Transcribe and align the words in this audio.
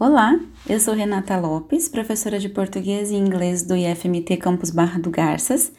Olá, 0.00 0.38
eu 0.68 0.78
sou 0.78 0.94
Renata 0.94 1.36
Lopes, 1.36 1.88
professora 1.88 2.38
de 2.38 2.48
português 2.48 3.10
e 3.10 3.16
inglês 3.16 3.64
do 3.64 3.74
IFMT 3.74 4.36
Campus 4.36 4.70
Barra 4.70 4.96
do 4.96 5.10
Garças, 5.10 5.72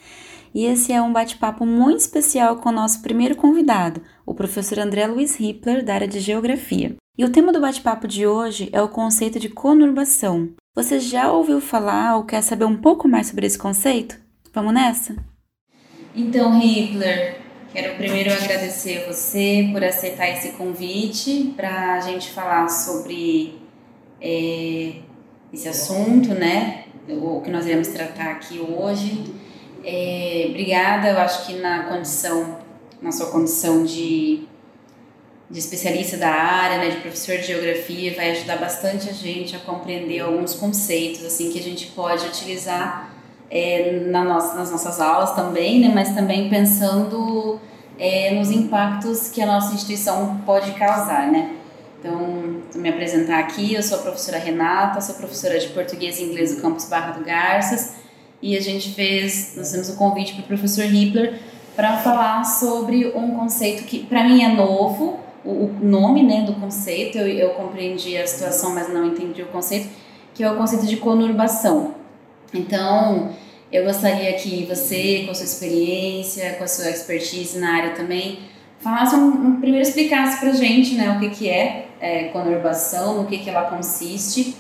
e 0.54 0.66
esse 0.66 0.92
é 0.92 1.02
um 1.02 1.14
bate-papo 1.14 1.66
muito 1.66 2.02
especial 2.02 2.58
com 2.58 2.68
o 2.68 2.74
nosso 2.74 3.02
primeiro 3.02 3.38
convidado, 3.38 4.02
o 4.26 4.34
professor 4.34 4.78
André 4.78 5.08
Luiz 5.08 5.40
Hippler, 5.40 5.86
da 5.86 5.94
área 5.94 6.08
de 6.08 6.20
Geografia. 6.20 6.98
E 7.18 7.24
o 7.24 7.30
tema 7.30 7.54
do 7.54 7.62
bate-papo 7.62 8.10
de 8.10 8.28
hoje 8.28 8.68
é 8.74 8.82
o 8.82 8.90
conceito 8.90 9.40
de 9.40 9.48
conurbação. 9.48 10.50
Você 10.76 11.00
já 11.00 11.32
ouviu 11.32 11.62
falar 11.62 12.18
ou 12.18 12.26
quer 12.26 12.42
saber 12.42 12.66
um 12.66 12.76
pouco 12.76 13.08
mais 13.08 13.28
sobre 13.28 13.46
esse 13.46 13.58
conceito? 13.58 14.20
Vamos 14.54 14.74
nessa? 14.74 15.16
Então, 16.14 16.62
Hippler, 16.62 17.38
quero 17.72 17.96
primeiro 17.96 18.34
agradecer 18.34 19.06
você 19.08 19.70
por 19.72 19.82
aceitar 19.82 20.28
esse 20.28 20.58
convite 20.58 21.54
para 21.56 21.94
a 21.94 22.00
gente 22.02 22.32
falar 22.32 22.68
sobre 22.68 23.59
é, 24.22 24.94
esse 25.54 25.68
assunto, 25.68 26.30
né? 26.30 26.86
O 27.08 27.42
que 27.42 27.50
nós 27.50 27.66
iremos 27.66 27.88
tratar 27.88 28.32
aqui 28.32 28.60
hoje. 28.60 29.34
É, 29.84 30.48
obrigada, 30.50 31.10
eu 31.10 31.18
acho 31.20 31.46
que 31.46 31.56
na 31.56 31.84
condição, 31.84 32.60
na 33.02 33.12
sua 33.12 33.28
condição 33.28 33.84
de, 33.84 34.42
de 35.50 35.60
especialista 35.60 36.18
da 36.18 36.30
área, 36.30 36.78
né, 36.78 36.90
de 36.90 36.98
professor 36.98 37.38
de 37.38 37.44
geografia, 37.44 38.14
vai 38.16 38.32
ajudar 38.32 38.58
bastante 38.58 39.10
a 39.10 39.14
gente 39.14 39.56
a 39.56 39.60
compreender 39.60 40.20
alguns 40.20 40.54
conceitos 40.54 41.26
assim 41.26 41.50
que 41.52 41.58
a 41.58 41.64
gente 41.64 41.88
pode 41.88 42.26
utilizar 42.26 43.10
é, 43.50 44.02
na 44.06 44.24
nossa, 44.24 44.56
nas 44.56 44.70
nossas 44.70 45.00
aulas 45.00 45.34
também, 45.34 45.80
né, 45.80 45.92
mas 45.94 46.14
também 46.14 46.50
pensando 46.50 47.60
é, 47.98 48.32
nos 48.32 48.52
impactos 48.52 49.30
que 49.30 49.42
a 49.42 49.46
nossa 49.46 49.74
instituição 49.74 50.42
pode 50.46 50.72
causar, 50.74 51.32
né? 51.32 51.56
Então, 52.00 52.62
vou 52.72 52.82
me 52.82 52.88
apresentar 52.88 53.40
aqui, 53.40 53.74
eu 53.74 53.84
sou 53.84 54.00
a 54.00 54.02
professora 54.02 54.38
Renata, 54.38 55.02
sou 55.02 55.16
professora 55.16 55.60
de 55.60 55.68
português 55.68 56.18
e 56.18 56.24
inglês 56.24 56.56
do 56.56 56.62
campus 56.62 56.86
Barra 56.86 57.12
do 57.12 57.26
Garças. 57.26 57.96
E 58.42 58.56
a 58.56 58.62
gente 58.62 58.94
fez, 58.94 59.54
nós 59.58 59.70
temos 59.72 59.90
um 59.90 59.96
convite 59.98 60.34
para 60.34 60.44
o 60.44 60.48
professor 60.48 60.86
Hippler 60.86 61.40
para 61.76 61.98
falar 61.98 62.46
sobre 62.46 63.08
um 63.08 63.36
conceito 63.36 63.84
que 63.84 64.00
para 64.06 64.24
mim 64.24 64.44
é 64.44 64.48
novo, 64.48 65.20
o, 65.44 65.50
o, 65.50 65.78
nome 65.82 66.24
né, 66.24 66.44
do 66.44 66.54
conceito, 66.54 67.18
eu, 67.18 67.28
eu 67.28 67.50
compreendi 67.52 68.18
a 68.18 68.26
situação, 68.26 68.74
mas 68.74 68.92
não 68.94 69.06
entendi 69.06 69.42
o 69.42 69.48
conceito, 69.48 69.90
que 70.34 70.42
é 70.42 70.50
o 70.50 70.56
conceito 70.56 70.86
de 70.86 70.98
conurbação. 70.98 71.96
Então, 72.54 73.32
eu 73.72 73.84
gostaria 73.84 74.34
que 74.34 74.66
você, 74.66 75.24
com 75.26 75.32
a 75.32 75.36
sua 75.36 75.46
experiência, 75.46 76.54
com 76.54 76.64
a 76.64 76.68
sua 76.68 76.90
expertise 76.90 77.60
na 77.60 77.76
área 77.76 77.92
também, 77.92 78.40
falasse 78.80 79.16
um, 79.16 79.28
um, 79.28 79.60
primeiro 79.60 79.88
explicasse 79.88 80.40
para 80.40 80.52
gente 80.54 80.96
né, 80.96 81.16
o 81.16 81.20
que, 81.20 81.30
que 81.30 81.50
é, 81.50 81.88
é 82.00 82.24
conurbação, 82.26 83.22
no 83.22 83.28
que, 83.28 83.38
que 83.38 83.50
ela 83.50 83.64
consiste, 83.64 84.56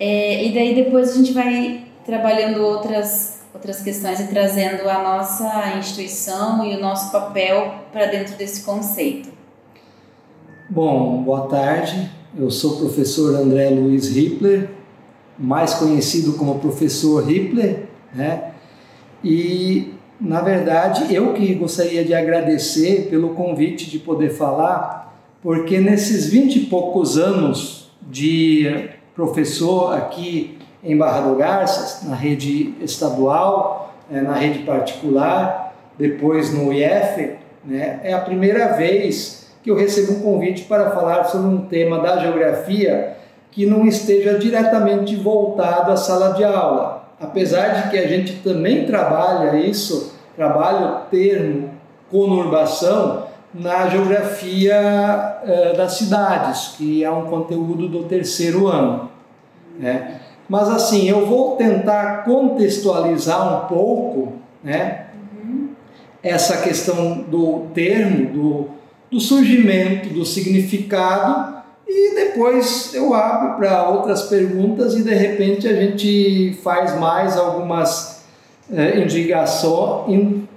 é, 0.00 0.44
e 0.44 0.54
daí 0.54 0.74
depois 0.74 1.10
a 1.10 1.14
gente 1.14 1.32
vai 1.32 1.84
trabalhando 2.04 2.62
outras, 2.62 3.42
outras 3.52 3.82
questões 3.82 4.20
e 4.20 4.28
trazendo 4.28 4.88
a 4.88 5.02
nossa 5.02 5.76
instituição 5.78 6.64
e 6.64 6.76
o 6.76 6.80
nosso 6.80 7.12
papel 7.12 7.74
para 7.92 8.06
dentro 8.06 8.36
desse 8.36 8.62
conceito. 8.62 9.28
Bom, 10.70 11.22
boa 11.22 11.48
tarde. 11.48 12.10
Eu 12.36 12.50
sou 12.50 12.74
o 12.74 12.76
professor 12.78 13.34
André 13.34 13.70
Luiz 13.70 14.14
Hippler, 14.14 14.70
mais 15.38 15.74
conhecido 15.74 16.34
como 16.34 16.58
professor 16.58 17.28
Hippler, 17.30 17.88
né? 18.14 18.52
E 19.24 19.94
na 20.20 20.40
verdade, 20.40 21.14
eu 21.14 21.32
que 21.32 21.54
gostaria 21.54 22.04
de 22.04 22.12
agradecer 22.12 23.06
pelo 23.08 23.30
convite 23.30 23.88
de 23.88 23.98
poder 24.00 24.30
falar, 24.30 25.16
porque 25.40 25.78
nesses 25.78 26.26
vinte 26.26 26.56
e 26.56 26.60
poucos 26.66 27.16
anos 27.16 27.90
de 28.02 28.88
professor 29.14 29.94
aqui 29.94 30.58
em 30.82 30.96
Barra 30.96 31.20
do 31.20 31.36
Garças, 31.36 32.08
na 32.08 32.16
rede 32.16 32.74
estadual, 32.80 33.94
é, 34.10 34.20
na 34.20 34.34
rede 34.34 34.60
particular, 34.60 35.74
depois 35.96 36.52
no 36.52 36.72
IF, 36.72 37.34
né, 37.64 38.00
é 38.02 38.12
a 38.12 38.20
primeira 38.20 38.72
vez 38.72 39.48
que 39.62 39.70
eu 39.70 39.76
recebo 39.76 40.14
um 40.14 40.20
convite 40.20 40.64
para 40.64 40.90
falar 40.90 41.24
sobre 41.24 41.48
um 41.48 41.58
tema 41.66 42.00
da 42.00 42.18
geografia 42.18 43.16
que 43.50 43.66
não 43.66 43.86
esteja 43.86 44.38
diretamente 44.38 45.14
voltado 45.16 45.92
à 45.92 45.96
sala 45.96 46.32
de 46.32 46.44
aula 46.44 46.97
apesar 47.20 47.68
de 47.68 47.90
que 47.90 47.98
a 47.98 48.06
gente 48.06 48.34
também 48.42 48.86
trabalha 48.86 49.58
isso, 49.58 50.14
trabalha 50.36 50.86
o 50.86 51.00
termo 51.10 51.70
conurbação 52.10 53.26
na 53.52 53.88
geografia 53.88 54.74
eh, 55.44 55.74
das 55.76 55.92
cidades, 55.94 56.74
que 56.76 57.04
é 57.04 57.10
um 57.10 57.26
conteúdo 57.26 57.88
do 57.88 58.04
terceiro 58.04 58.66
ano. 58.66 59.10
Né? 59.78 60.20
Mas 60.48 60.68
assim, 60.68 61.08
eu 61.08 61.26
vou 61.26 61.56
tentar 61.56 62.24
contextualizar 62.24 63.64
um 63.64 63.68
pouco 63.68 64.34
né, 64.62 65.06
uhum. 65.14 65.70
essa 66.22 66.62
questão 66.62 67.20
do 67.22 67.66
termo, 67.74 68.32
do, 68.32 68.68
do 69.10 69.20
surgimento, 69.20 70.08
do 70.08 70.24
significado 70.24 71.57
e 71.88 72.14
depois 72.14 72.92
eu 72.94 73.14
abro 73.14 73.56
para 73.56 73.88
outras 73.88 74.22
perguntas 74.22 74.94
e 74.94 75.02
de 75.02 75.14
repente 75.14 75.66
a 75.66 75.74
gente 75.74 76.58
faz 76.62 76.98
mais 76.98 77.36
algumas 77.36 78.22
é, 78.70 78.98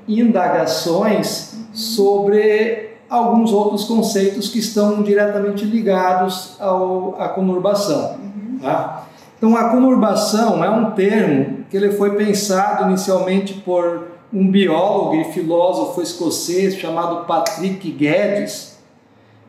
indagações 0.08 1.56
sobre 1.74 2.92
alguns 3.10 3.52
outros 3.52 3.86
conceitos 3.86 4.50
que 4.50 4.60
estão 4.60 5.02
diretamente 5.02 5.66
ligados 5.66 6.56
ao, 6.60 7.16
à 7.20 7.30
conurbação. 7.30 8.18
Uhum. 8.18 8.60
Tá? 8.62 9.06
Então, 9.38 9.58
a 9.58 9.70
conurbação 9.70 10.64
é 10.64 10.70
um 10.70 10.92
termo 10.92 11.66
que 11.70 11.76
ele 11.76 11.92
foi 11.92 12.16
pensado 12.16 12.88
inicialmente 12.88 13.56
por 13.56 14.12
um 14.32 14.50
biólogo 14.50 15.16
e 15.16 15.26
filósofo 15.26 16.02
escocês 16.02 16.76
chamado 16.76 17.26
Patrick 17.26 17.90
Guedes, 17.92 18.78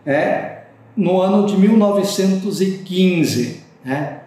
é, 0.04 0.61
no 0.97 1.20
ano 1.20 1.47
de 1.47 1.56
1915. 1.56 3.60
Né? 3.84 4.20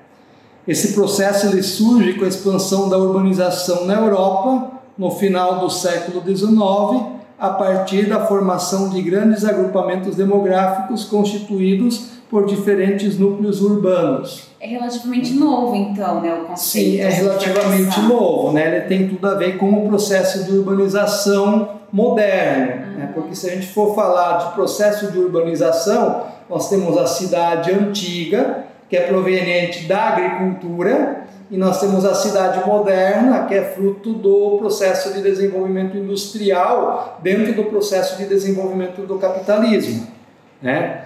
Esse 0.67 0.93
processo 0.93 1.47
ele 1.47 1.61
surge 1.61 2.13
com 2.13 2.25
a 2.25 2.27
expansão 2.27 2.89
da 2.89 2.97
urbanização 2.97 3.85
na 3.85 3.95
Europa 3.95 4.71
no 4.97 5.11
final 5.11 5.59
do 5.59 5.69
século 5.69 6.23
XIX, 6.25 7.15
a 7.37 7.49
partir 7.49 8.07
da 8.07 8.25
formação 8.25 8.89
de 8.89 9.01
grandes 9.01 9.43
agrupamentos 9.43 10.15
demográficos 10.15 11.03
constituídos 11.03 12.11
por 12.29 12.45
diferentes 12.45 13.19
núcleos 13.19 13.61
urbanos. 13.61 14.47
É 14.65 14.67
relativamente 14.67 15.33
novo, 15.33 15.75
então, 15.75 16.21
né, 16.21 16.33
o 16.33 16.45
conceito? 16.45 16.89
Sim, 16.89 16.99
é 16.99 17.07
relativamente 17.07 17.99
novo, 18.01 18.51
né? 18.51 18.77
Ele 18.77 18.85
tem 18.87 19.07
tudo 19.07 19.27
a 19.27 19.35
ver 19.35 19.59
com 19.59 19.69
o 19.69 19.87
processo 19.87 20.43
de 20.43 20.57
urbanização 20.57 21.69
moderno, 21.91 22.87
uhum. 22.87 22.97
né? 22.97 23.11
Porque 23.13 23.35
se 23.35 23.47
a 23.47 23.53
gente 23.53 23.67
for 23.67 23.93
falar 23.93 24.37
de 24.37 24.55
processo 24.55 25.11
de 25.11 25.19
urbanização, 25.19 26.23
nós 26.49 26.67
temos 26.67 26.97
a 26.97 27.05
cidade 27.05 27.71
antiga, 27.71 28.63
que 28.89 28.97
é 28.97 29.01
proveniente 29.01 29.85
da 29.85 30.01
agricultura, 30.01 31.25
e 31.51 31.57
nós 31.57 31.79
temos 31.79 32.03
a 32.03 32.15
cidade 32.15 32.67
moderna, 32.67 33.45
que 33.45 33.53
é 33.53 33.61
fruto 33.61 34.13
do 34.13 34.57
processo 34.57 35.13
de 35.13 35.21
desenvolvimento 35.21 35.95
industrial 35.95 37.19
dentro 37.21 37.53
do 37.53 37.65
processo 37.65 38.17
de 38.17 38.25
desenvolvimento 38.25 39.05
do 39.05 39.19
capitalismo. 39.19 40.07
Né? 40.59 41.05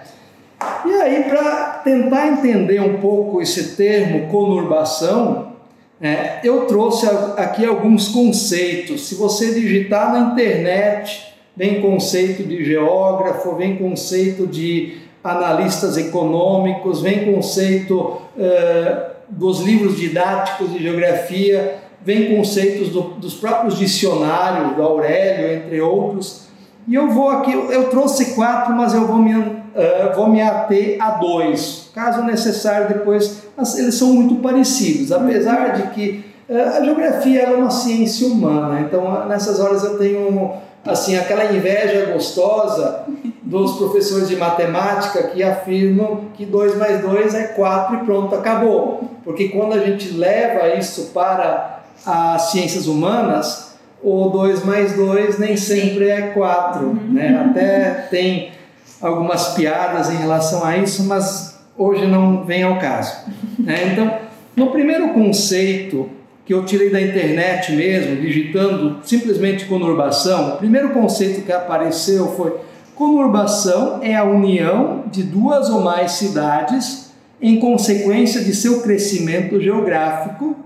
E 0.84 0.92
aí, 0.92 1.24
para 1.24 1.80
tentar 1.84 2.28
entender 2.28 2.80
um 2.80 2.98
pouco 2.98 3.40
esse 3.40 3.76
termo 3.76 4.28
conurbação, 4.28 5.52
é, 6.00 6.40
eu 6.42 6.66
trouxe 6.66 7.06
aqui 7.36 7.64
alguns 7.64 8.08
conceitos. 8.08 9.08
Se 9.08 9.14
você 9.14 9.52
digitar 9.54 10.12
na 10.12 10.32
internet, 10.32 11.34
vem 11.56 11.80
conceito 11.80 12.42
de 12.42 12.64
geógrafo, 12.64 13.54
vem 13.54 13.76
conceito 13.76 14.46
de 14.46 14.98
analistas 15.22 15.96
econômicos, 15.98 17.02
vem 17.02 17.32
conceito 17.32 18.22
eh, 18.38 19.10
dos 19.28 19.60
livros 19.60 19.96
didáticos 19.96 20.72
de 20.72 20.82
geografia, 20.82 21.78
vem 22.02 22.34
conceitos 22.34 22.88
do, 22.88 23.02
dos 23.02 23.34
próprios 23.34 23.78
dicionários, 23.78 24.74
do 24.74 24.82
Aurélio, 24.82 25.52
entre 25.52 25.80
outros. 25.80 26.48
E 26.88 26.94
eu 26.94 27.10
vou 27.10 27.28
aqui, 27.28 27.52
eu 27.52 27.90
trouxe 27.90 28.34
quatro, 28.34 28.74
mas 28.74 28.94
eu 28.94 29.06
vou 29.06 29.18
me, 29.18 29.59
uh, 29.74 30.14
vou 30.14 30.28
me 30.28 30.40
ater 30.40 30.96
a 31.00 31.12
dois. 31.12 31.90
Caso 31.94 32.22
necessário, 32.22 32.88
depois, 32.88 33.42
eles 33.76 33.94
são 33.94 34.12
muito 34.12 34.36
parecidos, 34.36 35.12
apesar 35.12 35.72
de 35.74 35.82
que 35.88 36.24
uh, 36.48 36.78
a 36.78 36.84
geografia 36.84 37.42
é 37.42 37.54
uma 37.54 37.70
ciência 37.70 38.26
humana, 38.26 38.80
então 38.80 39.26
nessas 39.26 39.60
horas 39.60 39.84
eu 39.84 39.98
tenho 39.98 40.52
assim 40.84 41.16
aquela 41.16 41.44
inveja 41.52 42.10
gostosa 42.12 43.04
dos 43.42 43.76
professores 43.76 44.28
de 44.28 44.36
matemática 44.36 45.24
que 45.24 45.42
afirmam 45.42 46.26
que 46.34 46.46
2 46.46 46.76
mais 46.76 47.00
2 47.02 47.34
é 47.34 47.44
4 47.48 47.96
e 47.96 47.98
pronto, 48.04 48.34
acabou. 48.34 49.10
Porque 49.24 49.48
quando 49.48 49.74
a 49.74 49.78
gente 49.78 50.12
leva 50.12 50.68
isso 50.76 51.10
para 51.12 51.80
as 52.06 52.50
ciências 52.50 52.86
humanas, 52.86 53.74
o 54.02 54.28
2 54.28 54.64
mais 54.64 54.94
2 54.94 55.38
nem 55.38 55.56
sempre 55.56 56.08
é 56.08 56.28
4. 56.28 56.86
Uhum. 56.86 56.94
Né? 57.12 57.46
Até 57.50 57.90
tem 58.10 58.52
algumas 59.00 59.54
piadas 59.54 60.10
em 60.10 60.16
relação 60.16 60.64
a 60.64 60.76
isso, 60.76 61.04
mas 61.04 61.58
hoje 61.76 62.06
não 62.06 62.44
vem 62.44 62.62
ao 62.62 62.78
caso. 62.78 63.14
Né? 63.58 63.92
Então, 63.92 64.18
no 64.56 64.70
primeiro 64.70 65.10
conceito 65.10 66.08
que 66.44 66.52
eu 66.52 66.64
tirei 66.64 66.90
da 66.90 67.00
internet 67.00 67.72
mesmo, 67.72 68.16
digitando 68.16 68.98
simplesmente 69.04 69.66
conurbação, 69.66 70.54
o 70.54 70.56
primeiro 70.56 70.90
conceito 70.90 71.42
que 71.42 71.52
apareceu 71.52 72.34
foi 72.36 72.58
conurbação 72.94 74.00
é 74.02 74.14
a 74.16 74.24
união 74.24 75.04
de 75.10 75.22
duas 75.22 75.70
ou 75.70 75.80
mais 75.80 76.12
cidades 76.12 77.10
em 77.40 77.58
consequência 77.58 78.42
de 78.42 78.54
seu 78.54 78.82
crescimento 78.82 79.60
geográfico. 79.60 80.56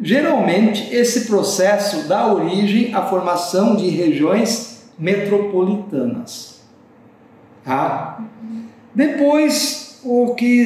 Geralmente, 0.00 0.92
esse 0.92 1.26
processo 1.26 2.08
dá 2.08 2.32
origem 2.32 2.94
à 2.94 3.02
formação 3.02 3.76
de 3.76 3.88
regiões 3.88 4.88
metropolitanas. 4.98 6.47
Tá? 7.68 8.24
Depois, 8.94 10.00
o 10.02 10.34
que 10.34 10.64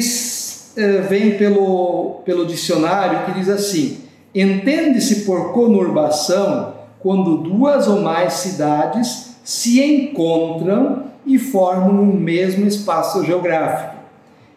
eh, 0.76 1.00
vem 1.00 1.36
pelo, 1.36 2.20
pelo 2.24 2.46
dicionário 2.46 3.26
que 3.26 3.40
diz 3.40 3.48
assim: 3.48 3.98
entende-se 4.32 5.24
por 5.24 5.52
conurbação 5.52 6.74
quando 7.00 7.38
duas 7.38 7.88
ou 7.88 8.00
mais 8.00 8.34
cidades 8.34 9.34
se 9.42 9.82
encontram 9.82 11.06
e 11.26 11.40
formam 11.40 12.04
o 12.04 12.14
mesmo 12.14 12.68
espaço 12.68 13.24
geográfico. 13.24 13.96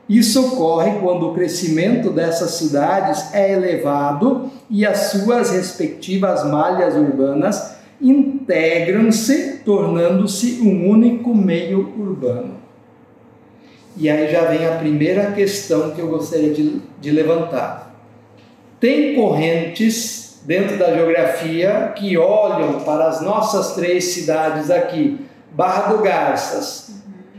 Isso 0.07 0.50
ocorre 0.50 1.00
quando 1.00 1.31
o 1.31 1.33
crescimento 1.33 2.12
dessas 2.12 2.51
cidades 2.51 3.33
é 3.33 3.53
elevado 3.53 4.51
e 4.69 4.86
as 4.86 5.09
suas 5.09 5.50
respectivas 5.50 6.45
malhas 6.45 6.94
urbanas 6.94 7.75
integram-se, 8.01 9.62
tornando-se 9.65 10.62
um 10.62 10.89
único 10.89 11.33
meio 11.33 11.94
urbano. 11.97 12.56
E 13.97 14.09
aí 14.09 14.30
já 14.31 14.42
vem 14.45 14.65
a 14.68 14.77
primeira 14.77 15.31
questão 15.31 15.92
que 15.92 16.01
eu 16.01 16.07
gostaria 16.07 16.53
de, 16.53 16.81
de 17.00 17.12
levantar. 17.12 17.95
Tem 18.80 19.15
correntes 19.15 20.42
dentro 20.45 20.77
da 20.77 20.94
geografia 20.94 21.94
que 21.95 22.18
olham 22.18 22.81
para 22.81 23.07
as 23.07 23.21
nossas 23.21 23.74
três 23.74 24.06
cidades 24.06 24.69
aqui, 24.69 25.25
Barra 25.51 25.94
do 25.94 26.03
Garças, 26.03 26.94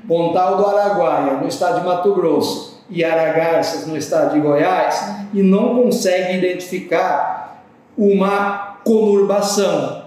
Pontal 0.08 0.56
do 0.56 0.66
Araguaia, 0.66 1.34
no 1.34 1.46
estado 1.46 1.80
de 1.80 1.86
Mato 1.86 2.14
Grosso, 2.14 2.82
e 2.88 3.04
Aragarças, 3.04 3.86
no 3.86 3.96
estado 3.96 4.34
de 4.34 4.40
Goiás, 4.40 5.16
e 5.34 5.42
não 5.42 5.82
conseguem 5.82 6.38
identificar 6.38 7.64
uma 7.98 8.78
conurbação, 8.84 10.05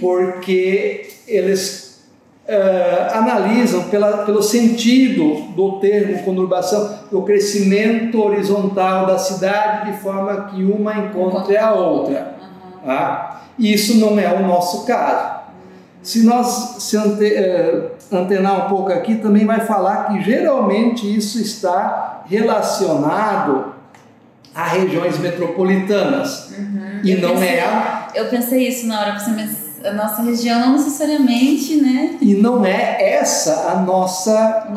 porque 0.00 1.08
eles 1.26 1.92
uh, 2.48 3.16
analisam 3.16 3.84
pela, 3.84 4.24
pelo 4.24 4.42
sentido 4.42 5.52
do 5.54 5.80
termo 5.80 6.22
conurbação, 6.22 6.98
o 7.10 7.22
crescimento 7.22 8.20
horizontal 8.22 9.06
da 9.06 9.18
cidade 9.18 9.92
de 9.92 9.98
forma 9.98 10.50
que 10.50 10.62
uma 10.64 10.96
encontre 10.96 11.56
a 11.56 11.72
outra. 11.72 12.34
Tá? 12.84 13.42
Isso 13.58 13.98
não 13.98 14.18
é 14.18 14.32
o 14.32 14.46
nosso 14.46 14.84
caso. 14.86 15.42
Se 16.02 16.24
nós 16.24 16.76
se 16.80 16.96
ante, 16.96 17.24
uh, 17.24 17.90
antenar 18.16 18.66
um 18.66 18.68
pouco 18.68 18.92
aqui, 18.92 19.16
também 19.16 19.46
vai 19.46 19.60
falar 19.60 20.08
que 20.08 20.22
geralmente 20.22 21.06
isso 21.16 21.40
está 21.40 22.22
relacionado 22.26 23.72
a 24.54 24.66
regiões 24.66 25.18
metropolitanas. 25.18 26.50
Uhum. 26.50 27.00
E 27.04 27.12
eu 27.12 27.20
não 27.20 27.30
pensei, 27.30 27.48
é 27.48 27.62
a. 27.62 28.08
Eu 28.14 28.28
pensei 28.28 28.68
isso 28.68 28.86
na 28.86 29.00
hora 29.00 29.12
que 29.12 29.22
você 29.22 29.30
a 29.84 29.92
nossa 29.92 30.22
região 30.22 30.60
não 30.60 30.72
necessariamente, 30.72 31.76
né? 31.76 32.16
E 32.20 32.34
não 32.34 32.64
é 32.64 32.96
essa 33.00 33.70
a 33.70 33.80
nossa 33.80 34.68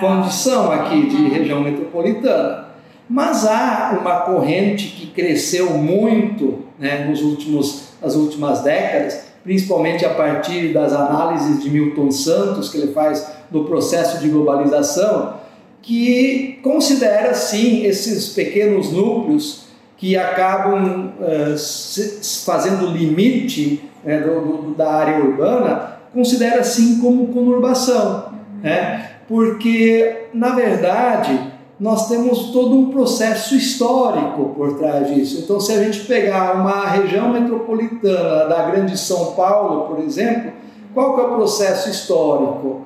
condição 0.00 0.70
aqui 0.72 1.08
de 1.08 1.16
uhum. 1.16 1.28
região 1.28 1.60
metropolitana. 1.60 2.70
Mas 3.08 3.44
há 3.44 3.98
uma 4.00 4.20
corrente 4.20 4.88
que 4.88 5.08
cresceu 5.08 5.70
muito 5.70 6.60
né, 6.78 7.06
nos 7.08 7.22
últimos, 7.22 7.88
nas 8.00 8.14
últimas 8.14 8.62
décadas, 8.62 9.24
principalmente 9.42 10.04
a 10.06 10.10
partir 10.10 10.72
das 10.72 10.92
análises 10.92 11.62
de 11.62 11.70
Milton 11.70 12.10
Santos, 12.12 12.68
que 12.68 12.78
ele 12.78 12.92
faz 12.92 13.26
do 13.50 13.64
processo 13.64 14.20
de 14.20 14.28
globalização, 14.28 15.40
que 15.82 16.60
considera 16.62 17.34
sim 17.34 17.84
esses 17.84 18.28
pequenos 18.28 18.92
núcleos 18.92 19.64
que 19.96 20.16
acabam 20.16 21.12
uh, 21.18 22.44
fazendo 22.44 22.86
limite 22.86 23.89
né, 24.04 24.18
do, 24.18 24.40
do, 24.40 24.74
da 24.74 24.90
área 24.92 25.24
urbana, 25.24 25.96
considera 26.12 26.60
assim 26.60 27.00
como 27.00 27.28
conurbação. 27.28 28.26
Né? 28.62 29.10
Porque, 29.28 30.26
na 30.34 30.50
verdade, 30.50 31.38
nós 31.78 32.08
temos 32.08 32.50
todo 32.50 32.78
um 32.78 32.90
processo 32.90 33.54
histórico 33.54 34.52
por 34.56 34.76
trás 34.76 35.14
disso. 35.14 35.40
Então, 35.42 35.58
se 35.58 35.72
a 35.72 35.82
gente 35.82 36.00
pegar 36.00 36.56
uma 36.56 36.86
região 36.86 37.32
metropolitana 37.32 38.46
da 38.46 38.70
Grande 38.70 38.98
São 38.98 39.32
Paulo, 39.32 39.86
por 39.86 40.04
exemplo, 40.04 40.52
qual 40.92 41.14
que 41.14 41.20
é 41.20 41.24
o 41.24 41.34
processo 41.36 41.88
histórico? 41.88 42.82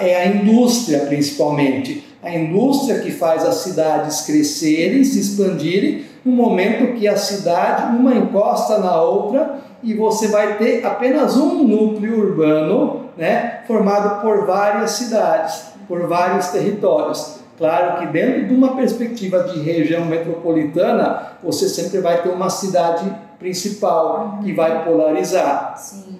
É 0.00 0.16
a 0.16 0.26
indústria, 0.26 1.00
principalmente. 1.00 2.04
A 2.22 2.34
indústria 2.34 3.00
que 3.00 3.10
faz 3.10 3.44
as 3.44 3.56
cidades 3.56 4.22
crescerem, 4.22 5.04
se 5.04 5.20
expandirem, 5.20 6.06
no 6.24 6.32
momento 6.32 6.94
que 6.94 7.06
a 7.06 7.16
cidade, 7.16 7.94
uma 7.96 8.14
encosta 8.14 8.78
na 8.78 9.00
outra, 9.00 9.60
e 9.84 9.94
você 9.94 10.28
vai 10.28 10.56
ter 10.56 10.84
apenas 10.84 11.36
um 11.36 11.62
núcleo 11.62 12.18
urbano 12.18 13.10
né, 13.16 13.60
formado 13.66 14.22
por 14.22 14.46
várias 14.46 14.92
cidades, 14.92 15.66
por 15.86 16.06
vários 16.08 16.48
territórios. 16.48 17.38
Claro 17.56 18.00
que 18.00 18.06
dentro 18.06 18.48
de 18.48 18.54
uma 18.54 18.74
perspectiva 18.74 19.44
de 19.44 19.60
região 19.60 20.04
metropolitana, 20.06 21.34
você 21.42 21.68
sempre 21.68 22.00
vai 22.00 22.22
ter 22.22 22.30
uma 22.30 22.50
cidade 22.50 23.12
principal 23.38 24.40
que 24.42 24.52
vai 24.52 24.84
polarizar. 24.84 25.74
Sim. 25.76 26.18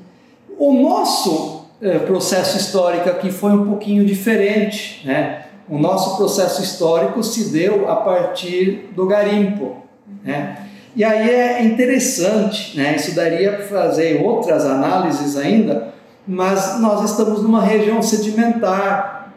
O 0.56 0.72
nosso 0.74 1.64
eh, 1.82 1.98
processo 1.98 2.56
histórico 2.56 3.08
aqui 3.08 3.32
foi 3.32 3.50
um 3.50 3.66
pouquinho 3.66 4.04
diferente. 4.04 5.04
Né? 5.04 5.42
O 5.68 5.78
nosso 5.78 6.16
processo 6.16 6.62
histórico 6.62 7.22
se 7.24 7.50
deu 7.50 7.90
a 7.90 7.96
partir 7.96 8.90
do 8.94 9.06
garimpo. 9.06 9.76
Né? 10.22 10.56
E 10.96 11.02
aí 11.02 11.28
é 11.28 11.64
interessante, 11.64 12.76
né? 12.76 12.94
isso 12.96 13.14
daria 13.16 13.52
para 13.52 13.64
fazer 13.64 14.22
outras 14.22 14.64
análises 14.64 15.36
ainda, 15.36 15.92
mas 16.26 16.80
nós 16.80 17.10
estamos 17.10 17.42
numa 17.42 17.62
região 17.62 18.00
sedimentar. 18.00 19.32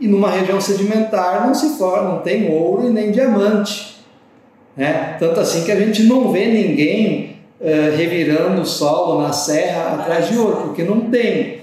E 0.00 0.06
numa 0.06 0.30
região 0.30 0.60
sedimentar 0.60 1.46
não 1.46 1.54
se 1.54 1.76
forma, 1.76 2.10
não 2.10 2.18
tem 2.20 2.50
ouro 2.50 2.88
e 2.88 2.90
nem 2.90 3.10
diamante. 3.10 3.98
Né? 4.76 5.16
Tanto 5.18 5.40
assim 5.40 5.64
que 5.64 5.72
a 5.72 5.76
gente 5.78 6.04
não 6.04 6.32
vê 6.32 6.46
ninguém 6.46 7.36
uh, 7.60 7.96
revirando 7.96 8.62
o 8.62 8.66
solo 8.66 9.20
na 9.20 9.32
serra 9.32 9.94
atrás 9.94 10.28
de 10.28 10.38
ouro, 10.38 10.68
porque 10.68 10.84
não 10.84 11.02
tem. 11.02 11.58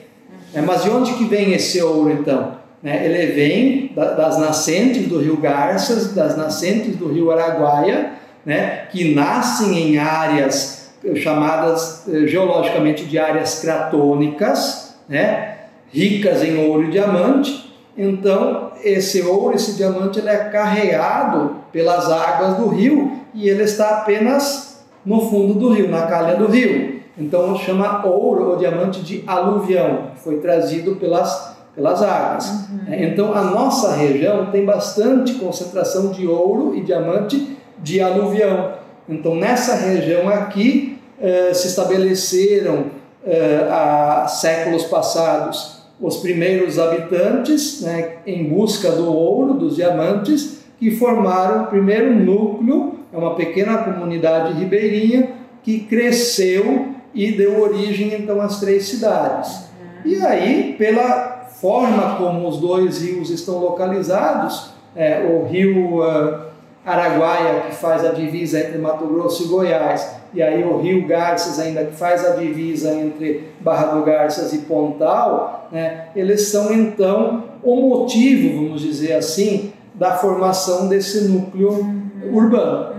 É, 0.53 0.61
mas 0.61 0.83
de 0.83 0.89
onde 0.89 1.13
que 1.13 1.25
vem 1.25 1.53
esse 1.53 1.81
ouro 1.81 2.11
então? 2.11 2.55
Né? 2.83 3.05
Ele 3.05 3.31
vem 3.31 3.91
da, 3.95 4.13
das 4.13 4.37
nascentes 4.37 5.07
do 5.07 5.19
rio 5.19 5.37
Garças, 5.37 6.13
das 6.13 6.37
nascentes 6.37 6.95
do 6.97 7.07
rio 7.07 7.31
Araguaia, 7.31 8.11
né, 8.45 8.85
que 8.91 9.13
nascem 9.15 9.77
em 9.77 9.97
áreas 9.97 10.91
eh, 11.03 11.15
chamadas 11.15 12.03
eh, 12.07 12.27
geologicamente 12.27 13.05
de 13.05 13.17
áreas 13.17 13.59
cratônicas, 13.59 14.95
né, 15.09 15.57
ricas 15.91 16.43
em 16.43 16.67
ouro 16.67 16.83
e 16.83 16.91
diamante. 16.91 17.73
Então, 17.97 18.71
esse 18.83 19.21
ouro, 19.21 19.55
esse 19.55 19.73
diamante, 19.73 20.19
ele 20.19 20.29
é 20.29 20.49
carregado 20.49 21.55
pelas 21.71 22.11
águas 22.11 22.57
do 22.57 22.67
rio 22.67 23.19
e 23.33 23.49
ele 23.49 23.63
está 23.63 24.01
apenas 24.01 24.83
no 25.05 25.29
fundo 25.29 25.53
do 25.53 25.73
rio, 25.73 25.89
na 25.89 26.03
calha 26.03 26.35
do 26.35 26.47
rio. 26.47 27.01
Então, 27.17 27.57
chama 27.57 28.05
ouro 28.05 28.51
ou 28.51 28.57
diamante 28.57 29.01
de 29.01 29.23
aluvião, 29.25 30.11
que 30.15 30.21
foi 30.21 30.37
trazido 30.39 30.97
pelas, 30.97 31.55
pelas 31.73 32.01
águas. 32.03 32.49
Uhum. 32.49 32.93
Então, 32.93 33.33
a 33.33 33.41
nossa 33.41 33.95
região 33.95 34.47
tem 34.51 34.65
bastante 34.65 35.35
concentração 35.35 36.11
de 36.11 36.27
ouro 36.27 36.75
e 36.75 36.81
diamante 36.81 37.55
de 37.79 38.01
aluvião. 38.01 38.73
Então, 39.07 39.35
nessa 39.35 39.75
região 39.75 40.27
aqui 40.27 40.97
eh, 41.21 41.53
se 41.53 41.67
estabeleceram 41.67 42.85
eh, 43.25 43.67
há 43.69 44.27
séculos 44.27 44.85
passados 44.85 45.75
os 45.99 46.17
primeiros 46.17 46.77
habitantes 46.77 47.81
né, 47.81 48.17
em 48.27 48.43
busca 48.43 48.91
do 48.91 49.13
ouro, 49.13 49.53
dos 49.53 49.75
diamantes, 49.75 50.65
que 50.77 50.91
formaram 50.91 51.63
o 51.63 51.67
primeiro 51.67 52.13
núcleo, 52.13 52.99
é 53.13 53.17
uma 53.17 53.35
pequena 53.35 53.77
comunidade 53.77 54.53
ribeirinha 54.53 55.29
que 55.63 55.79
cresceu 55.79 56.89
e 57.13 57.31
deu 57.31 57.61
origem 57.61 58.13
então 58.13 58.41
às 58.41 58.59
três 58.59 58.89
cidades. 58.89 59.65
E 60.03 60.17
aí, 60.17 60.75
pela 60.77 61.47
forma 61.61 62.17
como 62.17 62.47
os 62.47 62.59
dois 62.59 63.01
rios 63.01 63.29
estão 63.29 63.59
localizados, 63.59 64.71
é, 64.95 65.21
o 65.21 65.47
rio 65.47 66.01
uh, 66.01 66.45
Araguaia, 66.85 67.61
que 67.61 67.75
faz 67.75 68.05
a 68.05 68.09
divisa 68.09 68.59
entre 68.59 68.77
Mato 68.77 69.07
Grosso 69.07 69.43
e 69.43 69.47
Goiás, 69.47 70.15
e 70.33 70.41
aí 70.41 70.63
o 70.63 70.77
Rio 70.77 71.07
Garças 71.07 71.59
ainda 71.59 71.83
que 71.85 71.95
faz 71.95 72.23
a 72.25 72.35
divisa 72.35 72.93
entre 72.93 73.49
Barra 73.59 73.95
do 73.95 74.03
Garças 74.03 74.53
e 74.53 74.59
Pontal, 74.59 75.67
né, 75.71 76.09
eles 76.15 76.47
são 76.49 76.71
então 76.71 77.45
o 77.63 77.75
motivo, 77.75 78.65
vamos 78.65 78.81
dizer 78.81 79.13
assim, 79.13 79.73
da 79.95 80.11
formação 80.11 80.87
desse 80.87 81.27
núcleo 81.27 81.71
uhum. 81.71 82.31
urbano. 82.31 82.95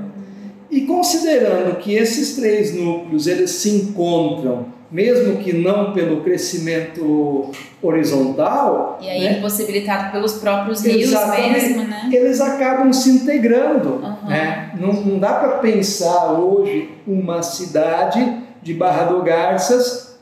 E 0.70 0.80
considerando 0.82 1.76
que 1.78 1.94
esses 1.94 2.34
três 2.34 2.74
núcleos 2.74 3.26
eles 3.26 3.50
se 3.52 3.70
encontram 3.70 4.75
mesmo 4.90 5.38
que 5.38 5.52
não 5.52 5.92
pelo 5.92 6.22
crescimento 6.22 7.50
horizontal. 7.82 8.98
E 9.00 9.08
aí 9.08 9.24
né? 9.24 9.38
impossibilitado 9.38 10.12
pelos 10.12 10.34
próprios 10.34 10.84
rios 10.84 11.10
mesmo, 11.10 11.84
né? 11.84 12.08
Eles 12.12 12.40
acabam 12.40 12.92
se 12.92 13.10
integrando. 13.10 13.94
Uhum. 13.94 14.28
Né? 14.28 14.70
Não, 14.78 14.92
não 14.92 15.18
dá 15.18 15.34
para 15.34 15.58
pensar 15.58 16.32
hoje 16.32 16.90
uma 17.06 17.42
cidade 17.42 18.42
de 18.62 18.74
Barra 18.74 19.04
do 19.04 19.22
Garças 19.22 20.18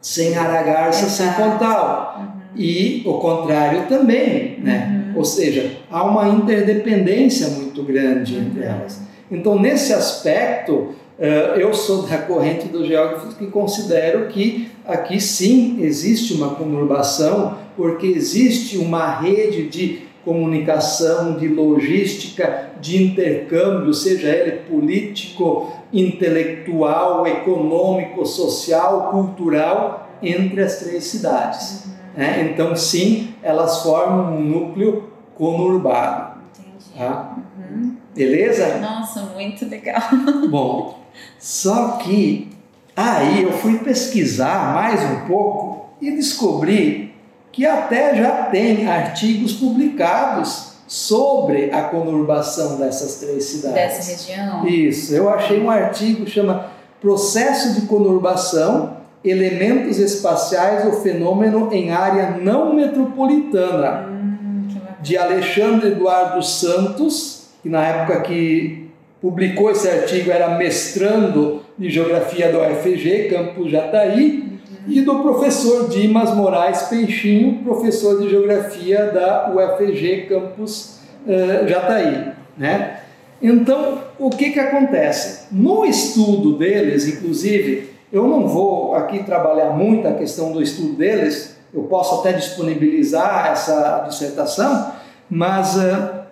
sem 0.00 0.36
Aragarça, 0.36 1.08
sem 1.08 1.32
Pontal. 1.32 2.18
Uhum. 2.18 2.34
E 2.56 3.02
o 3.04 3.14
contrário 3.14 3.86
também, 3.88 4.58
né? 4.60 5.04
Uhum. 5.08 5.18
Ou 5.18 5.24
seja, 5.24 5.78
há 5.90 6.04
uma 6.04 6.28
interdependência 6.28 7.48
muito 7.48 7.82
grande 7.82 8.36
entre 8.36 8.60
uhum. 8.60 8.66
elas. 8.66 9.00
Então, 9.30 9.58
nesse 9.58 9.92
aspecto, 9.92 10.94
eu 11.18 11.72
sou 11.72 12.02
da 12.02 12.18
corrente 12.18 12.68
dos 12.68 12.86
geógrafos 12.86 13.34
que 13.34 13.46
considero 13.46 14.26
que 14.28 14.70
aqui 14.84 15.20
sim 15.20 15.80
existe 15.80 16.34
uma 16.34 16.54
conurbação, 16.54 17.58
porque 17.76 18.06
existe 18.06 18.78
uma 18.78 19.20
rede 19.20 19.68
de 19.68 20.04
comunicação, 20.24 21.36
de 21.36 21.46
logística, 21.46 22.70
de 22.80 23.02
intercâmbio, 23.02 23.92
seja 23.92 24.28
ele 24.28 24.62
político, 24.62 25.70
intelectual, 25.92 27.26
econômico, 27.26 28.24
social, 28.24 29.10
cultural, 29.10 30.08
entre 30.22 30.62
as 30.62 30.78
três 30.78 31.04
cidades. 31.04 31.84
Uhum. 31.84 32.22
É, 32.22 32.42
então, 32.42 32.74
sim, 32.74 33.34
elas 33.42 33.82
formam 33.82 34.36
um 34.36 34.40
núcleo 34.40 35.10
conurbado. 35.34 36.40
Entendi. 36.58 36.98
Tá? 36.98 37.36
Uhum. 37.58 37.96
Beleza? 38.14 38.78
Nossa, 38.78 39.20
muito 39.34 39.68
legal. 39.68 40.00
Bom, 40.48 41.03
só 41.38 41.98
que 41.98 42.50
aí 42.96 43.42
eu 43.42 43.52
fui 43.52 43.78
pesquisar 43.78 44.74
mais 44.74 45.02
um 45.02 45.26
pouco 45.26 45.90
e 46.00 46.10
descobri 46.10 47.14
que 47.52 47.64
até 47.64 48.16
já 48.16 48.44
tem 48.44 48.88
artigos 48.88 49.52
publicados 49.52 50.74
sobre 50.86 51.70
a 51.70 51.82
conurbação 51.82 52.76
dessas 52.76 53.16
três 53.16 53.44
cidades. 53.44 53.96
Dessa 53.96 54.10
região? 54.10 54.66
Isso. 54.66 55.14
Eu 55.14 55.28
achei 55.28 55.60
um 55.60 55.70
artigo 55.70 56.24
que 56.24 56.30
chama 56.30 56.66
Processo 57.00 57.80
de 57.80 57.86
Conurbação, 57.86 58.96
Elementos 59.24 59.98
Espaciais 59.98 60.84
ou 60.84 61.00
Fenômeno 61.00 61.72
em 61.72 61.90
Área 61.90 62.38
Não 62.38 62.74
Metropolitana, 62.74 64.08
hum, 64.08 64.68
de 65.00 65.16
Alexandre 65.16 65.92
Eduardo 65.92 66.42
Santos, 66.42 67.46
que 67.62 67.68
na 67.68 67.84
época 67.86 68.20
que 68.22 68.90
publicou 69.24 69.70
esse 69.70 69.88
artigo, 69.88 70.30
era 70.30 70.50
mestrando 70.58 71.62
de 71.78 71.88
Geografia 71.88 72.52
do 72.52 72.58
UFG, 72.58 73.30
Campus 73.30 73.70
Jataí, 73.70 74.60
e 74.86 75.00
do 75.00 75.20
professor 75.20 75.88
Dimas 75.88 76.34
Moraes 76.34 76.82
Peixinho, 76.82 77.64
professor 77.64 78.20
de 78.20 78.28
Geografia 78.28 79.06
da 79.06 79.50
UFG, 79.50 80.26
Campus 80.28 80.98
uh, 81.26 81.66
Jataí. 81.66 82.32
Né? 82.58 83.00
Então, 83.40 84.02
o 84.18 84.28
que, 84.28 84.50
que 84.50 84.60
acontece? 84.60 85.46
No 85.50 85.86
estudo 85.86 86.58
deles, 86.58 87.08
inclusive, 87.08 87.94
eu 88.12 88.28
não 88.28 88.46
vou 88.46 88.94
aqui 88.94 89.22
trabalhar 89.22 89.70
muito 89.70 90.06
a 90.06 90.12
questão 90.12 90.52
do 90.52 90.62
estudo 90.62 90.96
deles, 90.96 91.56
eu 91.72 91.84
posso 91.84 92.20
até 92.20 92.34
disponibilizar 92.34 93.48
essa 93.50 94.04
dissertação, 94.06 94.92
mas 95.30 95.76
uh, 95.76 96.23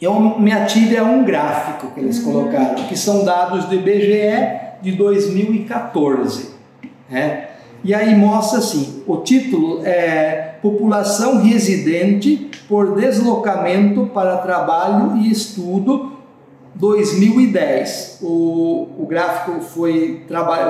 eu 0.00 0.38
me 0.38 0.52
ative 0.52 0.96
a 0.96 1.04
um 1.04 1.24
gráfico 1.24 1.92
que 1.92 2.00
eles 2.00 2.18
colocaram, 2.18 2.74
que 2.86 2.96
são 2.96 3.24
dados 3.24 3.64
do 3.64 3.74
IBGE 3.74 4.80
de 4.82 4.92
2014. 4.92 6.50
Né? 7.08 7.48
E 7.82 7.94
aí 7.94 8.14
mostra 8.14 8.58
assim: 8.58 9.02
o 9.06 9.18
título 9.18 9.80
é 9.84 10.56
População 10.60 11.42
Residente 11.42 12.50
por 12.68 12.94
Deslocamento 12.96 14.06
para 14.12 14.36
Trabalho 14.38 15.16
e 15.16 15.30
Estudo 15.30 16.12
2010. 16.74 18.18
O, 18.20 18.88
o 18.98 19.06
gráfico 19.08 19.62
foi, 19.62 20.24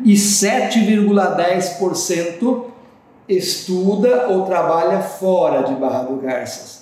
E 0.04 0.16
7,10% 0.16 2.66
estuda 3.28 4.28
ou 4.30 4.46
trabalha 4.46 5.00
fora 5.00 5.64
de 5.64 5.74
Barra 5.76 6.04
do 6.04 6.18
Garças. 6.18 6.81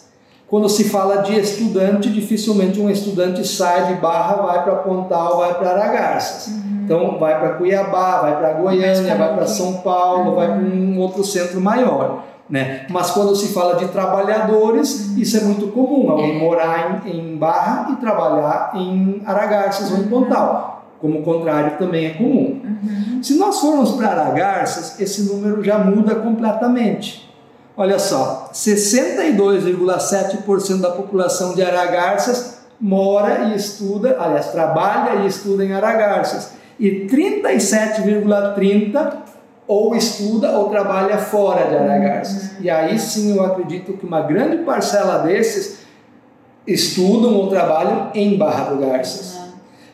Quando 0.49 0.67
se 0.67 0.85
fala 0.85 1.17
de 1.17 1.39
estudante, 1.39 2.09
dificilmente 2.09 2.81
um 2.81 2.89
estudante 2.89 3.47
sai 3.47 3.93
de 3.93 4.01
Barra, 4.01 4.41
vai 4.41 4.63
para 4.63 4.75
Pontal, 4.77 5.37
vai 5.37 5.53
para 5.53 5.69
Aragarças. 5.69 6.47
Uhum. 6.47 6.81
Então, 6.83 7.19
vai 7.19 7.39
para 7.39 7.49
Cuiabá, 7.49 8.21
vai 8.21 8.35
para 8.35 8.53
Goiânia, 8.53 9.15
vai 9.15 9.35
para 9.35 9.45
São 9.45 9.73
Paulo, 9.73 10.31
uhum. 10.31 10.35
vai 10.35 10.47
para 10.47 10.57
um 10.57 10.99
outro 10.99 11.23
centro 11.23 11.61
maior. 11.61 12.23
Né? 12.49 12.87
Mas 12.89 13.11
quando 13.11 13.35
se 13.35 13.53
fala 13.53 13.75
de 13.75 13.89
trabalhadores, 13.89 15.11
uhum. 15.11 15.19
isso 15.19 15.37
é 15.37 15.41
muito 15.41 15.67
comum, 15.67 16.09
alguém 16.09 16.39
morar 16.39 17.03
em, 17.05 17.11
em, 17.11 17.37
Barra 17.37 17.91
e 17.91 17.97
trabalhar 17.97 18.71
em 18.73 19.21
Aragarças 19.23 19.91
ou 19.91 19.99
em 19.99 20.07
Pontal. 20.07 20.83
Como 20.99 21.19
o 21.19 21.21
contrário 21.21 21.77
também 21.77 22.07
é 22.07 22.09
comum. 22.09 22.59
Uhum. 22.63 23.21
Se 23.21 23.37
nós 23.37 23.59
formos 23.59 23.91
para 23.91 24.07
Aragarças, 24.07 24.99
esse 24.99 25.31
número 25.31 25.63
já 25.63 25.77
muda 25.77 26.15
completamente. 26.15 27.28
Olha 27.79 27.97
só, 27.97 28.51
62,7% 28.53 30.81
da 30.81 30.89
população 30.89 31.55
de 31.55 31.63
Aragarças 31.63 32.59
mora 32.77 33.45
e 33.45 33.55
estuda, 33.55 34.17
aliás, 34.19 34.47
trabalha 34.47 35.21
e 35.21 35.27
estuda 35.27 35.63
em 35.63 35.71
Aragarças. 35.71 36.51
E 36.77 37.07
37,30% 37.07 39.13
ou 39.65 39.95
estuda 39.95 40.51
ou 40.57 40.69
trabalha 40.69 41.19
fora 41.19 41.69
de 41.69 41.77
Aragarças. 41.77 42.59
E 42.59 42.69
aí 42.69 42.99
sim 42.99 43.33
eu 43.33 43.45
acredito 43.45 43.93
que 43.93 44.05
uma 44.05 44.23
grande 44.23 44.57
parcela 44.65 45.19
desses 45.19 45.79
estudam 46.67 47.33
ou 47.33 47.47
trabalham 47.47 48.11
em 48.13 48.37
Barra 48.37 48.71
do 48.71 48.85
Garças. 48.85 49.39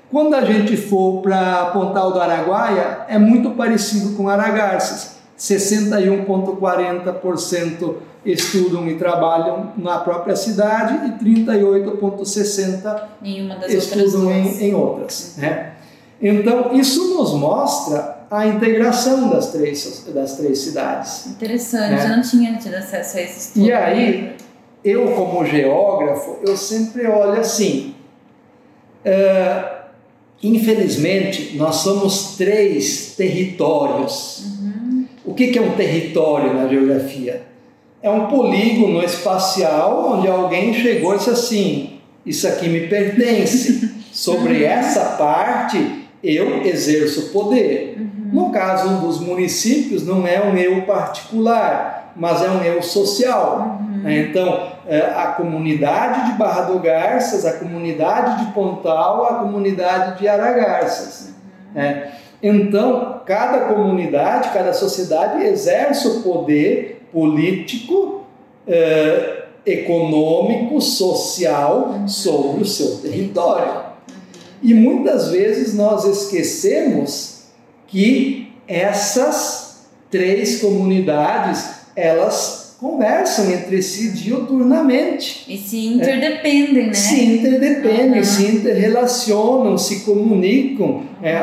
Quando 0.09 0.33
a 0.33 0.43
gente 0.43 0.75
for 0.75 1.21
para 1.21 1.65
Pontal 1.65 2.13
do 2.13 2.19
Araguaia, 2.19 3.01
é 3.07 3.19
muito 3.19 3.51
parecido 3.51 4.17
com 4.17 4.27
Aragarças 4.27 5.14
61,40% 5.37 7.95
estudam 8.25 8.87
e 8.87 8.95
trabalham 8.95 9.73
na 9.77 9.99
própria 9.99 10.35
cidade 10.35 11.07
e 11.07 11.11
38,60% 11.23 13.69
estudam 13.69 14.31
em, 14.31 14.63
em, 14.63 14.73
outras. 14.73 15.35
Né? 15.37 15.73
Então, 16.21 16.73
isso 16.73 17.15
nos 17.15 17.33
mostra 17.33 18.25
a 18.31 18.47
integração 18.47 19.29
das 19.29 19.51
três, 19.51 20.05
das 20.07 20.37
três 20.37 20.57
cidades. 20.59 21.27
Interessante, 21.27 21.91
né? 21.91 22.05
eu 22.05 22.09
não 22.09 22.23
tinha 22.23 22.57
tido 22.57 22.73
acesso 22.75 23.17
a 23.17 23.21
esse 23.21 23.39
estudo. 23.39 23.65
E 23.65 23.71
aí, 23.71 24.35
eu 24.83 25.11
como 25.11 25.45
geógrafo, 25.45 26.37
eu 26.41 26.57
sempre 26.57 27.07
olho 27.07 27.39
assim, 27.39 27.93
uh, 29.05 29.69
infelizmente, 30.41 31.55
nós 31.57 31.75
somos 31.75 32.35
três 32.37 33.13
territórios. 33.15 34.45
Uhum 34.45 34.54
que 35.35 35.57
é 35.57 35.61
um 35.61 35.71
território 35.71 36.53
na 36.53 36.67
geografia? 36.67 37.43
É 38.01 38.09
um 38.09 38.27
polígono 38.27 39.03
espacial 39.03 40.13
onde 40.13 40.27
alguém 40.27 40.73
chegou 40.73 41.13
e 41.13 41.17
disse 41.17 41.29
assim: 41.29 41.99
Isso 42.25 42.47
aqui 42.47 42.69
me 42.69 42.87
pertence. 42.87 43.93
Sobre 44.11 44.63
essa 44.63 45.17
parte 45.17 46.05
eu 46.23 46.61
exerço 46.63 47.33
poder. 47.33 47.97
Uhum. 47.99 48.29
No 48.31 48.51
caso 48.51 49.01
dos 49.01 49.19
municípios, 49.19 50.05
não 50.05 50.25
é 50.25 50.41
um 50.41 50.55
eu 50.55 50.83
particular, 50.83 52.13
mas 52.15 52.41
é 52.41 52.49
um 52.49 52.63
eu 52.63 52.81
social. 52.81 53.79
Uhum. 53.81 54.03
Né? 54.03 54.27
Então, 54.29 54.71
é, 54.87 54.99
a 54.99 55.33
comunidade 55.37 56.31
de 56.31 56.37
Barra 56.37 56.61
do 56.61 56.79
Garças, 56.79 57.45
a 57.45 57.53
comunidade 57.53 58.45
de 58.45 58.51
Pontal, 58.53 59.25
a 59.25 59.35
comunidade 59.35 60.19
de 60.19 60.27
Aragarças. 60.27 61.33
Uhum. 61.75 61.81
É. 61.81 62.14
Então, 62.41 63.21
cada 63.25 63.73
comunidade, 63.73 64.51
cada 64.53 64.73
sociedade 64.73 65.43
exerce 65.43 66.07
o 66.07 66.21
poder 66.21 67.07
político, 67.11 68.25
eh, 68.67 69.45
econômico, 69.65 70.79
social 70.81 72.03
sobre 72.07 72.63
o 72.63 72.65
seu 72.65 72.97
território. 72.97 73.85
E 74.61 74.73
muitas 74.73 75.29
vezes 75.29 75.73
nós 75.73 76.05
esquecemos 76.05 77.45
que 77.87 78.53
essas 78.67 79.85
três 80.09 80.61
comunidades, 80.61 81.81
elas 81.95 82.64
conversam 82.79 83.51
entre 83.51 83.81
si 83.81 84.11
diuturnamente. 84.11 85.45
E 85.47 85.57
se 85.57 85.87
interdependem, 85.87 86.83
é, 86.83 86.87
né? 86.87 86.93
Se 86.93 87.23
interdependem, 87.23 88.19
uhum. 88.19 88.23
se 88.23 88.45
interrelacionam, 88.55 89.77
se 89.77 90.01
comunicam. 90.01 91.03
É, 91.21 91.39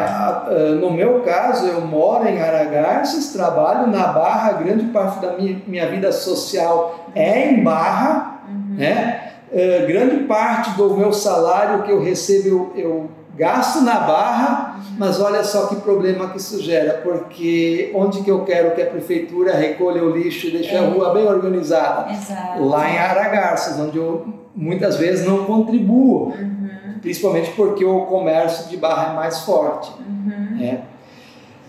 no 0.81 0.91
meu 0.91 1.21
caso, 1.21 1.67
eu 1.67 1.81
moro 1.83 2.29
em 2.29 2.41
Aragarças, 2.41 3.33
trabalho 3.33 3.91
na 3.91 4.09
Barra, 4.09 4.53
grande 4.53 4.85
parte 4.87 5.21
da 5.21 5.37
minha, 5.37 5.61
minha 5.67 5.91
vida 5.91 6.13
social 6.13 7.09
é 7.15 7.51
em 7.51 7.63
Barra, 7.63 8.43
uhum. 8.49 8.77
né? 8.77 9.29
Uh, 9.53 9.87
grande 9.87 10.25
parte 10.25 10.71
do 10.79 10.97
meu 10.97 11.13
salário 11.13 11.83
que 11.83 11.93
eu 11.93 12.03
recebo 12.03 12.73
eu, 12.75 12.83
eu 12.83 13.11
gasto 13.35 13.81
na 13.83 14.01
barra, 14.01 14.81
mas 14.99 15.21
olha 15.21 15.43
só 15.43 15.67
que 15.67 15.77
problema 15.77 16.29
que 16.31 16.37
isso 16.37 16.63
gera, 16.63 17.01
porque 17.03 17.91
onde 17.95 18.23
que 18.23 18.31
eu 18.31 18.45
quero 18.45 18.75
que 18.75 18.83
a 18.83 18.87
prefeitura 18.87 19.55
recolha 19.55 20.03
o 20.03 20.11
lixo 20.11 20.49
e 20.49 20.51
deixe 20.51 20.75
é. 20.75 20.79
a 20.79 20.89
rua 20.89 21.13
bem 21.15 21.27
organizada? 21.27 22.13
Exato. 22.13 22.63
Lá 22.65 22.91
em 22.91 22.99
Aragarças, 22.99 23.79
onde 23.79 23.97
eu 23.97 24.27
muitas 24.55 24.97
vezes 24.97 25.27
não 25.27 25.45
contribuo, 25.45 26.27
uhum. 26.29 26.99
principalmente 27.01 27.51
porque 27.53 27.85
o 27.85 28.03
comércio 28.03 28.69
de 28.69 28.77
barra 28.77 29.13
é 29.13 29.17
mais 29.17 29.41
forte. 29.41 29.91
Uhum. 30.01 30.63
É. 30.63 30.81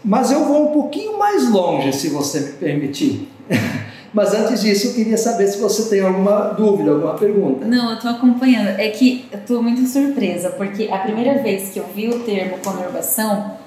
Mas 0.03 0.31
eu 0.31 0.43
vou 0.43 0.69
um 0.69 0.73
pouquinho 0.73 1.17
mais 1.17 1.49
longe, 1.49 1.93
se 1.93 2.09
você 2.09 2.39
me 2.41 2.51
permitir. 2.53 3.29
Mas 4.13 4.33
antes 4.33 4.61
disso, 4.61 4.87
eu 4.87 4.93
queria 4.93 5.17
saber 5.17 5.47
se 5.47 5.57
você 5.57 5.89
tem 5.89 6.05
alguma 6.05 6.49
dúvida, 6.49 6.91
alguma 6.91 7.15
pergunta. 7.15 7.65
Não, 7.65 7.89
eu 7.89 7.95
estou 7.95 8.11
acompanhando. 8.11 8.79
É 8.79 8.89
que 8.89 9.25
eu 9.31 9.39
estou 9.39 9.63
muito 9.63 9.87
surpresa, 9.87 10.51
porque 10.51 10.87
a 10.91 10.99
primeira 10.99 11.41
vez 11.41 11.69
que 11.69 11.79
eu 11.79 11.85
vi 11.95 12.09
o 12.09 12.19
termo 12.19 12.59
conurbação 12.59 13.57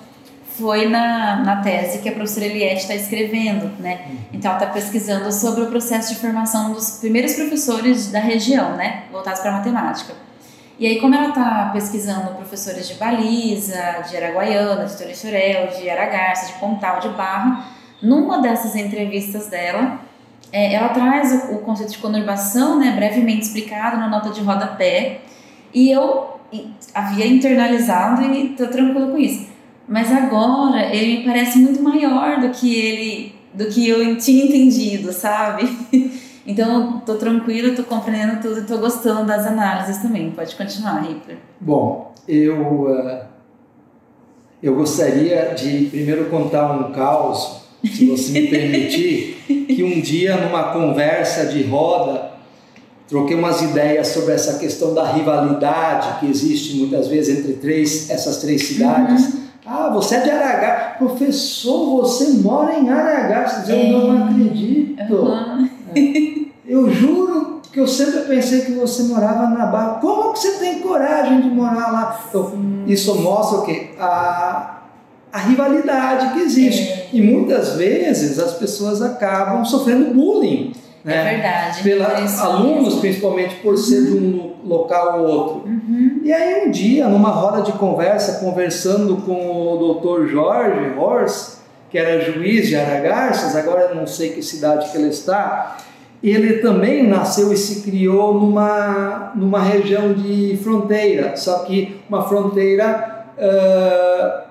foi 0.56 0.88
na, 0.88 1.36
na 1.44 1.56
tese 1.62 1.98
que 1.98 2.08
a 2.08 2.12
professora 2.12 2.46
Eliette 2.46 2.82
está 2.82 2.94
escrevendo, 2.94 3.70
né? 3.80 4.06
Então 4.32 4.52
ela 4.52 4.60
está 4.60 4.72
pesquisando 4.72 5.30
sobre 5.32 5.64
o 5.64 5.66
processo 5.66 6.14
de 6.14 6.20
formação 6.20 6.72
dos 6.72 6.92
primeiros 6.92 7.34
professores 7.34 8.10
da 8.10 8.20
região, 8.20 8.76
né? 8.76 9.02
Voltados 9.12 9.40
para 9.40 9.52
matemática. 9.52 10.14
E 10.78 10.86
aí, 10.86 11.00
como 11.00 11.14
ela 11.14 11.28
está 11.28 11.70
pesquisando 11.72 12.34
professores 12.34 12.86
de 12.86 12.94
Baliza, 12.94 14.04
de 14.08 14.16
Araguaiana, 14.16 14.84
de 14.84 14.96
Torixorel, 14.96 15.68
de 15.68 15.88
Aragarça, 15.88 16.52
de 16.52 16.58
Pontal, 16.58 17.00
de 17.00 17.08
Barra, 17.10 17.66
numa 18.02 18.40
dessas 18.42 18.76
entrevistas 18.76 19.46
dela, 19.46 20.00
é, 20.56 20.72
ela 20.72 20.88
traz 20.88 21.50
o, 21.50 21.56
o, 21.56 21.58
conceito 21.58 21.92
de 21.92 21.98
conurbação, 21.98 22.78
né, 22.78 22.92
brevemente 22.96 23.42
explicado 23.42 23.98
na 23.98 24.08
nota 24.08 24.30
de 24.30 24.40
rodapé, 24.40 25.20
e 25.74 25.90
eu 25.90 26.40
havia 26.94 27.26
internalizado 27.26 28.22
e 28.22 28.52
estou 28.52 28.68
tranquilo 28.68 29.10
com 29.10 29.18
isso. 29.18 29.50
Mas 29.86 30.10
agora 30.10 30.86
ele 30.86 31.18
me 31.18 31.24
parece 31.26 31.58
muito 31.58 31.82
maior 31.82 32.40
do 32.40 32.48
que 32.48 32.74
ele, 32.74 33.34
do 33.52 33.66
que 33.66 33.86
eu 33.86 34.16
tinha 34.16 34.46
entendido, 34.46 35.12
sabe? 35.12 35.68
Então, 36.48 36.98
estou 36.98 37.16
tranquilo, 37.16 37.70
estou 37.70 37.84
compreendendo 37.84 38.40
tudo, 38.40 38.60
estou 38.60 38.78
gostando 38.78 39.26
das 39.26 39.44
análises 39.44 39.98
também. 40.00 40.30
Pode 40.30 40.54
continuar, 40.54 41.00
Ripper. 41.00 41.38
Bom, 41.60 42.14
eu 42.28 42.84
uh, 42.84 43.24
eu 44.62 44.76
gostaria 44.76 45.56
de 45.56 45.86
primeiro 45.86 46.26
contar 46.26 46.70
um 46.70 46.92
caos 46.92 47.65
se 47.88 48.06
você 48.06 48.32
me 48.32 48.46
permitir, 48.48 49.36
que 49.46 49.82
um 49.82 50.00
dia 50.00 50.36
numa 50.36 50.72
conversa 50.72 51.46
de 51.46 51.62
roda 51.62 52.36
troquei 53.08 53.36
umas 53.36 53.62
ideias 53.62 54.08
sobre 54.08 54.34
essa 54.34 54.58
questão 54.58 54.92
da 54.92 55.12
rivalidade 55.12 56.20
que 56.20 56.26
existe 56.26 56.76
muitas 56.76 57.08
vezes 57.08 57.38
entre 57.38 57.54
três, 57.54 58.10
essas 58.10 58.38
três 58.38 58.66
cidades. 58.66 59.34
Uhum. 59.34 59.46
Ah, 59.64 59.90
você 59.92 60.16
é 60.16 60.20
de 60.20 60.30
Aragá. 60.30 60.94
Professor, 60.98 62.02
você 62.02 62.28
mora 62.34 62.78
em 62.78 62.88
Aragá. 62.88 63.64
Eu 63.68 63.76
é. 63.76 63.90
não 63.90 64.26
acredito. 64.26 65.14
Uhum. 65.14 65.68
Eu 66.66 66.90
juro 66.90 67.60
que 67.72 67.80
eu 67.80 67.86
sempre 67.86 68.22
pensei 68.22 68.62
que 68.62 68.72
você 68.72 69.04
morava 69.04 69.48
na 69.48 69.66
Barra. 69.66 69.98
Como 70.00 70.32
que 70.32 70.38
você 70.38 70.52
tem 70.52 70.80
coragem 70.80 71.42
de 71.42 71.48
morar 71.48 71.92
lá? 71.92 72.24
Então, 72.28 72.52
isso 72.86 73.14
mostra 73.20 73.58
o 73.58 73.62
quê? 73.62 73.90
A, 74.00 74.78
a 75.32 75.38
rivalidade 75.38 76.32
que 76.32 76.40
existe. 76.40 76.88
É. 76.88 77.08
E 77.12 77.20
muitas 77.20 77.74
vezes 77.74 78.38
as 78.38 78.54
pessoas 78.54 79.02
acabam 79.02 79.64
sofrendo 79.64 80.14
bullying. 80.14 80.72
É 81.04 81.08
né? 81.08 81.30
verdade. 81.34 81.82
Pelos 81.82 82.40
alunos, 82.40 82.94
principalmente 82.96 83.56
por 83.56 83.78
ser 83.78 84.06
de 84.06 84.12
um 84.12 84.54
local 84.64 85.20
ou 85.20 85.28
outro. 85.28 85.68
Uhum. 85.68 86.20
E 86.24 86.32
aí 86.32 86.66
um 86.66 86.70
dia, 86.70 87.08
numa 87.08 87.30
roda 87.30 87.62
de 87.62 87.72
conversa, 87.72 88.40
conversando 88.40 89.18
com 89.18 89.32
o 89.32 89.94
Dr. 89.94 90.26
Jorge 90.26 90.98
Horst, 90.98 91.58
que 91.88 91.96
era 91.96 92.20
juiz 92.20 92.66
de 92.66 92.74
Aragarças, 92.74 93.54
agora 93.54 93.94
não 93.94 94.06
sei 94.06 94.30
que 94.30 94.42
cidade 94.42 94.90
que 94.90 94.98
ele 94.98 95.08
está, 95.08 95.78
ele 96.22 96.54
também 96.54 97.06
nasceu 97.06 97.52
e 97.52 97.56
se 97.56 97.82
criou 97.82 98.34
numa, 98.34 99.32
numa 99.36 99.62
região 99.62 100.12
de 100.12 100.58
fronteira, 100.62 101.36
só 101.36 101.60
que 101.60 102.00
uma 102.08 102.26
fronteira 102.26 103.26
uh, 103.38 104.46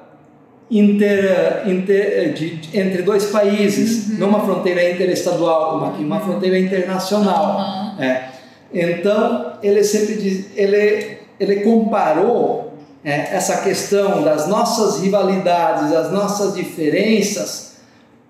inter, 0.69 1.63
inter, 1.67 2.33
de, 2.33 2.55
de, 2.55 2.79
entre 2.79 3.03
dois 3.03 3.25
países, 3.25 4.09
uhum. 4.09 4.17
não 4.17 4.29
uma 4.29 4.41
fronteira 4.41 4.89
interestadual, 4.89 5.77
uma, 5.77 5.89
uma 5.91 6.19
fronteira 6.19 6.57
internacional. 6.57 7.95
Uhum. 7.97 8.03
É. 8.03 8.29
Então, 8.73 9.53
ele 9.61 9.83
sempre 9.83 10.15
diz, 10.15 10.47
ele, 10.55 11.17
ele 11.39 11.57
comparou 11.57 12.73
é, 13.03 13.35
essa 13.35 13.61
questão 13.61 14.23
das 14.23 14.47
nossas 14.47 15.01
rivalidades, 15.01 15.93
as 15.93 16.11
nossas 16.11 16.55
diferenças, 16.55 17.75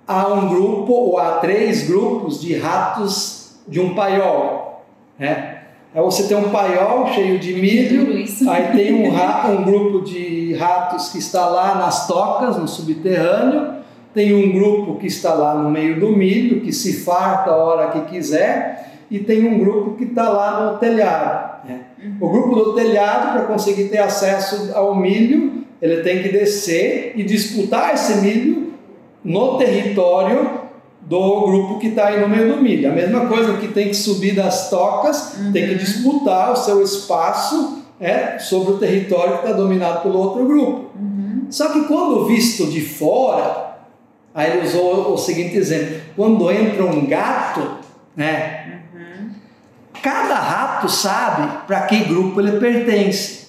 a 0.07 0.27
um 0.27 0.49
grupo 0.49 0.91
ou 0.93 1.17
a 1.17 1.37
três 1.39 1.87
grupos 1.87 2.39
de 2.39 2.55
ratos 2.55 3.53
de 3.67 3.79
um 3.79 3.95
paiol. 3.95 4.85
É. 5.19 5.54
Aí 5.95 6.01
você 6.01 6.23
tem 6.23 6.35
um 6.35 6.49
paiol 6.49 7.07
cheio 7.13 7.39
de 7.39 7.53
milho, 7.53 8.13
aí 8.49 8.75
tem 8.75 8.93
um, 8.93 9.07
um 9.07 9.63
grupo 9.63 10.01
de 10.03 10.53
ratos 10.55 11.07
que 11.07 11.19
está 11.19 11.47
lá 11.47 11.75
nas 11.75 12.05
tocas, 12.05 12.57
no 12.57 12.67
subterrâneo, 12.67 13.75
tem 14.13 14.33
um 14.33 14.51
grupo 14.51 14.95
que 14.99 15.07
está 15.07 15.33
lá 15.33 15.55
no 15.55 15.71
meio 15.71 15.97
do 15.97 16.09
milho, 16.09 16.59
que 16.59 16.73
se 16.73 17.01
farta 17.05 17.51
a 17.51 17.55
hora 17.55 17.91
que 17.91 18.13
quiser, 18.13 18.91
e 19.09 19.19
tem 19.19 19.47
um 19.47 19.57
grupo 19.57 19.93
que 19.95 20.03
está 20.03 20.27
lá 20.27 20.69
no 20.69 20.79
telhado. 20.79 21.65
Né? 21.65 21.79
O 22.19 22.29
grupo 22.29 22.55
do 22.55 22.73
telhado, 22.73 23.31
para 23.31 23.45
conseguir 23.45 23.85
ter 23.85 23.99
acesso 23.99 24.73
ao 24.75 24.93
milho, 24.93 25.63
ele 25.81 26.01
tem 26.01 26.21
que 26.21 26.27
descer 26.27 27.13
e 27.15 27.23
disputar 27.23 27.93
esse 27.93 28.17
milho 28.21 28.73
no 29.23 29.57
território 29.57 30.64
do 31.05 31.41
grupo 31.41 31.79
que 31.79 31.87
está 31.87 32.07
aí 32.07 32.19
no 32.19 32.27
meio 32.27 32.55
do 32.55 32.61
milho. 32.61 32.89
A 32.89 32.93
mesma 32.93 33.27
coisa 33.27 33.57
que 33.57 33.67
tem 33.67 33.89
que 33.89 33.95
subir 33.95 34.35
das 34.35 34.69
tocas, 34.69 35.37
uhum. 35.37 35.51
tem 35.51 35.67
que 35.67 35.75
disputar 35.75 36.51
o 36.51 36.55
seu 36.55 36.81
espaço 36.81 37.83
é, 37.99 38.39
sobre 38.39 38.73
o 38.73 38.77
território 38.77 39.37
que 39.37 39.45
está 39.45 39.51
dominado 39.51 40.01
pelo 40.01 40.17
outro 40.17 40.45
grupo. 40.45 40.91
Uhum. 40.99 41.45
Só 41.49 41.69
que 41.69 41.85
quando 41.85 42.25
visto 42.25 42.65
de 42.67 42.81
fora, 42.81 43.77
aí 44.33 44.51
ele 44.51 44.67
usou 44.67 45.13
o 45.13 45.17
seguinte 45.17 45.55
exemplo: 45.55 46.01
quando 46.15 46.51
entra 46.51 46.83
um 46.83 47.05
gato, 47.05 47.77
né? 48.15 48.81
Uhum. 48.93 49.29
Cada 50.01 50.35
rato 50.35 50.89
sabe 50.89 51.65
para 51.67 51.81
que 51.81 52.03
grupo 52.05 52.41
ele 52.41 52.59
pertence. 52.59 53.45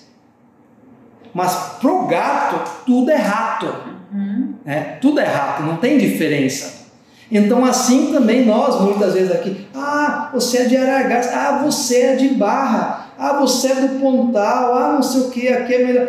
Mas 1.32 1.54
pro 1.80 2.06
gato, 2.06 2.84
tudo 2.84 3.10
é 3.10 3.16
rato. 3.16 3.66
Uhum. 4.12 4.54
Né? 4.64 4.98
Tudo 5.00 5.20
é 5.20 5.24
rato, 5.24 5.62
não 5.62 5.76
tem 5.76 5.96
diferença. 5.96 6.85
Então, 7.30 7.64
assim 7.64 8.12
também 8.12 8.44
nós, 8.44 8.80
muitas 8.80 9.14
vezes 9.14 9.32
aqui, 9.32 9.66
ah, 9.74 10.30
você 10.32 10.58
é 10.58 10.64
de 10.64 10.76
Aragás, 10.76 11.28
ah, 11.32 11.62
você 11.64 12.00
é 12.02 12.16
de 12.16 12.28
Barra, 12.28 13.10
ah, 13.18 13.40
você 13.40 13.72
é 13.72 13.74
do 13.74 14.00
Pontal, 14.00 14.74
ah, 14.74 14.92
não 14.94 15.02
sei 15.02 15.20
o 15.22 15.30
que, 15.30 15.48
aqui 15.48 15.74
é 15.74 15.84
melhor. 15.84 16.08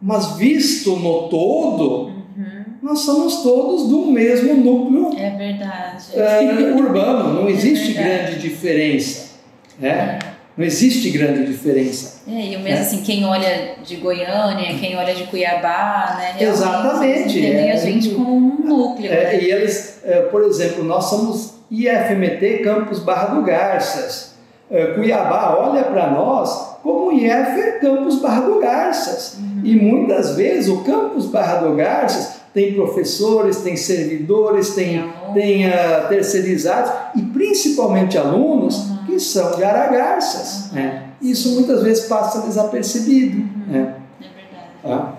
Mas 0.00 0.36
visto 0.36 0.96
no 0.96 1.28
todo, 1.28 2.06
uhum. 2.06 2.64
nós 2.82 3.00
somos 3.00 3.42
todos 3.42 3.88
do 3.88 4.06
mesmo 4.06 4.54
núcleo 4.54 5.10
é 5.16 5.30
verdade. 5.30 6.06
É, 6.14 6.74
urbano, 6.74 7.34
não 7.34 7.48
existe 7.48 7.96
é 7.96 8.02
grande 8.02 8.38
diferença. 8.40 9.32
Né? 9.78 10.18
Não 10.56 10.64
existe 10.64 11.10
grande 11.10 11.46
diferença. 11.46 12.22
É, 12.28 12.52
e 12.52 12.56
o 12.56 12.60
mesmo 12.60 12.78
é. 12.78 12.80
assim, 12.80 13.02
quem 13.02 13.24
olha 13.24 13.76
de 13.82 13.96
Goiânia, 13.96 14.76
quem 14.78 14.96
olha 14.96 15.14
de 15.14 15.24
Cuiabá, 15.24 16.16
né? 16.18 16.36
Exatamente. 16.38 17.38
Entendem 17.38 17.70
é, 17.70 17.72
a 17.72 17.76
gente 17.76 18.10
como 18.10 18.36
um 18.36 18.66
núcleo. 18.66 19.10
É, 19.10 19.24
né? 19.24 19.42
E 19.42 19.50
eles, 19.50 20.00
é, 20.04 20.20
por 20.22 20.42
exemplo, 20.44 20.84
nós 20.84 21.06
somos 21.06 21.54
IFMT 21.70 22.58
Campus 22.62 22.98
Barra 22.98 23.34
do 23.34 23.42
Garças. 23.42 24.32
É, 24.70 24.86
Cuiabá 24.88 25.56
olha 25.58 25.84
para 25.84 26.10
nós 26.10 26.72
como 26.82 27.12
IF 27.12 27.80
Campus 27.80 28.20
Barra 28.20 28.40
do 28.42 28.58
Garças. 28.58 29.38
Uhum. 29.38 29.60
E 29.64 29.76
muitas 29.76 30.36
vezes 30.36 30.68
o 30.68 30.78
Campus 30.78 31.26
Barra 31.26 31.66
do 31.66 31.74
Garças 31.74 32.42
tem 32.52 32.74
professores, 32.74 33.58
tem 33.58 33.76
servidores, 33.76 34.74
tem, 34.74 35.10
tem 35.32 35.66
uh, 35.66 36.08
terceirizados 36.08 36.92
e 37.16 37.22
principalmente 37.22 38.18
alunos 38.18 38.91
são 39.20 39.56
de 39.56 39.64
Aragarças. 39.64 40.72
Né? 40.72 41.04
Isso 41.20 41.54
muitas 41.54 41.82
vezes 41.82 42.06
passa 42.06 42.42
desapercebido. 42.42 43.38
Uhum. 43.38 43.74
É 43.74 43.74
verdade. 43.74 44.68
Tá? 44.82 45.14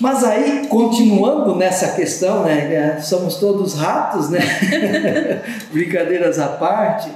Mas 0.00 0.22
aí, 0.24 0.66
continuando 0.68 1.54
nessa 1.54 1.92
questão, 1.92 2.42
né, 2.42 2.74
é, 2.74 3.00
somos 3.00 3.36
todos 3.36 3.74
ratos, 3.74 4.28
né? 4.28 4.40
Brincadeiras 5.72 6.38
à 6.38 6.48
parte, 6.48 7.10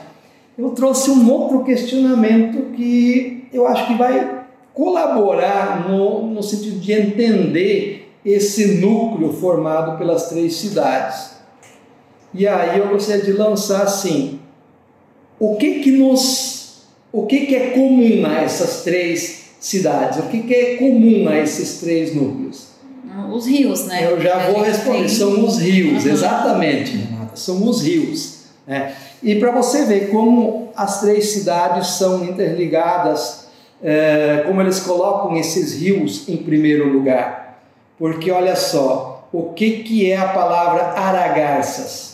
eu 0.57 0.71
trouxe 0.71 1.11
um 1.11 1.31
outro 1.31 1.63
questionamento 1.65 2.75
que 2.75 3.49
eu 3.53 3.67
acho 3.67 3.87
que 3.87 3.95
vai 3.95 4.41
colaborar 4.73 5.89
no, 5.89 6.27
no 6.27 6.43
sentido 6.43 6.81
de 6.81 6.93
entender 6.93 8.13
esse 8.25 8.79
núcleo 8.79 9.33
formado 9.33 9.99
pelas 9.99 10.29
três 10.29 10.57
cidades. 10.57 11.39
E 12.33 12.47
aí 12.47 12.79
eu 12.79 12.89
gostaria 12.89 13.23
de 13.23 13.33
lançar 13.33 13.83
assim: 13.83 14.40
o 15.41 15.57
que 15.57 15.81
que 15.81 15.91
nos, 15.93 16.83
o 17.11 17.25
que 17.25 17.47
que 17.47 17.57
é 17.57 17.71
comum 17.71 18.27
a 18.27 18.43
essas 18.43 18.83
três 18.85 19.47
cidades? 19.59 20.19
O 20.19 20.25
que 20.25 20.43
que 20.43 20.55
é 20.55 20.77
comum 20.77 21.27
a 21.29 21.39
esses 21.39 21.81
três 21.81 22.15
núcleos? 22.15 22.69
Os 23.33 23.47
rios, 23.47 23.87
né? 23.87 24.07
Eu 24.11 24.21
já 24.21 24.51
vou 24.51 24.63
responder. 24.63 24.99
Tem... 24.99 25.09
São 25.09 25.45
os 25.45 25.59
rios, 25.59 26.05
uhum. 26.05 26.13
exatamente, 26.13 26.97
Renata. 26.97 27.37
São 27.37 27.67
os 27.67 27.83
rios. 27.83 28.41
Né? 28.67 28.95
E 29.23 29.37
para 29.37 29.51
você 29.51 29.85
ver 29.87 30.11
como 30.11 30.69
as 30.77 31.01
três 31.01 31.31
cidades 31.31 31.89
são 31.89 32.25
interligadas, 32.25 33.47
é, 33.83 34.45
como 34.47 34.61
eles 34.61 34.81
colocam 34.81 35.37
esses 35.37 35.81
rios 35.81 36.29
em 36.29 36.37
primeiro 36.37 36.89
lugar. 36.89 37.61
Porque 37.99 38.31
olha 38.31 38.57
só, 38.57 39.29
o 39.33 39.53
que, 39.53 39.83
que 39.83 40.11
é 40.11 40.17
a 40.17 40.29
palavra 40.29 40.83
Aragarças? 40.99 42.10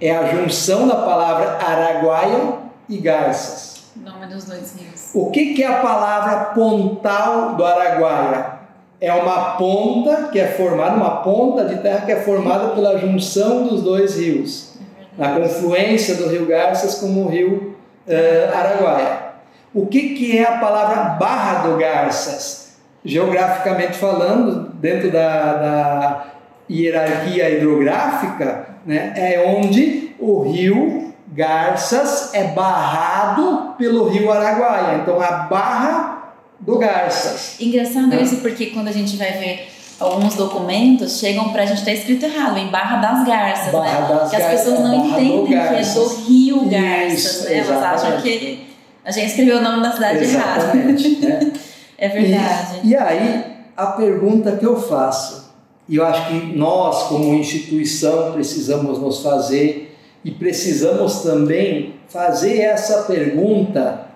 É 0.00 0.14
a 0.14 0.26
junção 0.26 0.86
da 0.86 0.96
palavra 0.96 1.58
Araguaia 1.64 2.58
e 2.88 2.98
Garças. 2.98 3.84
O 3.96 4.00
nome 4.00 4.26
dos 4.26 4.44
dois 4.44 4.74
rios. 4.76 5.10
O 5.14 5.30
que, 5.30 5.54
que 5.54 5.62
é 5.62 5.66
a 5.66 5.80
palavra 5.80 6.46
Pontal 6.46 7.54
do 7.54 7.64
Araguaia? 7.64 8.54
É 9.00 9.12
uma 9.12 9.56
ponta 9.56 10.28
que 10.32 10.40
é 10.40 10.48
formada, 10.48 10.96
uma 10.96 11.22
ponta 11.22 11.64
de 11.64 11.76
terra 11.78 12.06
que 12.06 12.12
é 12.12 12.22
formada 12.22 12.68
pela 12.68 12.98
junção 12.98 13.66
dos 13.66 13.82
dois 13.82 14.18
rios. 14.18 14.74
É 15.18 15.22
na 15.22 15.34
confluência 15.34 16.16
do 16.16 16.28
rio 16.28 16.46
Garças 16.46 16.96
com 16.96 17.06
o 17.06 17.28
rio 17.28 17.76
uh, 18.06 18.56
Araguaia. 18.56 19.24
O 19.72 19.86
que, 19.86 20.14
que 20.14 20.38
é 20.38 20.44
a 20.44 20.58
palavra 20.58 21.16
Barra 21.16 21.68
do 21.68 21.76
Garças? 21.76 22.64
geograficamente 23.04 23.98
falando, 23.98 24.70
dentro 24.74 25.10
da, 25.10 25.52
da 25.54 26.24
hierarquia 26.70 27.50
hidrográfica, 27.50 28.73
né, 28.84 29.12
é 29.16 29.44
onde 29.46 30.14
o 30.18 30.42
rio 30.42 31.12
Garças 31.26 32.32
é 32.32 32.44
barrado 32.44 33.74
pelo 33.76 34.08
rio 34.08 34.30
Araguaia. 34.30 34.98
Então, 34.98 35.20
a 35.20 35.30
barra 35.30 36.34
do 36.60 36.78
Garças. 36.78 37.56
Engraçado 37.60 38.14
é. 38.14 38.22
isso, 38.22 38.36
porque 38.36 38.66
quando 38.66 38.88
a 38.88 38.92
gente 38.92 39.16
vai 39.16 39.32
ver 39.32 39.68
alguns 39.98 40.34
documentos, 40.34 41.18
chegam 41.18 41.50
para 41.50 41.62
a 41.62 41.66
gente 41.66 41.78
estar 41.78 41.90
tá 41.90 41.96
escrito 41.96 42.24
errado, 42.26 42.58
em 42.58 42.68
Barra 42.68 42.96
das 42.96 43.26
Garças, 43.26 43.72
barra 43.72 44.00
né? 44.00 44.08
Das 44.08 44.30
que 44.30 44.36
as 44.36 44.46
pessoas 44.50 44.80
não 44.80 44.94
entendem 44.94 45.46
que 45.46 45.54
é 45.54 45.82
do 45.82 46.08
rio 46.26 46.68
Garças, 46.68 47.24
isso, 47.24 47.44
né? 47.44 47.58
Elas 47.58 47.82
acham 47.82 48.20
que 48.20 48.66
a 49.04 49.10
gente 49.10 49.26
escreveu 49.26 49.58
o 49.58 49.62
nome 49.62 49.82
da 49.82 49.92
cidade 49.92 50.24
exatamente, 50.24 51.18
errado. 51.22 51.44
Né? 51.44 51.52
É 51.96 52.08
verdade. 52.08 52.80
E, 52.82 52.88
e 52.88 52.96
aí, 52.96 53.44
a 53.76 53.86
pergunta 53.86 54.56
que 54.56 54.66
eu 54.66 54.76
faço, 54.80 55.43
e 55.88 55.96
eu 55.96 56.06
acho 56.06 56.28
que 56.28 56.56
nós, 56.56 57.04
como 57.04 57.34
instituição, 57.34 58.32
precisamos 58.32 58.98
nos 58.98 59.20
fazer 59.20 59.96
e 60.24 60.30
precisamos 60.30 61.20
também 61.20 61.94
fazer 62.08 62.60
essa 62.60 63.02
pergunta 63.02 64.06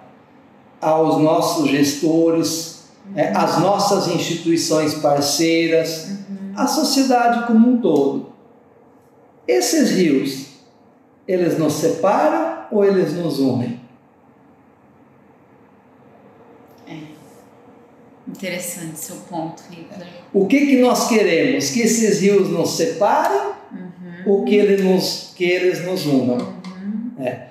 aos 0.80 1.20
nossos 1.20 1.70
gestores, 1.70 2.84
uhum. 3.06 3.18
é, 3.18 3.36
às 3.36 3.58
nossas 3.60 4.08
instituições 4.08 4.94
parceiras, 4.94 6.08
uhum. 6.08 6.52
à 6.56 6.66
sociedade 6.66 7.46
como 7.46 7.68
um 7.68 7.78
todo. 7.78 8.32
Esses 9.46 9.90
rios, 9.90 10.46
eles 11.26 11.58
nos 11.58 11.74
separam 11.74 12.66
ou 12.70 12.84
eles 12.84 13.14
nos 13.14 13.38
unem? 13.38 13.78
Interessante 18.28 18.98
seu 18.98 19.16
ponto, 19.28 19.62
Hitler. 19.70 20.06
O 20.32 20.46
que, 20.46 20.66
que 20.66 20.80
nós 20.80 21.08
queremos? 21.08 21.70
Que 21.70 21.80
esses 21.80 22.20
rios 22.20 22.48
nos 22.50 22.76
separem 22.76 23.52
uhum. 23.72 23.88
ou 24.26 24.44
que, 24.44 24.54
ele 24.54 24.82
nos, 24.82 25.32
que 25.34 25.44
eles 25.44 25.84
nos 25.84 26.04
unam? 26.06 26.36
Uhum. 26.36 27.24
É. 27.24 27.48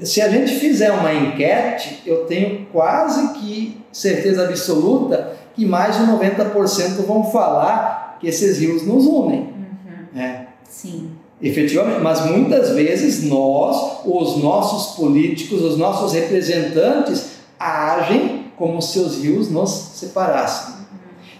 Se 0.00 0.20
a 0.20 0.28
gente 0.28 0.54
fizer 0.56 0.92
uma 0.92 1.12
enquete, 1.12 2.02
eu 2.06 2.26
tenho 2.26 2.66
quase 2.66 3.32
que 3.34 3.80
certeza 3.90 4.44
absoluta 4.44 5.36
que 5.54 5.66
mais 5.66 5.96
de 5.96 6.04
90% 6.04 7.04
vão 7.06 7.24
falar 7.24 8.18
que 8.20 8.28
esses 8.28 8.58
rios 8.58 8.86
nos 8.86 9.06
unem. 9.06 9.40
Uhum. 9.40 10.20
É. 10.20 10.46
Sim. 10.68 11.10
Efetivamente, 11.40 12.00
mas 12.00 12.24
muitas 12.24 12.70
vezes 12.70 13.24
nós, 13.24 14.02
os 14.04 14.40
nossos 14.40 14.94
políticos, 14.94 15.60
os 15.60 15.76
nossos 15.76 16.12
representantes, 16.12 17.30
agem 17.58 18.41
como 18.56 18.78
os 18.78 19.22
rios 19.22 19.50
nos 19.50 19.70
separassem. 19.70 20.74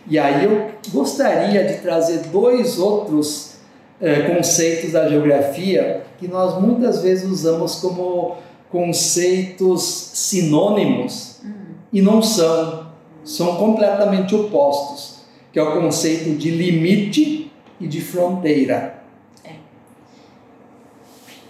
E 0.06 0.18
aí 0.18 0.44
eu 0.44 0.70
gostaria 0.90 1.64
de 1.64 1.80
trazer 1.80 2.18
dois 2.32 2.78
outros 2.78 3.52
eh, 4.00 4.22
conceitos 4.22 4.92
da 4.92 5.08
geografia 5.08 6.04
que 6.18 6.26
nós 6.26 6.60
muitas 6.60 7.02
vezes 7.02 7.30
usamos 7.30 7.76
como 7.76 8.36
conceitos 8.70 9.82
sinônimos 10.14 11.40
uhum. 11.44 11.74
e 11.92 12.02
não 12.02 12.22
são, 12.22 12.86
são 13.22 13.56
completamente 13.56 14.34
opostos, 14.34 15.22
que 15.52 15.58
é 15.58 15.62
o 15.62 15.80
conceito 15.80 16.30
de 16.36 16.50
limite 16.50 17.52
e 17.78 17.86
de 17.86 18.00
fronteira. 18.00 19.01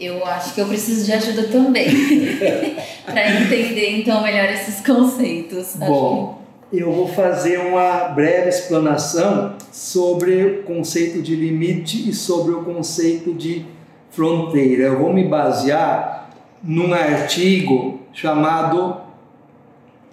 Eu 0.03 0.27
acho 0.27 0.53
que 0.53 0.61
eu 0.61 0.67
preciso 0.67 1.05
de 1.05 1.13
ajuda 1.13 1.45
também 1.45 1.87
para 3.07 3.41
entender 3.41 4.01
então 4.01 4.21
melhor 4.21 4.47
esses 4.47 4.85
conceitos. 4.85 5.77
Bom, 5.77 6.43
eu 6.73 6.91
vou 6.91 7.07
fazer 7.07 7.59
uma 7.59 8.09
breve 8.09 8.49
explanação 8.49 9.55
sobre 9.71 10.45
o 10.45 10.63
conceito 10.65 11.23
de 11.23 11.37
limite 11.37 12.11
e 12.11 12.13
sobre 12.13 12.53
o 12.53 12.65
conceito 12.65 13.33
de 13.33 13.65
fronteira. 14.11 14.87
Eu 14.87 14.99
vou 14.99 15.13
me 15.13 15.23
basear 15.23 16.31
num 16.61 16.93
artigo 16.93 18.01
chamado 18.13 19.03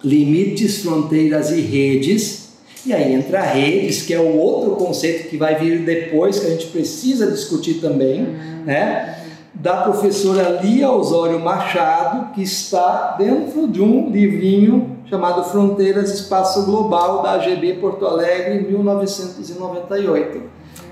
Limites, 0.04 0.82
Fronteiras 0.82 1.50
e 1.50 1.62
Redes. 1.62 2.50
E 2.86 2.92
aí 2.92 3.12
entra 3.12 3.42
redes, 3.42 4.02
que 4.02 4.14
é 4.14 4.20
o 4.20 4.38
outro 4.38 4.76
conceito 4.76 5.28
que 5.28 5.36
vai 5.36 5.56
vir 5.56 5.80
depois, 5.80 6.38
que 6.38 6.46
a 6.46 6.50
gente 6.50 6.68
precisa 6.68 7.30
discutir 7.30 7.74
também, 7.74 8.22
né? 8.64 9.19
Da 9.54 9.82
professora 9.82 10.60
Lia 10.62 10.90
Osório 10.90 11.40
Machado, 11.40 12.32
que 12.32 12.42
está 12.42 13.16
dentro 13.18 13.68
de 13.68 13.82
um 13.82 14.10
livrinho 14.10 14.96
chamado 15.06 15.44
Fronteiras 15.44 16.12
Espaço 16.12 16.64
Global, 16.64 17.22
da 17.22 17.32
AGB 17.32 17.74
Porto 17.74 18.06
Alegre, 18.06 18.66
1998. 18.70 20.42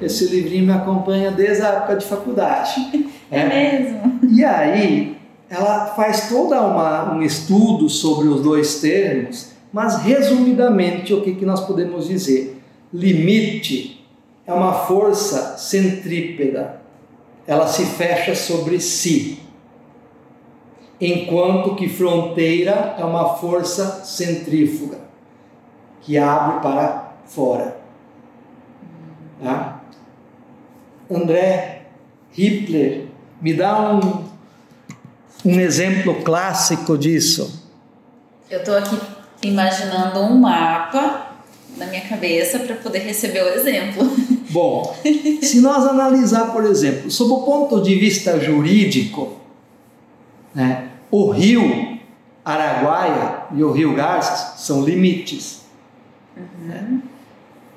Esse 0.03 0.27
livrinho 0.27 0.67
me 0.67 0.73
acompanha 0.73 1.31
desde 1.31 1.63
a 1.63 1.69
época 1.69 1.97
de 1.97 2.05
faculdade. 2.05 3.11
É, 3.31 3.41
é 3.41 3.49
mesmo? 3.49 4.21
E 4.29 4.45
aí, 4.45 5.17
ela 5.49 5.87
faz 5.87 6.29
todo 6.29 6.55
um 6.55 7.23
estudo 7.23 7.89
sobre 7.89 8.29
os 8.29 8.43
dois 8.43 8.81
termos, 8.81 9.53
mas 9.73 10.03
resumidamente, 10.03 11.15
o 11.15 11.23
que, 11.23 11.35
que 11.35 11.47
nós 11.47 11.61
podemos 11.61 12.07
dizer? 12.09 12.61
Limite 12.93 14.05
é 14.47 14.53
uma 14.53 14.73
força 14.73 15.57
centrípeda 15.59 16.81
ela 17.49 17.67
se 17.67 17.87
fecha 17.87 18.35
sobre 18.35 18.79
si, 18.79 19.41
enquanto 21.01 21.75
que 21.75 21.89
fronteira 21.89 22.95
é 22.99 23.05
uma 23.05 23.37
força 23.37 24.05
centrífuga 24.05 24.99
que 26.03 26.19
abre 26.19 26.61
para 26.61 27.15
fora. 27.25 27.79
Tá? 29.43 29.81
André 31.11 31.87
Hitler 32.33 33.07
me 33.41 33.55
dá 33.55 33.93
um, 33.93 34.25
um 35.43 35.59
exemplo 35.59 36.23
clássico 36.23 36.99
disso. 36.99 37.65
Eu 38.51 38.59
estou 38.59 38.77
aqui 38.77 38.99
imaginando 39.43 40.21
um 40.21 40.39
mapa 40.39 41.29
na 41.79 41.87
minha 41.87 42.03
cabeça 42.03 42.59
para 42.59 42.77
poder 42.77 42.99
receber 42.99 43.43
o 43.43 43.49
exemplo. 43.49 44.05
Bom, 44.51 44.95
se 45.43 45.61
nós 45.61 45.87
analisar, 45.87 46.53
por 46.53 46.65
exemplo, 46.65 47.11
sob 47.11 47.33
o 47.33 47.43
ponto 47.43 47.83
de 47.83 47.95
vista 47.95 48.41
jurídico, 48.41 49.37
né, 50.55 50.89
o 51.11 51.31
rio 51.31 51.99
Araguaia 52.45 53.43
e 53.55 53.63
o 53.63 53.73
rio 53.73 53.95
Garças 53.95 54.61
são 54.61 54.83
limites. 54.83 55.63
Né? 56.65 57.01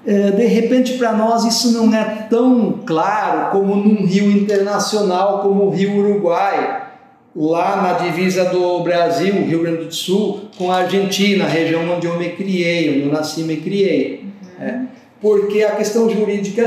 É, 0.05 0.31
de 0.31 0.45
repente, 0.45 0.93
para 0.93 1.11
nós, 1.11 1.43
isso 1.45 1.71
não 1.73 1.93
é 1.93 2.03
tão 2.29 2.79
claro 2.85 3.51
como 3.51 3.75
num 3.75 4.05
rio 4.05 4.31
internacional 4.31 5.41
como 5.41 5.65
o 5.65 5.69
rio 5.69 5.97
Uruguai, 5.97 6.87
lá 7.35 7.81
na 7.81 7.93
divisa 7.93 8.45
do 8.45 8.81
Brasil, 8.81 9.45
Rio 9.45 9.61
Grande 9.61 9.85
do 9.85 9.93
Sul, 9.93 10.49
com 10.57 10.71
a 10.71 10.77
Argentina, 10.77 11.45
a 11.45 11.47
região 11.47 11.87
onde 11.89 12.07
eu 12.07 12.17
me 12.17 12.29
criei, 12.29 12.89
onde 12.89 13.07
eu 13.07 13.11
nasci 13.11 13.41
e 13.41 13.43
me 13.43 13.57
criei. 13.57 14.25
Uhum. 14.59 14.65
É, 14.65 14.81
porque 15.21 15.63
a 15.63 15.75
questão 15.75 16.09
jurídica 16.09 16.65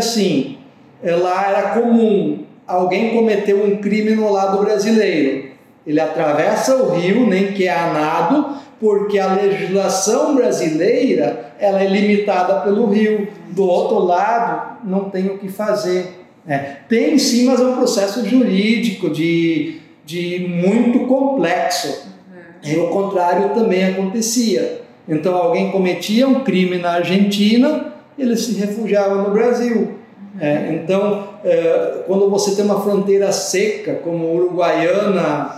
é, 1.03 1.17
lá 1.17 1.49
era 1.49 1.81
comum 1.81 2.45
alguém 2.67 3.11
cometeu 3.11 3.65
um 3.65 3.77
crime 3.77 4.15
no 4.15 4.31
lado 4.33 4.59
brasileiro. 4.65 5.51
Ele 5.87 6.01
atravessa 6.01 6.77
o 6.77 6.95
rio, 6.95 7.27
nem 7.27 7.53
que 7.53 7.69
é 7.69 7.77
a 7.77 7.93
nado, 7.93 8.57
porque 8.81 9.19
a 9.19 9.35
legislação 9.35 10.35
brasileira 10.35 11.53
ela 11.59 11.83
é 11.83 11.87
limitada 11.87 12.61
pelo 12.61 12.87
rio. 12.87 13.29
Do 13.51 13.65
outro 13.65 13.99
lado, 13.99 14.79
não 14.85 15.11
tem 15.11 15.27
o 15.27 15.39
que 15.39 15.49
fazer. 15.49 16.25
É, 16.47 16.59
tem 16.89 17.19
sim, 17.19 17.47
mas 17.47 17.61
é 17.61 17.65
um 17.65 17.77
processo 17.77 18.27
jurídico 18.27 19.11
de 19.11 19.83
de 20.07 20.47
muito 20.47 21.07
complexo. 21.07 21.89
Uhum. 21.89 22.73
E 22.73 22.77
o 22.77 22.89
contrário 22.89 23.55
também 23.55 23.87
acontecia. 23.87 24.83
Então 25.09 25.35
alguém 25.35 25.71
cometia 25.71 26.29
um 26.29 26.41
crime 26.45 26.77
na 26.77 26.97
Argentina, 26.97 27.94
ele 28.19 28.37
se 28.37 28.55
refugiava 28.55 29.17
no 29.17 29.31
Brasil. 29.31 29.93
É, 30.41 30.73
então, 30.73 31.29
é, 31.45 32.03
quando 32.07 32.29
você 32.29 32.57
tem 32.57 32.65
uma 32.65 32.81
fronteira 32.81 33.31
seca, 33.31 33.95
como 34.03 34.35
Uruguaiana 34.35 35.57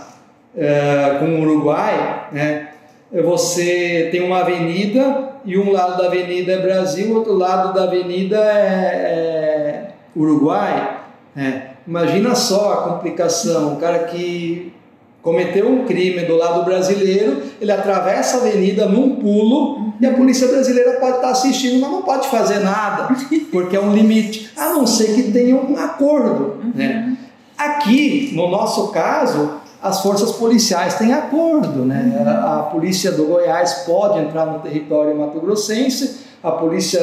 é, 0.55 1.17
com 1.19 1.25
o 1.25 1.41
Uruguai, 1.41 2.27
né, 2.31 2.69
você 3.11 4.09
tem 4.11 4.21
uma 4.21 4.39
avenida 4.39 5.29
e 5.45 5.57
um 5.57 5.71
lado 5.71 5.97
da 5.97 6.07
avenida 6.07 6.51
é 6.51 6.61
Brasil, 6.61 7.15
outro 7.15 7.33
lado 7.33 7.73
da 7.73 7.83
avenida 7.83 8.37
é, 8.37 8.67
é 8.95 9.87
Uruguai. 10.15 10.99
É. 11.35 11.61
Imagina 11.87 12.35
só 12.35 12.73
a 12.73 12.77
complicação, 12.89 13.73
o 13.73 13.77
cara 13.77 13.99
que 13.99 14.73
cometeu 15.21 15.67
um 15.67 15.85
crime 15.85 16.23
do 16.23 16.35
lado 16.35 16.63
brasileiro, 16.63 17.41
ele 17.59 17.71
atravessa 17.71 18.37
a 18.37 18.39
avenida 18.41 18.85
num 18.85 19.15
pulo 19.15 19.93
e 19.99 20.05
a 20.05 20.13
polícia 20.13 20.47
brasileira 20.47 20.93
pode 20.99 21.17
estar 21.17 21.29
assistindo, 21.29 21.81
mas 21.81 21.91
não 21.91 22.01
pode 22.01 22.27
fazer 22.29 22.59
nada, 22.59 23.09
porque 23.51 23.75
é 23.75 23.79
um 23.79 23.93
limite, 23.93 24.51
a 24.55 24.69
não 24.69 24.85
ser 24.85 25.15
que 25.15 25.31
tenha 25.31 25.55
um 25.55 25.77
acordo. 25.77 26.57
Né? 26.73 27.17
Aqui, 27.57 28.31
no 28.35 28.47
nosso 28.49 28.89
caso, 28.89 29.55
as 29.81 30.01
forças 30.01 30.33
policiais 30.33 30.95
têm 30.95 31.13
acordo. 31.13 31.83
Né? 31.83 32.23
A, 32.25 32.59
a 32.59 32.63
polícia 32.63 33.11
do 33.11 33.25
Goiás 33.25 33.83
pode 33.85 34.19
entrar 34.19 34.45
no 34.45 34.59
território 34.59 35.15
mato-grossense, 35.17 36.27
a 36.43 36.51
polícia. 36.51 36.99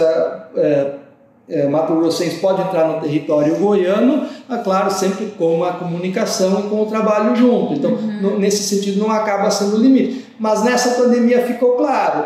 É, 0.57 1.04
é, 1.49 1.67
Mato 1.69 1.95
Grossense 1.95 2.37
pode 2.37 2.63
entrar 2.63 2.89
no 2.89 3.01
território 3.01 3.57
goiano, 3.57 4.27
é 4.51 4.57
claro, 4.59 4.91
sempre 4.91 5.27
com 5.39 5.63
a 5.63 5.73
comunicação 5.73 6.61
e 6.61 6.69
com 6.71 6.83
o 6.83 6.87
trabalho 6.87 7.37
junto. 7.37 7.75
Então, 7.75 7.91
uhum. 7.93 8.21
no, 8.21 8.39
nesse 8.39 8.63
sentido, 8.63 8.99
não 8.99 9.11
acaba 9.11 9.51
sendo 9.51 9.77
limite. 9.77 10.25
Mas 10.39 10.65
nessa 10.65 11.03
pandemia 11.03 11.43
ficou 11.47 11.73
claro: 11.73 12.25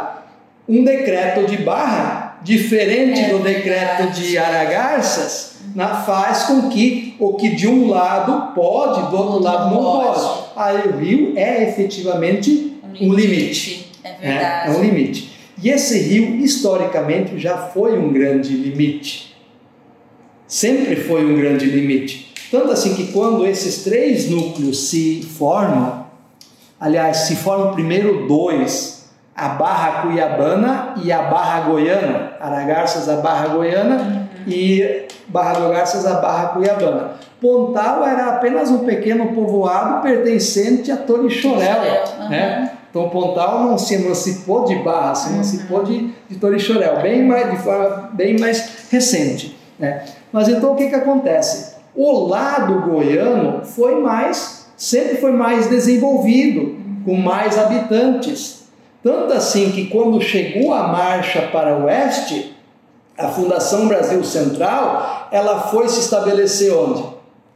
um 0.68 0.84
decreto 0.84 1.46
de 1.46 1.56
barra, 1.58 2.38
diferente 2.42 3.20
é 3.20 3.28
do 3.30 3.40
decreto 3.40 4.12
de 4.12 4.38
Aragarças, 4.38 5.56
na, 5.74 6.02
faz 6.02 6.44
com 6.44 6.68
que 6.68 7.16
o 7.18 7.34
que 7.34 7.56
de 7.56 7.66
um 7.66 7.88
lado 7.88 8.54
pode, 8.54 9.10
do 9.10 9.16
outro 9.16 9.42
lado 9.42 9.74
não 9.74 9.82
pode. 9.82 10.48
Aí 10.56 10.88
o 10.88 10.96
rio 10.96 11.32
é 11.36 11.68
efetivamente 11.68 12.80
um 13.00 13.12
limite. 13.12 13.12
Um 13.12 13.14
limite. 13.14 13.92
É 14.04 14.12
verdade. 14.12 14.70
É, 14.70 14.74
é 14.74 14.78
um 14.78 14.82
limite. 14.82 15.27
E 15.60 15.70
esse 15.70 15.98
rio, 15.98 16.36
historicamente, 16.36 17.38
já 17.38 17.56
foi 17.56 17.98
um 17.98 18.12
grande 18.12 18.56
limite. 18.56 19.36
Sempre 20.46 20.96
foi 20.96 21.24
um 21.24 21.36
grande 21.36 21.66
limite. 21.66 22.32
Tanto 22.50 22.70
assim 22.70 22.94
que 22.94 23.12
quando 23.12 23.44
esses 23.44 23.84
três 23.84 24.30
núcleos 24.30 24.88
se 24.88 25.22
formam, 25.22 26.06
aliás, 26.80 27.18
se 27.18 27.36
formam 27.36 27.74
primeiro 27.74 28.26
dois, 28.26 29.10
a 29.36 29.50
Barra 29.50 30.02
Cuiabana 30.02 30.94
e 31.02 31.12
a 31.12 31.22
Barra 31.22 31.60
Goiana, 31.68 32.32
Aragarças 32.40 33.08
a 33.08 33.16
Barra 33.16 33.48
Goiana 33.48 33.96
uhum. 33.96 34.52
e 34.52 35.06
Barra 35.28 35.60
do 35.60 35.68
Garças 35.68 36.06
a 36.06 36.14
Barra 36.14 36.48
Cuiabana. 36.48 37.12
Pontal 37.40 38.04
era 38.04 38.28
apenas 38.30 38.70
um 38.70 38.84
pequeno 38.84 39.32
povoado 39.34 40.02
pertencente 40.02 40.90
a 40.90 40.96
Torixoréu, 40.96 41.82
uhum. 42.20 42.28
né? 42.30 42.77
Então 42.90 43.08
Pontal 43.10 43.64
não 43.64 43.76
se 43.78 43.94
emancipou 43.94 44.64
de 44.64 44.76
Barra, 44.76 45.14
se 45.14 45.32
emancipou 45.32 45.84
de, 45.84 46.10
de 46.28 46.38
bem 47.02 47.24
mais, 47.24 47.50
de 47.50 47.56
forma 47.58 48.10
bem 48.14 48.38
mais 48.38 48.88
recente. 48.90 49.56
Né? 49.78 50.04
Mas 50.32 50.48
então 50.48 50.72
o 50.72 50.76
que, 50.76 50.88
que 50.88 50.94
acontece? 50.94 51.76
O 51.94 52.26
lado 52.26 52.80
goiano 52.82 53.64
foi 53.64 54.00
mais, 54.00 54.66
sempre 54.76 55.16
foi 55.16 55.32
mais 55.32 55.68
desenvolvido, 55.68 56.76
com 57.04 57.14
mais 57.14 57.58
habitantes. 57.58 58.62
Tanto 59.02 59.32
assim 59.32 59.70
que 59.70 59.86
quando 59.86 60.20
chegou 60.20 60.72
a 60.72 60.88
marcha 60.88 61.42
para 61.52 61.76
o 61.76 61.84
oeste, 61.84 62.56
a 63.16 63.28
Fundação 63.28 63.88
Brasil 63.88 64.22
Central, 64.22 65.28
ela 65.32 65.60
foi 65.62 65.88
se 65.88 66.00
estabelecer 66.00 66.72
onde? 66.72 67.04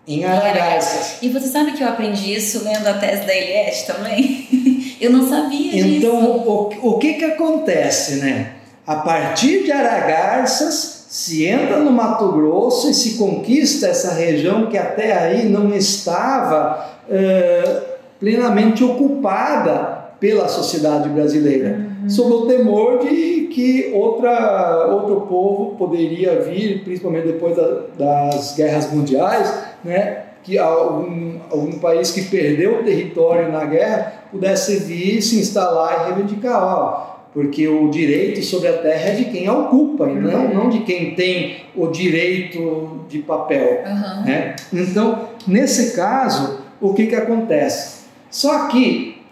Em 0.07 0.25
Aragarças. 0.25 1.19
E 1.23 1.29
você 1.29 1.47
sabe 1.47 1.73
que 1.73 1.83
eu 1.83 1.89
aprendi 1.89 2.35
isso 2.35 2.65
lendo 2.65 2.87
a 2.89 2.95
tese 2.95 3.25
da 3.25 3.35
Eliette 3.35 3.87
também? 3.87 4.49
Eu 5.03 5.11
não 5.11 5.29
sabia 5.29 5.77
então, 5.77 5.89
disso. 5.89 6.07
Então, 6.07 6.25
o, 6.47 6.91
o 6.91 6.99
que 6.99 7.15
que 7.15 7.25
acontece, 7.25 8.21
né? 8.21 8.53
A 8.87 8.97
partir 8.97 9.65
de 9.65 9.73
Aragarças, 9.73 11.07
se 11.11 11.45
entra 11.45 11.79
no 11.79 11.91
Mato 11.91 12.31
Grosso 12.33 12.89
e 12.89 12.95
se 12.95 13.19
conquista 13.19 13.89
essa 13.89 14.15
região 14.15 14.67
que 14.67 14.79
até 14.79 15.13
aí 15.13 15.49
não 15.49 15.75
estava 15.75 17.01
é, 17.11 17.83
plenamente 18.21 18.85
ocupada 18.85 20.13
pela 20.21 20.49
sociedade 20.49 21.09
brasileira, 21.09 21.81
uhum. 22.03 22.09
sob 22.09 22.33
o 22.33 22.47
temor 22.47 23.01
de 23.01 23.49
que 23.53 23.91
outra, 23.93 24.87
outro 24.87 25.23
povo 25.23 25.77
poderia 25.77 26.41
vir, 26.41 26.85
principalmente 26.85 27.27
depois 27.27 27.57
da, 27.57 27.83
das 27.99 28.55
guerras 28.55 28.93
mundiais, 28.93 29.53
né? 29.85 30.32
Que 30.43 30.59
algum, 30.59 31.39
algum 31.51 31.79
país 31.79 32.11
que 32.11 32.23
perdeu 32.23 32.83
território 32.85 33.51
na 33.51 33.65
guerra 33.65 34.25
pudesse 34.31 34.77
vir, 34.79 35.23
se 35.23 35.39
instalar 35.39 36.03
e 36.03 36.13
reivindicar, 36.13 36.63
ó, 36.63 37.13
porque 37.33 37.67
o 37.67 37.89
direito 37.89 38.43
sobre 38.43 38.69
a 38.69 38.79
terra 38.79 39.11
é 39.11 39.15
de 39.15 39.25
quem 39.27 39.47
a 39.47 39.53
ocupa, 39.53 40.09
e 40.09 40.15
não, 40.15 40.47
uhum. 40.47 40.55
não 40.55 40.69
de 40.69 40.81
quem 40.81 41.15
tem 41.15 41.65
o 41.75 41.87
direito 41.87 43.05
de 43.09 43.21
papel. 43.21 43.83
Uhum. 43.87 44.25
Né? 44.25 44.57
Então, 44.73 45.29
nesse 45.47 45.97
caso, 45.97 46.61
o 46.81 46.93
que, 46.93 47.07
que 47.07 47.15
acontece? 47.15 48.03
Só 48.31 48.67
que, 48.69 49.23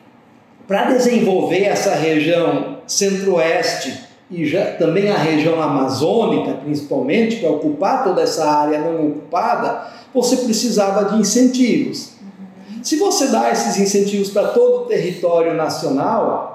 para 0.66 0.84
desenvolver 0.84 1.64
essa 1.64 1.94
região 1.94 2.78
centro-oeste 2.86 4.09
e 4.30 4.46
já, 4.46 4.72
também 4.72 5.10
a 5.10 5.18
região 5.18 5.60
amazônica, 5.60 6.52
principalmente, 6.62 7.36
para 7.36 7.50
ocupar 7.50 8.04
toda 8.04 8.22
essa 8.22 8.48
área 8.48 8.78
não 8.78 9.08
ocupada, 9.08 9.88
você 10.14 10.36
precisava 10.36 11.10
de 11.10 11.20
incentivos. 11.20 12.12
Uhum. 12.20 12.84
Se 12.84 12.96
você 12.96 13.26
dá 13.26 13.50
esses 13.50 13.76
incentivos 13.76 14.30
para 14.30 14.48
todo 14.48 14.82
o 14.82 14.86
território 14.86 15.54
nacional, 15.54 16.50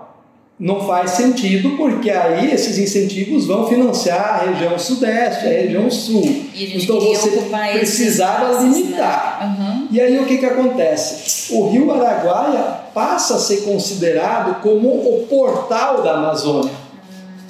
não 0.58 0.88
faz 0.88 1.12
sentido, 1.12 1.72
porque 1.72 2.10
aí 2.10 2.50
esses 2.50 2.78
incentivos 2.78 3.46
vão 3.46 3.68
financiar 3.68 4.42
a 4.42 4.50
região 4.50 4.80
sudeste, 4.80 5.46
a 5.46 5.50
região 5.50 5.92
sul. 5.92 6.24
então 6.56 6.98
você 6.98 7.30
precisava 7.74 8.52
espaços, 8.52 8.64
né? 8.64 8.78
limitar. 8.78 9.58
Né? 9.60 9.66
Uhum. 9.66 9.88
E 9.92 10.00
aí 10.00 10.18
o 10.18 10.26
que, 10.26 10.38
que 10.38 10.46
acontece? 10.46 11.54
O 11.54 11.68
rio 11.68 11.92
Araguaia 11.92 12.86
passa 12.94 13.36
a 13.36 13.40
ser 13.40 13.64
considerado 13.64 14.62
como 14.62 14.88
o 14.88 15.26
portal 15.30 16.02
da 16.02 16.16
Amazônia. 16.16 16.85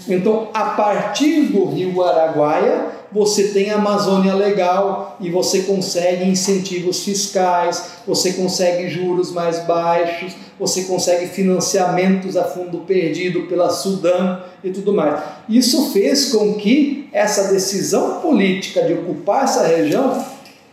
Então, 0.07 0.49
a 0.53 0.65
partir 0.71 1.41
do 1.47 1.65
rio 1.65 2.03
Araguaia, 2.03 2.95
você 3.11 3.49
tem 3.49 3.71
a 3.71 3.75
Amazônia 3.75 4.33
legal 4.33 5.15
e 5.19 5.29
você 5.29 5.61
consegue 5.61 6.25
incentivos 6.25 7.03
fiscais, 7.03 7.91
você 8.05 8.33
consegue 8.33 8.89
juros 8.89 9.31
mais 9.31 9.59
baixos, 9.59 10.35
você 10.59 10.83
consegue 10.83 11.27
financiamentos 11.27 12.35
a 12.35 12.43
fundo 12.43 12.79
perdido 12.79 13.43
pela 13.43 13.69
Sudão 13.69 14.41
e 14.63 14.69
tudo 14.69 14.93
mais. 14.93 15.21
Isso 15.47 15.91
fez 15.91 16.31
com 16.31 16.55
que 16.55 17.07
essa 17.11 17.51
decisão 17.53 18.19
política 18.21 18.83
de 18.83 18.93
ocupar 18.93 19.45
essa 19.45 19.65
região 19.65 20.23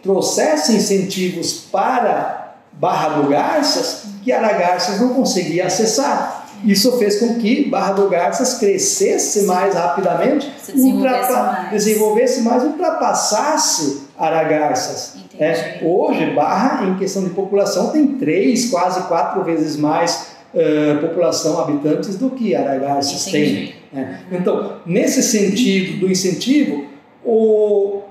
trouxesse 0.02 0.74
incentivos 0.74 1.52
para 1.70 2.56
Barra 2.72 3.20
do 3.20 3.28
Garças 3.28 4.02
que 4.22 4.32
Aragarças 4.32 5.00
não 5.00 5.14
conseguia 5.14 5.66
acessar. 5.66 6.41
Isso 6.64 6.98
fez 6.98 7.18
com 7.18 7.34
que 7.36 7.68
Barra 7.68 7.92
do 7.92 8.08
Garças 8.08 8.54
crescesse 8.54 9.44
mais 9.44 9.74
rapidamente, 9.74 10.50
desenvolvesse, 10.66 11.32
mais. 11.32 11.70
desenvolvesse 11.70 12.42
mais, 12.42 12.62
ultrapassasse 12.64 14.02
Aragarças. 14.18 15.16
É, 15.38 15.80
hoje, 15.82 16.26
Barra, 16.34 16.86
em 16.86 16.96
questão 16.96 17.24
de 17.24 17.30
população, 17.30 17.90
tem 17.90 18.06
três, 18.06 18.70
quase 18.70 19.02
quatro 19.08 19.42
vezes 19.42 19.76
mais 19.76 20.32
uh, 20.54 21.00
população, 21.00 21.60
habitantes, 21.60 22.16
do 22.16 22.30
que 22.30 22.54
Aragarças 22.54 23.24
tem. 23.24 23.74
É. 23.94 24.16
Então, 24.30 24.76
nesse 24.86 25.22
sentido 25.22 26.00
do 26.00 26.10
incentivo, 26.10 26.84
o 27.24 28.02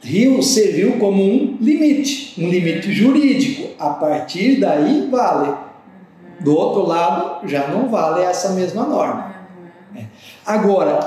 rio 0.00 0.42
serviu 0.42 0.92
como 0.98 1.22
um 1.22 1.56
limite, 1.60 2.40
um 2.40 2.48
limite 2.48 2.92
jurídico. 2.92 3.70
A 3.78 3.90
partir 3.90 4.60
daí, 4.60 5.08
vale. 5.10 5.69
Do 6.40 6.56
outro 6.56 6.86
lado, 6.86 7.46
já 7.46 7.68
não 7.68 7.88
vale 7.88 8.22
essa 8.22 8.50
mesma 8.50 8.84
norma. 8.84 9.34
É. 9.94 10.04
Agora, 10.46 10.98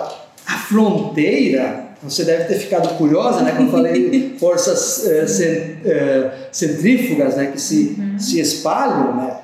a 0.46 0.58
fronteira, 0.58 1.86
você 2.02 2.24
deve 2.24 2.46
ter 2.46 2.56
ficado 2.56 2.98
curiosa, 2.98 3.41
né, 3.41 3.52
quando 3.52 3.67
eu 3.67 3.72
falei 3.72 4.36
forças 4.39 5.06
uh, 5.06 6.32
centrífugas 6.52 7.36
né, 7.36 7.48
que 7.48 7.60
se, 7.60 7.96
uhum. 7.98 8.19
se 8.19 8.39
espalham. 8.39 9.15
Né? 9.15 9.38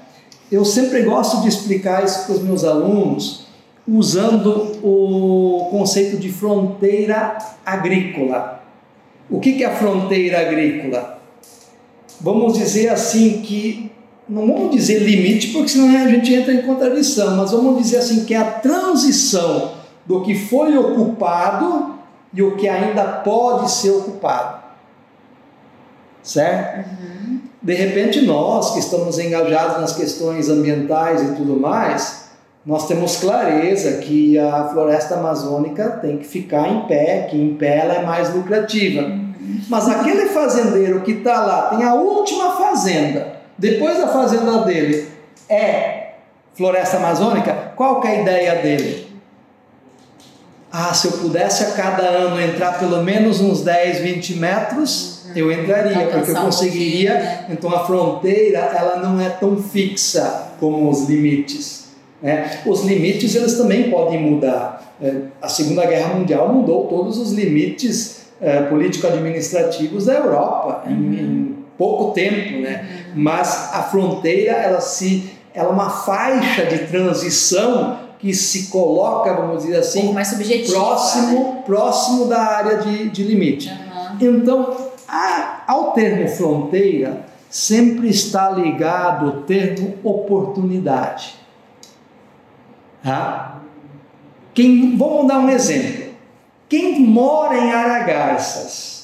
Eu 0.51 0.63
sempre 0.63 1.01
gosto 1.03 1.41
de 1.41 1.47
explicar 1.47 2.03
isso 2.03 2.25
para 2.25 2.35
os 2.35 2.43
meus 2.43 2.63
alunos 2.63 3.47
usando 3.87 4.77
o 4.83 5.69
conceito 5.71 6.17
de 6.17 6.31
fronteira 6.31 7.37
agrícola. 7.65 8.63
O 9.29 9.39
que 9.39 9.63
é 9.63 9.67
a 9.67 9.75
fronteira 9.75 10.41
agrícola? 10.41 11.19
Vamos 12.21 12.57
dizer 12.57 12.89
assim 12.89 13.41
que 13.41 13.91
não 14.29 14.45
vamos 14.45 14.75
dizer 14.75 14.99
limite, 14.99 15.47
porque 15.47 15.69
senão 15.69 15.89
a 15.89 16.07
gente 16.07 16.33
entra 16.33 16.53
em 16.53 16.61
contradição, 16.61 17.35
mas 17.35 17.51
vamos 17.51 17.81
dizer 17.81 17.97
assim 17.97 18.25
que 18.25 18.35
é 18.35 18.37
a 18.37 18.45
transição 18.45 19.71
do 20.05 20.21
que 20.21 20.35
foi 20.35 20.77
ocupado 20.77 21.95
e 22.31 22.43
o 22.43 22.55
que 22.55 22.69
ainda 22.69 23.03
pode 23.03 23.71
ser 23.71 23.89
ocupado. 23.89 24.59
Certo? 26.21 26.87
Uhum. 27.01 27.39
De 27.61 27.73
repente, 27.73 28.21
nós 28.21 28.71
que 28.71 28.79
estamos 28.79 29.17
engajados 29.17 29.81
nas 29.81 29.95
questões 29.95 30.47
ambientais 30.47 31.23
e 31.23 31.35
tudo 31.35 31.59
mais, 31.59 32.29
nós 32.63 32.87
temos 32.87 33.17
clareza 33.17 33.97
que 33.97 34.37
a 34.37 34.69
floresta 34.69 35.15
amazônica 35.15 35.89
tem 36.01 36.17
que 36.17 36.27
ficar 36.27 36.69
em 36.69 36.81
pé, 36.81 37.27
que 37.29 37.35
em 37.35 37.55
pé 37.55 37.79
ela 37.79 37.93
é 37.95 38.05
mais 38.05 38.33
lucrativa. 38.33 39.01
Uhum. 39.01 39.61
Mas 39.67 39.89
aquele 39.89 40.27
fazendeiro 40.27 41.01
que 41.01 41.13
está 41.13 41.43
lá, 41.45 41.61
tem 41.69 41.83
a 41.83 41.95
última 41.95 42.51
fazenda, 42.51 43.38
depois 43.59 43.97
da 43.97 44.07
fazenda 44.07 44.59
dele 44.59 45.05
é 45.49 46.13
floresta 46.55 46.97
amazônica, 46.97 47.73
qual 47.75 48.01
é 48.03 48.07
a 48.07 48.21
ideia 48.21 48.55
dele? 48.55 49.07
Ah, 50.71 50.93
se 50.93 51.07
eu 51.07 51.13
pudesse 51.13 51.63
a 51.63 51.71
cada 51.71 52.03
ano 52.03 52.39
entrar 52.39 52.79
pelo 52.79 53.03
menos 53.03 53.41
uns 53.41 53.61
10, 53.61 53.99
20 53.99 54.35
metros, 54.35 55.25
uhum. 55.25 55.31
eu 55.35 55.51
entraria, 55.51 56.07
porque 56.07 56.31
eu 56.31 56.35
conseguiria. 56.35 57.15
né? 57.15 57.45
Então 57.49 57.73
a 57.73 57.85
fronteira 57.85 58.59
ela 58.59 58.97
não 58.97 59.19
é 59.19 59.29
tão 59.29 59.61
fixa 59.61 60.51
como 60.59 60.89
os 60.89 61.09
limites. 61.09 61.89
Né? 62.21 62.61
Os 62.65 62.83
limites 62.83 63.35
eles 63.35 63.55
também 63.55 63.89
podem 63.89 64.21
mudar. 64.21 64.95
É, 65.01 65.13
a 65.41 65.49
Segunda 65.49 65.85
Guerra 65.85 66.13
Mundial 66.13 66.53
mudou 66.53 66.87
todos 66.87 67.17
os 67.17 67.33
limites 67.33 68.27
é, 68.39 68.61
político-administrativos 68.63 70.05
da 70.05 70.13
Europa 70.13 70.83
uhum. 70.87 71.13
em 71.13 71.48
pouco 71.79 72.11
tempo, 72.11 72.59
né? 72.59 73.05
Mas 73.15 73.73
a 73.73 73.83
fronteira 73.83 74.51
ela 74.51 74.81
se 74.81 75.31
ela 75.53 75.69
é 75.69 75.71
uma 75.71 75.89
faixa 75.89 76.65
de 76.65 76.79
transição 76.87 77.97
que 78.19 78.33
se 78.33 78.67
coloca, 78.67 79.33
vamos 79.33 79.63
dizer 79.63 79.77
assim, 79.77 80.13
próximo, 80.69 81.43
né? 81.43 81.63
próximo 81.65 82.25
da 82.25 82.41
área 82.41 82.77
de, 82.79 83.09
de 83.09 83.23
limite. 83.23 83.69
Uhum. 83.69 84.17
Então, 84.19 84.77
a, 85.07 85.63
ao 85.67 85.93
termo 85.93 86.27
fronteira 86.27 87.25
sempre 87.49 88.09
está 88.09 88.49
ligado 88.49 89.27
o 89.27 89.31
termo 89.43 89.95
oportunidade. 90.03 91.35
Tá? 93.01 93.61
Quem, 94.53 94.97
vamos 94.97 95.27
dar 95.27 95.39
um 95.39 95.49
exemplo. 95.49 96.09
Quem 96.67 96.99
mora 96.99 97.57
em 97.57 97.71
Aragarças 97.71 98.98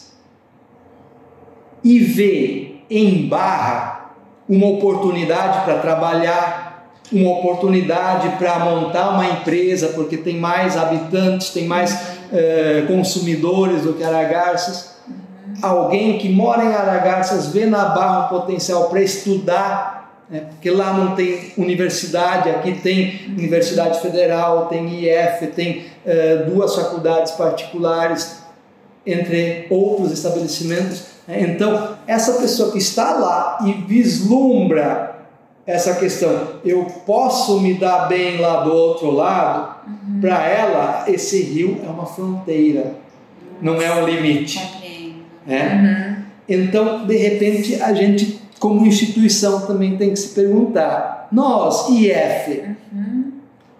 e 1.85 1.99
vê 1.99 2.77
em 2.89 3.27
Barra 3.27 4.15
uma 4.49 4.65
oportunidade 4.67 5.63
para 5.65 5.77
trabalhar, 5.77 6.89
uma 7.11 7.29
oportunidade 7.29 8.27
para 8.37 8.59
montar 8.59 9.11
uma 9.11 9.27
empresa, 9.27 9.89
porque 9.89 10.17
tem 10.17 10.35
mais 10.35 10.75
habitantes, 10.75 11.51
tem 11.51 11.67
mais 11.67 11.95
eh, 12.33 12.85
consumidores 12.87 13.83
do 13.83 13.93
que 13.93 14.03
Aragarças. 14.03 14.95
Alguém 15.61 16.17
que 16.17 16.27
mora 16.27 16.65
em 16.65 16.73
Aragarças 16.73 17.47
vê 17.47 17.67
na 17.67 17.85
Barra 17.85 18.25
um 18.25 18.39
potencial 18.39 18.89
para 18.89 19.01
estudar, 19.01 20.23
né? 20.27 20.41
porque 20.49 20.71
lá 20.71 20.91
não 20.91 21.15
tem 21.15 21.53
universidade, 21.55 22.49
aqui 22.49 22.73
tem 22.81 23.27
Universidade 23.37 24.01
Federal, 24.01 24.65
tem 24.65 24.87
IF, 24.87 25.47
tem 25.55 25.85
eh, 26.03 26.47
duas 26.49 26.75
faculdades 26.75 27.33
particulares, 27.33 28.43
entre 29.05 29.67
outros 29.69 30.11
estabelecimentos 30.11 31.14
é, 31.14 31.14
então, 31.27 31.97
essa 32.05 32.33
pessoa 32.33 32.71
que 32.71 32.77
está 32.77 33.13
lá 33.13 33.57
e 33.65 33.73
vislumbra 33.73 35.15
essa 35.65 35.95
questão, 35.95 36.59
eu 36.63 36.85
posso 37.05 37.59
me 37.59 37.73
dar 37.73 38.07
bem 38.07 38.39
lá 38.39 38.63
do 38.63 38.71
outro 38.71 39.09
lado, 39.09 39.87
uhum. 39.87 40.21
para 40.21 40.45
ela, 40.47 41.05
esse 41.07 41.41
rio 41.41 41.81
é 41.83 41.89
uma 41.89 42.05
fronteira, 42.05 42.95
não 43.59 43.81
é 43.81 43.91
um 43.95 44.05
limite. 44.05 44.59
É? 45.47 45.63
Uhum. 45.63 46.15
Então, 46.47 47.07
de 47.07 47.17
repente, 47.17 47.81
a 47.81 47.93
gente, 47.93 48.39
como 48.59 48.85
instituição, 48.85 49.61
também 49.61 49.97
tem 49.97 50.11
que 50.11 50.17
se 50.17 50.29
perguntar: 50.29 51.27
nós, 51.31 51.89
IF, 51.89 52.63
uhum. 52.93 53.31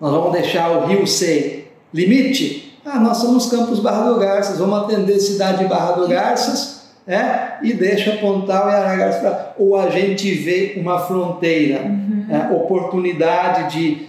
nós 0.01 0.11
vamos 0.11 0.31
deixar 0.31 0.71
o 0.71 0.87
rio 0.87 1.05
ser 1.05 1.71
limite? 1.93 2.79
Ah, 2.83 2.99
nós 2.99 3.17
somos 3.17 3.47
Campos 3.47 3.79
Barra 3.79 4.11
do 4.11 4.19
Garças, 4.19 4.57
vamos 4.57 4.79
atender 4.79 5.19
cidade 5.19 5.59
de 5.59 5.65
Barra 5.65 5.91
do 5.93 6.07
Garças 6.07 6.74
é, 7.07 7.57
e 7.61 7.73
deixa 7.73 8.17
Pontal 8.17 8.67
e 8.69 8.73
Aragaço 8.73 9.19
para. 9.19 9.55
Ou 9.59 9.79
a 9.79 9.89
gente 9.89 10.31
vê 10.33 10.73
uma 10.77 10.99
fronteira, 11.05 11.83
uhum. 11.83 12.25
é, 12.29 12.51
oportunidade 12.51 13.77
de 13.77 14.07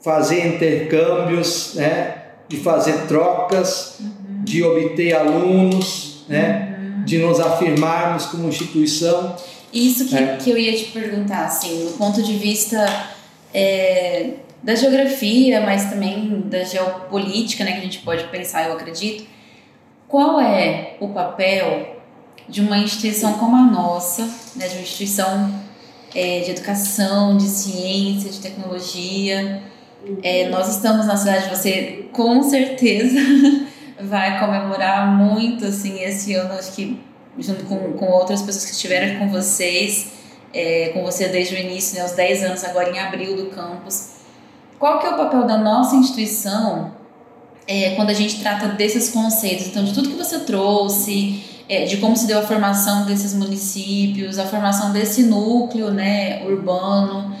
fazer 0.00 0.46
intercâmbios, 0.46 1.74
né, 1.74 2.14
de 2.48 2.56
fazer 2.58 3.06
trocas, 3.06 3.98
uhum. 4.00 4.44
de 4.44 4.62
obter 4.62 5.12
alunos, 5.14 6.24
né, 6.28 6.78
uhum. 6.78 7.04
de 7.04 7.18
nos 7.18 7.40
afirmarmos 7.40 8.26
como 8.26 8.48
instituição. 8.48 9.34
Isso 9.72 10.06
que, 10.06 10.16
é. 10.16 10.36
que 10.36 10.50
eu 10.50 10.58
ia 10.58 10.76
te 10.76 10.84
perguntar, 10.92 11.46
assim, 11.46 11.84
do 11.84 11.98
ponto 11.98 12.22
de 12.22 12.34
vista 12.34 12.86
é, 13.52 14.30
da 14.62 14.74
geografia, 14.76 15.60
mas 15.60 15.90
também 15.90 16.44
da 16.46 16.62
geopolítica, 16.62 17.64
né, 17.64 17.72
que 17.72 17.78
a 17.78 17.82
gente 17.82 17.98
pode 17.98 18.24
pensar, 18.28 18.68
eu 18.68 18.74
acredito. 18.74 19.28
Qual 20.06 20.40
é 20.40 20.96
o 21.00 21.08
papel 21.08 21.99
de 22.50 22.60
uma 22.60 22.78
instituição 22.78 23.34
como 23.34 23.56
a 23.56 23.62
nossa, 23.62 24.28
né, 24.56 24.66
de 24.66 24.74
uma 24.74 24.82
instituição 24.82 25.54
é, 26.14 26.40
de 26.40 26.50
educação, 26.50 27.36
de 27.36 27.48
ciência, 27.48 28.28
de 28.28 28.40
tecnologia. 28.40 29.62
É, 30.22 30.48
nós 30.48 30.68
estamos 30.68 31.06
na 31.06 31.16
cidade, 31.16 31.48
você 31.48 32.08
com 32.12 32.42
certeza 32.42 33.18
vai 34.02 34.40
comemorar 34.40 35.06
muito 35.16 35.66
assim 35.66 36.02
esse 36.02 36.34
ano, 36.34 36.54
acho 36.54 36.72
que 36.72 37.00
junto 37.38 37.64
com, 37.64 37.92
com 37.92 38.06
outras 38.06 38.42
pessoas 38.42 38.64
que 38.66 38.72
estiveram 38.72 39.20
com 39.20 39.28
vocês, 39.30 40.10
é, 40.52 40.88
com 40.88 41.04
você 41.04 41.28
desde 41.28 41.54
o 41.54 41.58
início, 41.58 41.96
né, 41.96 42.04
os 42.04 42.12
10 42.12 42.42
anos, 42.44 42.64
agora 42.64 42.90
em 42.90 42.98
abril 42.98 43.36
do 43.36 43.46
campus. 43.46 44.14
Qual 44.78 44.98
que 44.98 45.06
é 45.06 45.10
o 45.10 45.16
papel 45.16 45.46
da 45.46 45.58
nossa 45.58 45.94
instituição 45.94 46.92
é, 47.68 47.90
quando 47.90 48.10
a 48.10 48.14
gente 48.14 48.40
trata 48.40 48.68
desses 48.68 49.10
conceitos? 49.10 49.68
Então, 49.68 49.84
de 49.84 49.92
tudo 49.92 50.08
que 50.08 50.16
você 50.16 50.40
trouxe, 50.40 51.44
é, 51.70 51.84
de 51.84 51.98
como 51.98 52.16
se 52.16 52.26
deu 52.26 52.40
a 52.40 52.42
formação 52.42 53.06
desses 53.06 53.32
municípios, 53.32 54.40
a 54.40 54.44
formação 54.44 54.90
desse 54.90 55.22
núcleo 55.22 55.92
né, 55.92 56.42
urbano 56.44 57.32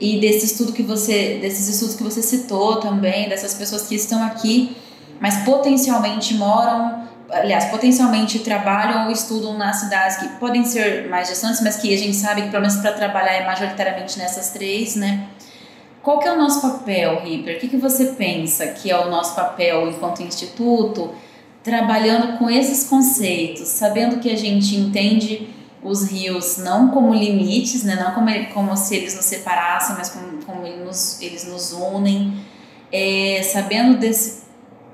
e 0.00 0.18
desse 0.18 0.46
estudo 0.46 0.72
que 0.72 0.82
você, 0.82 1.38
desses 1.38 1.68
estudos 1.68 1.94
que 1.94 2.02
você 2.02 2.22
citou 2.22 2.76
também, 2.76 3.28
dessas 3.28 3.52
pessoas 3.52 3.82
que 3.86 3.94
estão 3.94 4.24
aqui, 4.24 4.74
mas 5.20 5.44
potencialmente 5.44 6.32
moram, 6.32 7.04
aliás, 7.30 7.66
potencialmente 7.66 8.38
trabalham 8.38 9.04
ou 9.04 9.12
estudam 9.12 9.58
nas 9.58 9.80
cidades 9.80 10.16
que 10.16 10.28
podem 10.38 10.64
ser 10.64 11.06
mais 11.10 11.28
distantes, 11.28 11.60
mas 11.60 11.76
que 11.76 11.92
a 11.92 11.98
gente 11.98 12.16
sabe 12.16 12.40
que 12.40 12.48
pelo 12.48 12.62
menos 12.62 12.78
para 12.78 12.92
trabalhar 12.92 13.34
é 13.34 13.44
majoritariamente 13.44 14.18
nessas 14.18 14.48
três, 14.48 14.96
né? 14.96 15.26
Qual 16.02 16.18
que 16.18 16.26
é 16.26 16.32
o 16.32 16.38
nosso 16.38 16.62
papel, 16.62 17.20
Ripper? 17.22 17.56
O 17.56 17.60
que, 17.60 17.68
que 17.68 17.76
você 17.76 18.06
pensa 18.06 18.66
que 18.68 18.90
é 18.90 18.98
o 18.98 19.10
nosso 19.10 19.34
papel 19.34 19.88
enquanto 19.88 20.22
instituto 20.22 21.14
trabalhando 21.64 22.38
com 22.38 22.48
esses 22.50 22.86
conceitos, 22.86 23.68
sabendo 23.68 24.20
que 24.20 24.30
a 24.30 24.36
gente 24.36 24.76
entende 24.76 25.48
os 25.82 26.06
rios 26.10 26.58
não 26.58 26.88
como 26.90 27.14
limites, 27.14 27.82
né? 27.84 27.96
não 27.96 28.12
como, 28.12 28.30
como 28.52 28.76
se 28.76 28.94
eles 28.94 29.14
nos 29.16 29.24
separassem, 29.24 29.96
mas 29.96 30.10
como, 30.10 30.44
como 30.44 30.66
eles, 30.66 30.84
nos, 30.84 31.20
eles 31.22 31.44
nos 31.44 31.72
unem, 31.72 32.38
é, 32.92 33.42
sabendo 33.42 33.98
desse, 33.98 34.44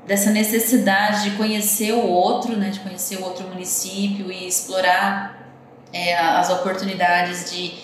dessa 0.06 0.30
necessidade 0.30 1.30
de 1.30 1.36
conhecer 1.36 1.92
o 1.92 2.06
outro, 2.06 2.56
né? 2.56 2.70
de 2.70 2.78
conhecer 2.80 3.16
o 3.16 3.24
outro 3.24 3.48
município 3.48 4.30
e 4.30 4.46
explorar 4.46 5.52
é, 5.92 6.16
as 6.16 6.50
oportunidades 6.50 7.50
de 7.50 7.74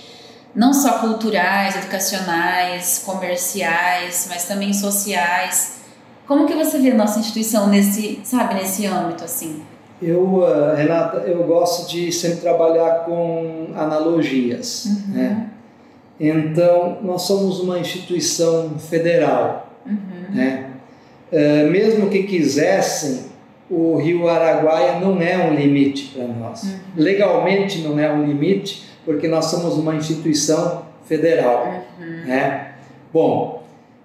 não 0.55 0.73
só 0.73 1.01
culturais, 1.01 1.77
educacionais, 1.77 3.03
comerciais, 3.05 4.27
mas 4.29 4.45
também 4.45 4.73
sociais. 4.73 5.77
Como 6.27 6.47
que 6.47 6.55
você 6.55 6.79
vê 6.79 6.91
a 6.91 6.95
nossa 6.95 7.21
instituição 7.21 7.69
nesse, 7.69 8.21
sabe, 8.25 8.55
nesse 8.55 8.85
âmbito 8.87 9.25
assim? 9.25 9.63
Eu, 10.03 10.23
uh, 10.23 10.75
Renata, 10.77 11.19
eu 11.19 11.43
gosto 11.45 11.89
de 11.89 12.13
sempre 12.13 12.41
trabalhar 12.41 13.05
com 13.05 13.69
analogias, 13.75 14.87
uhum. 14.87 15.15
né? 15.15 15.51
Então, 16.19 16.99
nós 17.03 17.23
somos 17.23 17.61
uma 17.61 17.79
instituição 17.79 18.79
federal, 18.79 19.73
uhum. 19.87 20.35
né? 20.35 20.71
Uh, 21.33 21.71
mesmo 21.71 22.11
que 22.11 22.25
quisessem, 22.25 23.27
o 23.71 23.97
Rio 23.97 24.29
Araguaia 24.29 25.01
não 25.01 25.21
é 25.21 25.39
um 25.39 25.55
limite 25.55 26.13
para 26.15 26.27
nós. 26.27 26.65
Uhum. 26.65 26.79
Legalmente 26.97 27.79
não 27.79 27.99
é 27.99 28.13
um 28.13 28.25
limite, 28.25 28.87
porque 29.05 29.29
nós 29.29 29.47
somos 29.47 29.75
uma 29.75 29.95
instituição 29.95 30.83
federal, 31.07 31.85
uhum. 31.99 32.27
né? 32.27 32.73
Bom, 33.13 33.56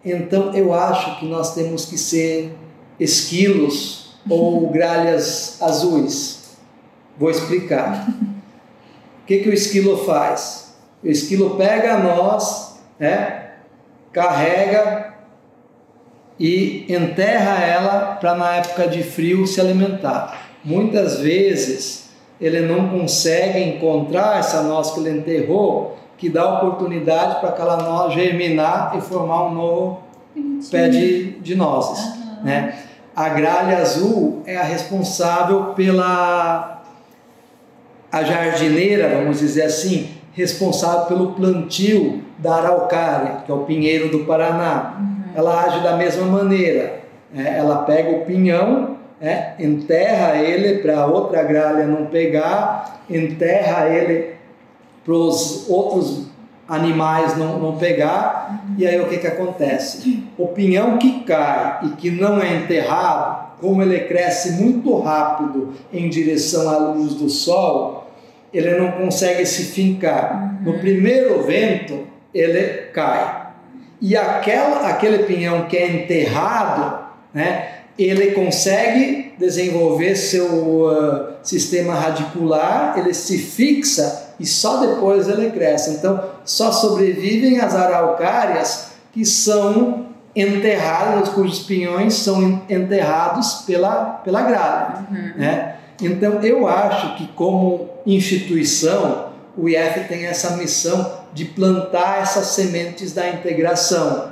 então 0.03 0.53
eu 0.55 0.73
acho 0.73 1.19
que 1.19 1.25
nós 1.25 1.53
temos 1.53 1.85
que 1.85 1.97
ser 1.97 2.55
esquilos 2.99 4.15
ou 4.29 4.69
gralhas 4.71 5.61
azuis? 5.61 6.57
Vou 7.17 7.29
explicar. 7.29 8.07
O 9.23 9.25
que, 9.25 9.39
que 9.39 9.49
o 9.49 9.53
esquilo 9.53 10.05
faz? 10.05 10.73
O 11.03 11.07
esquilo 11.07 11.55
pega 11.55 11.95
a 11.95 11.99
noz, 11.99 12.75
né, 12.99 13.51
carrega 14.11 15.13
e 16.39 16.91
enterra 16.91 17.63
ela 17.63 18.15
para 18.15 18.35
na 18.35 18.55
época 18.57 18.87
de 18.87 19.03
frio 19.03 19.45
se 19.45 19.61
alimentar. 19.61 20.49
Muitas 20.63 21.19
vezes 21.19 22.09
ele 22.39 22.61
não 22.61 22.89
consegue 22.89 23.59
encontrar 23.59 24.39
essa 24.39 24.63
noz 24.63 24.91
que 24.91 24.99
ele 24.99 25.11
enterrou, 25.11 25.97
que 26.21 26.29
dá 26.29 26.53
oportunidade 26.53 27.39
para 27.39 27.49
aquela 27.49 27.77
noz 27.77 28.13
germinar 28.13 28.95
e 28.95 29.01
formar 29.01 29.47
um 29.47 29.55
novo 29.55 30.03
pé 30.69 30.87
de, 30.87 31.31
de 31.39 31.55
nozes. 31.55 31.97
Uhum. 31.99 32.43
Né? 32.43 32.75
A 33.15 33.29
gralha 33.29 33.79
azul 33.79 34.43
é 34.45 34.55
a 34.55 34.61
responsável 34.61 35.73
pela 35.75 36.83
a 38.11 38.23
jardineira, 38.23 39.09
vamos 39.17 39.39
dizer 39.39 39.63
assim, 39.63 40.11
responsável 40.33 41.05
pelo 41.07 41.31
plantio 41.31 42.21
da 42.37 42.57
araucária, 42.57 43.37
que 43.43 43.51
é 43.51 43.55
o 43.55 43.63
pinheiro 43.63 44.09
do 44.09 44.19
Paraná. 44.19 44.97
Uhum. 44.99 45.23
Ela 45.33 45.63
age 45.63 45.79
da 45.79 45.97
mesma 45.97 46.25
maneira. 46.27 46.99
É, 47.35 47.57
ela 47.57 47.77
pega 47.77 48.11
o 48.11 48.25
pinhão, 48.25 48.97
é, 49.19 49.53
enterra 49.57 50.37
ele 50.37 50.83
para 50.83 51.03
outra 51.07 51.41
gralha 51.41 51.87
não 51.87 52.05
pegar, 52.05 53.01
enterra 53.09 53.89
ele 53.89 54.39
para 55.03 55.13
os 55.13 55.69
outros 55.69 56.25
animais 56.67 57.37
não, 57.37 57.59
não 57.59 57.77
pegar, 57.77 58.63
e 58.77 58.87
aí 58.87 58.99
o 58.99 59.07
que, 59.07 59.17
que 59.17 59.27
acontece? 59.27 60.23
O 60.37 60.47
pinhão 60.47 60.97
que 60.97 61.21
cai 61.23 61.79
e 61.83 61.89
que 61.89 62.09
não 62.09 62.41
é 62.41 62.55
enterrado, 62.55 63.51
como 63.59 63.81
ele 63.81 63.99
cresce 64.01 64.53
muito 64.53 64.97
rápido 64.99 65.73
em 65.91 66.09
direção 66.09 66.69
à 66.69 66.77
luz 66.77 67.13
do 67.15 67.29
sol, 67.29 68.09
ele 68.53 68.77
não 68.77 68.91
consegue 68.93 69.45
se 69.45 69.65
fincar. 69.65 70.59
No 70.63 70.79
primeiro 70.79 71.43
vento, 71.43 72.07
ele 72.33 72.87
cai. 72.93 73.49
E 74.01 74.15
aquela, 74.17 74.87
aquele 74.87 75.23
pinhão 75.23 75.67
que 75.67 75.77
é 75.77 75.87
enterrado, 75.87 77.05
né, 77.33 77.69
ele 77.97 78.31
consegue 78.31 79.33
desenvolver 79.37 80.15
seu 80.15 80.47
uh, 80.47 81.33
sistema 81.43 81.93
radicular, 81.93 82.97
ele 82.97 83.13
se 83.13 83.37
fixa 83.37 84.30
e 84.41 84.45
só 84.45 84.77
depois 84.77 85.29
ele 85.29 85.51
cresce. 85.51 85.91
Então, 85.91 86.19
só 86.43 86.71
sobrevivem 86.71 87.59
as 87.59 87.75
araucárias 87.75 88.93
que 89.13 89.23
são 89.23 90.07
enterradas, 90.35 91.29
cujos 91.29 91.59
pinhões 91.59 92.15
são 92.15 92.63
enterrados 92.67 93.63
pela, 93.67 94.21
pela 94.23 94.41
grade. 94.41 95.03
Uhum. 95.11 95.33
Né? 95.37 95.75
Então, 96.01 96.41
eu 96.41 96.67
acho 96.67 97.17
que, 97.17 97.27
como 97.27 97.87
instituição, 98.03 99.27
o 99.55 99.69
IF 99.69 100.07
tem 100.07 100.25
essa 100.25 100.57
missão 100.57 101.19
de 101.33 101.45
plantar 101.45 102.21
essas 102.21 102.47
sementes 102.47 103.13
da 103.13 103.29
integração. 103.29 104.31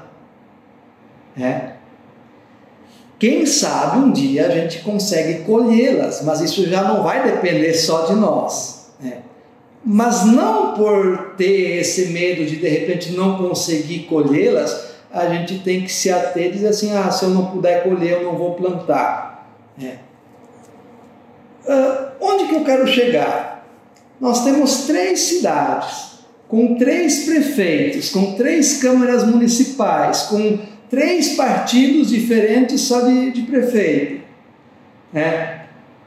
Né? 1.38 1.74
Quem 3.20 3.46
sabe 3.46 4.00
um 4.00 4.12
dia 4.12 4.48
a 4.48 4.50
gente 4.50 4.80
consegue 4.80 5.44
colhê-las, 5.44 6.24
mas 6.24 6.42
isso 6.42 6.68
já 6.68 6.84
não 6.84 7.04
vai 7.04 7.24
depender 7.24 7.76
só 7.76 8.06
de 8.06 8.16
nós. 8.16 8.79
Mas 9.84 10.26
não 10.26 10.74
por 10.74 11.36
ter 11.38 11.80
esse 11.80 12.08
medo 12.08 12.46
de 12.46 12.58
de 12.58 12.68
repente 12.68 13.12
não 13.12 13.38
conseguir 13.38 14.00
colhê-las, 14.00 14.90
a 15.12 15.28
gente 15.30 15.60
tem 15.60 15.82
que 15.82 15.92
se 15.92 16.12
ater 16.12 16.48
e 16.48 16.52
dizer 16.52 16.68
assim: 16.68 16.96
ah, 16.96 17.10
se 17.10 17.24
eu 17.24 17.30
não 17.30 17.48
puder 17.48 17.84
colher, 17.84 18.22
eu 18.22 18.24
não 18.24 18.38
vou 18.38 18.56
plantar. 18.56 19.48
É. 19.82 19.98
Uh, 21.66 22.12
onde 22.20 22.46
que 22.46 22.56
eu 22.56 22.64
quero 22.64 22.88
chegar? 22.88 23.66
Nós 24.20 24.44
temos 24.44 24.86
três 24.86 25.20
cidades, 25.20 26.20
com 26.48 26.76
três 26.76 27.24
prefeitos, 27.24 28.10
com 28.10 28.34
três 28.34 28.82
câmaras 28.82 29.26
municipais, 29.26 30.24
com 30.24 30.60
três 30.90 31.36
partidos 31.36 32.10
diferentes 32.10 32.82
só 32.82 33.02
de, 33.02 33.32
de 33.32 33.44
prefeito. 33.44 34.22
É 35.14 35.59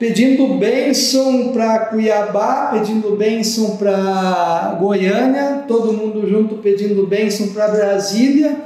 pedindo 0.02 0.54
bênção 0.54 1.52
para 1.52 1.78
Cuiabá, 1.86 2.70
pedindo 2.72 3.14
bênção 3.14 3.76
para 3.76 4.76
Goiânia, 4.80 5.62
todo 5.68 5.92
mundo 5.92 6.28
junto 6.28 6.56
pedindo 6.56 7.06
bênção 7.06 7.50
para 7.52 7.68
Brasília. 7.68 8.62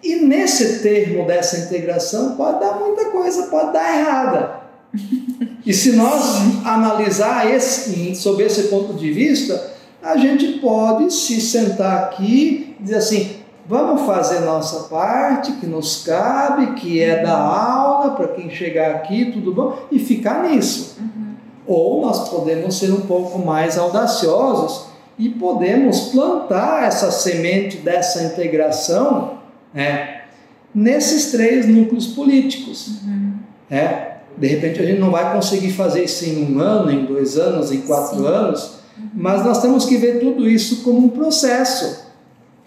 E 0.00 0.14
nesse 0.14 0.78
termo 0.80 1.26
dessa 1.26 1.58
integração 1.58 2.36
pode 2.36 2.60
dar 2.60 2.78
muita 2.78 3.06
coisa, 3.06 3.48
pode 3.48 3.72
dar 3.72 3.98
errada. 3.98 4.60
E 5.66 5.74
se 5.74 5.96
nós 5.96 6.64
analisar 6.64 7.52
esse, 7.52 8.14
sob 8.14 8.40
esse 8.44 8.68
ponto 8.68 8.94
de 8.94 9.10
vista, 9.10 9.72
a 10.00 10.16
gente 10.16 10.60
pode 10.60 11.12
se 11.12 11.40
sentar 11.40 12.04
aqui 12.04 12.76
e 12.78 12.82
dizer 12.84 12.98
assim: 12.98 13.30
Vamos 13.68 14.06
fazer 14.06 14.40
nossa 14.40 14.88
parte 14.88 15.52
que 15.52 15.66
nos 15.66 16.02
cabe, 16.02 16.72
que 16.80 17.02
é 17.02 17.22
da 17.22 17.36
aula, 17.36 18.12
para 18.12 18.28
quem 18.28 18.48
chegar 18.48 18.92
aqui, 18.92 19.30
tudo 19.30 19.52
bom, 19.52 19.76
e 19.92 19.98
ficar 19.98 20.48
nisso. 20.48 20.96
Uhum. 20.98 21.34
Ou 21.66 22.00
nós 22.00 22.30
podemos 22.30 22.78
ser 22.78 22.90
um 22.90 23.02
pouco 23.02 23.38
mais 23.38 23.76
audaciosos 23.76 24.86
e 25.18 25.28
podemos 25.28 26.00
plantar 26.12 26.84
essa 26.84 27.10
semente 27.10 27.76
dessa 27.76 28.22
integração 28.22 29.38
né, 29.74 30.22
nesses 30.74 31.30
três 31.30 31.68
núcleos 31.68 32.06
políticos. 32.06 33.02
Uhum. 33.04 33.34
É, 33.70 34.12
de 34.38 34.46
repente 34.46 34.80
a 34.80 34.86
gente 34.86 34.98
não 34.98 35.10
vai 35.10 35.30
conseguir 35.34 35.72
fazer 35.72 36.04
isso 36.04 36.24
em 36.24 36.54
um 36.54 36.58
ano, 36.58 36.90
em 36.90 37.04
dois 37.04 37.36
anos, 37.36 37.70
em 37.70 37.82
quatro 37.82 38.20
Sim. 38.20 38.26
anos, 38.26 38.78
uhum. 38.96 39.10
mas 39.12 39.44
nós 39.44 39.60
temos 39.60 39.84
que 39.84 39.98
ver 39.98 40.20
tudo 40.20 40.48
isso 40.48 40.82
como 40.82 41.04
um 41.04 41.10
processo. 41.10 42.08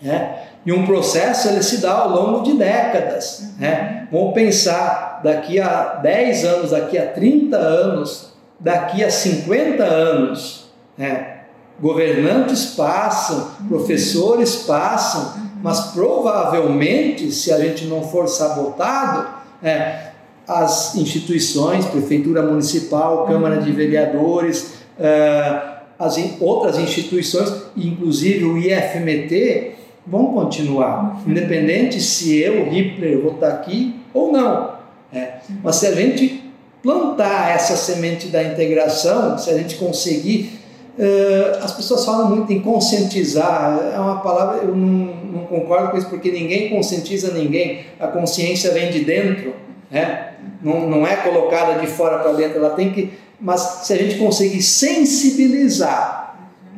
É. 0.04 0.51
E 0.66 0.72
um 0.72 0.86
processo 0.86 1.50
ele 1.50 1.64
se 1.64 1.78
dá 1.78 1.94
ao 1.94 2.10
longo 2.10 2.44
de 2.44 2.54
décadas. 2.54 3.44
Né? 3.58 4.08
Vamos 4.12 4.34
pensar 4.34 5.22
daqui 5.24 5.60
a 5.60 6.00
10 6.02 6.46
anos, 6.46 6.72
daqui 6.72 6.98
a 6.98 7.08
30 7.08 7.58
anos, 7.58 8.34
daqui 8.60 9.04
a 9.04 9.10
50 9.10 9.84
anos. 9.84 10.72
Né? 10.98 11.38
Governantes 11.80 12.66
passam, 12.76 13.52
professores 13.68 14.58
passam, 14.68 15.34
mas 15.64 15.80
provavelmente, 15.94 17.32
se 17.32 17.52
a 17.52 17.60
gente 17.60 17.86
não 17.86 18.04
for 18.04 18.28
sabotado, 18.28 19.28
é, 19.64 20.12
as 20.48 20.96
instituições, 20.96 21.86
prefeitura 21.86 22.44
municipal, 22.44 23.26
Câmara 23.26 23.58
de 23.58 23.72
Vereadores, 23.72 24.74
é, 25.00 25.72
as 25.98 26.18
outras 26.40 26.78
instituições, 26.78 27.52
inclusive 27.78 28.46
o 28.46 28.58
IFMT, 28.58 29.76
vão 30.06 30.34
continuar, 30.34 31.22
independente 31.28 32.02
se 32.02 32.40
eu, 32.40 32.70
Hitler, 32.70 33.22
vou 33.22 33.34
estar 33.34 33.50
aqui 33.50 33.96
ou 34.14 34.32
não. 34.32 34.76
É. 35.14 35.34
Mas 35.64 35.78
se 35.78 35.88
a 35.88 35.92
gente 35.94 36.44
plantar 36.82 37.52
essa 37.56 37.76
semente 37.76 38.28
da 38.28 38.44
integração, 38.44 39.38
se 39.38 39.50
a 39.50 39.58
gente 39.58 39.76
conseguir. 39.76 40.60
Uh, 40.98 41.64
as 41.64 41.72
pessoas 41.72 42.04
falam 42.04 42.30
muito 42.30 42.52
em 42.52 42.60
conscientizar, 42.60 43.80
é 43.96 43.98
uma 43.98 44.20
palavra, 44.20 44.58
eu 44.58 44.76
não, 44.76 45.16
não, 45.32 45.46
concordo 45.46 45.90
com 45.90 45.98
isso, 45.98 46.10
porque 46.10 46.30
ninguém 46.30 46.70
conscientiza 46.70 47.34
ninguém, 47.34 47.86
a 47.98 48.08
consciência 48.08 48.72
vem 48.72 48.92
de 48.92 49.06
dentro, 49.06 49.56
né? 49.90 50.32
não, 50.62 50.90
não 50.90 51.08
é 51.08 51.16
colocada 51.18 51.80
de 51.80 51.88
fora 51.88 52.20
para 52.20 52.34
dentro, 52.34 52.58
ela 52.58 52.72
tem 52.72 52.92
que. 52.92 53.12
Mas 53.40 53.62
se 53.84 53.94
a 53.94 53.98
gente 53.98 54.18
conseguir 54.18 54.62
sensibilizar 54.62 56.38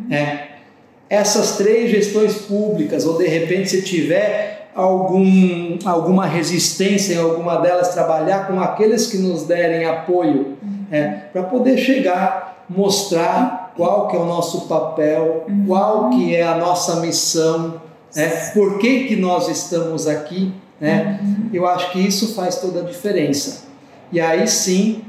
É. 0.09 0.53
Essas 1.14 1.57
três 1.57 1.91
gestões 1.91 2.34
públicas, 2.38 3.05
ou 3.05 3.18
de 3.18 3.28
repente 3.28 3.70
se 3.70 3.84
tiver 3.84 4.70
algum, 4.74 5.78
alguma 5.86 6.26
resistência 6.26 7.14
em 7.14 7.20
alguma 7.20 7.57
delas, 7.57 7.89
trabalhar 7.89 8.47
com 8.47 8.59
aqueles 8.59 9.05
que 9.05 9.18
nos 9.18 9.43
derem 9.43 9.86
apoio, 9.86 10.57
é, 10.91 11.03
para 11.32 11.43
poder 11.43 11.78
chegar, 11.78 12.66
mostrar 12.68 13.74
qual 13.78 14.07
que 14.07 14.16
é 14.16 14.20
o 14.20 14.26
nosso 14.26 14.61
papel, 14.61 15.45
qual 15.68 16.09
que 16.09 16.36
é 16.36 16.41
a 16.41 16.55
nossa 16.55 16.99
missão, 16.99 17.80
é, 18.16 18.28
por 18.51 18.80
que, 18.80 19.03
que 19.03 19.16
nós 19.16 19.47
estamos 19.49 20.07
aqui, 20.07 20.51
né? 20.82 21.20
Eu 21.53 21.68
acho 21.68 21.91
que 21.91 21.99
isso 21.99 22.34
faz 22.34 22.55
toda 22.55 22.80
a 22.80 22.84
diferença. 22.84 23.66
E 24.11 24.20
aí 24.20 24.47
sim, 24.47 25.03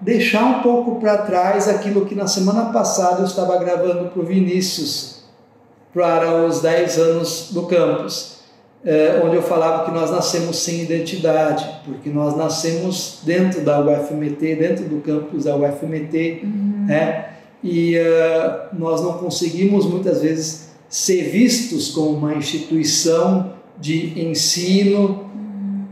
deixar 0.00 0.44
um 0.44 0.62
pouco 0.62 1.00
para 1.00 1.18
trás 1.18 1.68
aquilo 1.68 2.06
que 2.06 2.14
na 2.16 2.26
semana 2.26 2.72
passada 2.72 3.20
eu 3.20 3.24
estava 3.24 3.56
gravando 3.58 4.10
para 4.10 4.20
o 4.20 4.26
Vinícius, 4.26 5.17
para 5.98 6.44
os 6.46 6.60
10 6.60 6.98
anos 6.98 7.48
do 7.50 7.62
campus, 7.62 8.38
é, 8.84 9.20
onde 9.24 9.34
eu 9.34 9.42
falava 9.42 9.84
que 9.84 9.90
nós 9.90 10.12
nascemos 10.12 10.56
sem 10.58 10.82
identidade, 10.82 11.68
porque 11.84 12.08
nós 12.08 12.36
nascemos 12.36 13.18
dentro 13.24 13.62
da 13.62 13.80
UFMT, 13.80 14.54
dentro 14.54 14.84
do 14.84 15.00
campus 15.00 15.44
da 15.44 15.56
UFMT, 15.56 16.42
uhum. 16.44 16.84
né? 16.86 17.30
e 17.64 17.96
uh, 17.96 18.76
nós 18.78 19.02
não 19.02 19.14
conseguimos 19.14 19.84
muitas 19.86 20.22
vezes 20.22 20.68
ser 20.88 21.24
vistos 21.24 21.90
como 21.90 22.10
uma 22.10 22.34
instituição 22.34 23.54
de 23.76 24.24
ensino 24.24 25.28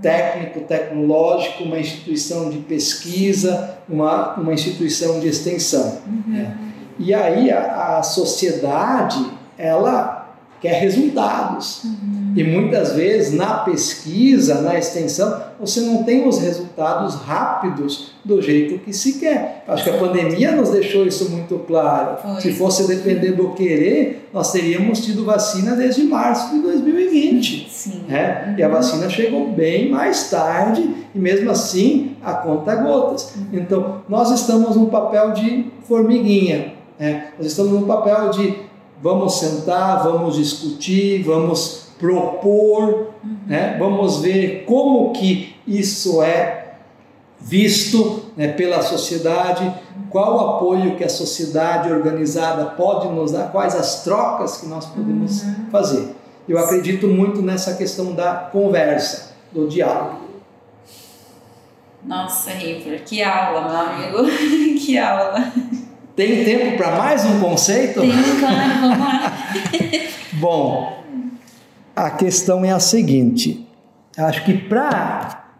técnico, 0.01 0.61
tecnológico, 0.61 1.65
uma 1.65 1.81
instituição 1.81 2.49
de 2.49 2.59
pesquisa, 2.59 3.79
uma, 3.89 4.35
uma 4.35 4.55
instituição 4.55 5.19
de 5.19 5.27
extensão. 5.27 5.99
Uhum. 6.07 6.33
Né? 6.33 6.57
E 6.99 7.13
aí 7.13 7.51
a, 7.51 7.99
a, 7.99 8.03
sociedade, 8.03 9.19
ela 9.59 10.27
quer 10.61 10.81
resultados. 10.81 11.85
Uhum. 11.85 12.33
E 12.35 12.45
muitas 12.45 12.93
vezes 12.93 13.35
na 13.35 13.59
pesquisa, 13.59 14.61
na 14.61 14.79
extensão, 14.79 15.43
você 15.59 15.81
não 15.81 16.03
tem 16.03 16.27
os 16.27 16.39
resultados 16.39 17.15
rápidos 17.15 18.13
do 18.25 18.43
jeito 18.43 18.79
que 18.79 18.93
se 18.93 19.15
quer. 19.15 19.65
Acho 19.67 19.85
que 19.85 19.91
a 19.91 19.99
pandemia 19.99 20.53
nos 20.53 20.71
deixou 20.71 21.07
isso 21.07 21.31
muito 21.31 21.59
claro. 21.61 22.19
Foi. 22.21 22.41
Se 22.41 22.53
fosse 22.53 22.87
depender 22.87 23.33
do 23.33 23.51
querer, 23.51 24.29
nós 24.33 24.53
teríamos 24.53 25.05
tido 25.05 25.25
vacina 25.25 25.75
desde 25.75 26.03
março 26.05 26.55
de 26.55 26.61
2020. 26.61 27.71
Sim. 27.71 28.05
Né? 28.09 28.55
E 28.59 28.63
a 28.63 28.69
vacina 28.69 29.09
chegou 29.09 29.51
bem 29.53 29.91
mais 29.91 30.29
tarde, 30.31 30.89
e 31.15 31.19
mesmo 31.19 31.51
assim 31.51 32.17
a 32.23 32.35
conta 32.35 32.75
gotas. 32.75 33.35
Então, 33.53 34.03
nós 34.09 34.31
estamos 34.31 34.77
no 34.77 34.89
papel 34.89 35.33
de 35.33 35.67
formiguinha. 35.87 36.75
Né? 36.99 37.29
Nós 37.39 37.47
estamos 37.47 37.73
no 37.73 37.87
papel 37.87 38.31
de 38.31 38.66
vamos 39.03 39.39
sentar, 39.39 40.03
vamos 40.03 40.37
discutir, 40.37 41.23
vamos 41.23 41.87
propor, 41.99 43.13
uhum. 43.25 43.37
né? 43.47 43.77
vamos 43.79 44.21
ver 44.21 44.65
como 44.65 45.13
que 45.13 45.57
isso 45.67 46.23
é 46.23 46.75
visto 47.41 48.25
né, 48.37 48.49
pela 48.49 48.83
sociedade, 48.83 49.73
qual 50.11 50.37
o 50.37 50.57
apoio 50.57 50.97
que 50.97 51.05
a 51.05 51.09
sociedade 51.09 51.91
organizada 51.93 52.67
pode 52.67 53.09
nos 53.09 53.33
dar, 53.33 53.51
quais 53.51 53.75
as 53.75 54.03
trocas 54.03 54.59
que 54.59 54.67
nós 54.67 54.87
podemos 54.87 55.43
uhum. 55.43 55.71
fazer. 55.71 56.15
Eu 56.49 56.59
acredito 56.59 57.09
muito 57.09 57.43
nessa 57.43 57.75
questão 57.75 58.15
da 58.15 58.35
conversa, 58.35 59.35
do 59.53 59.67
diálogo. 59.67 60.27
Nossa, 62.05 62.51
River, 62.51 63.03
que 63.05 63.21
aula, 63.21 63.63
meu 63.63 63.77
amigo, 63.77 64.79
que 64.79 64.97
aula. 64.97 65.53
Tem 66.17 66.45
tempo 66.45 66.79
para 66.79 66.97
mais 66.97 67.27
um 67.27 67.39
conceito? 67.41 68.01
Tem, 68.01 68.11
claro, 68.41 68.81
vamos 68.81 68.99
lá. 68.99 69.33
Bom, 70.33 71.05
a 71.95 72.11
questão 72.11 72.65
é 72.65 72.73
a 72.73 72.81
seguinte: 72.81 73.69
acho 74.17 74.43
que 74.47 74.55
para 74.55 75.53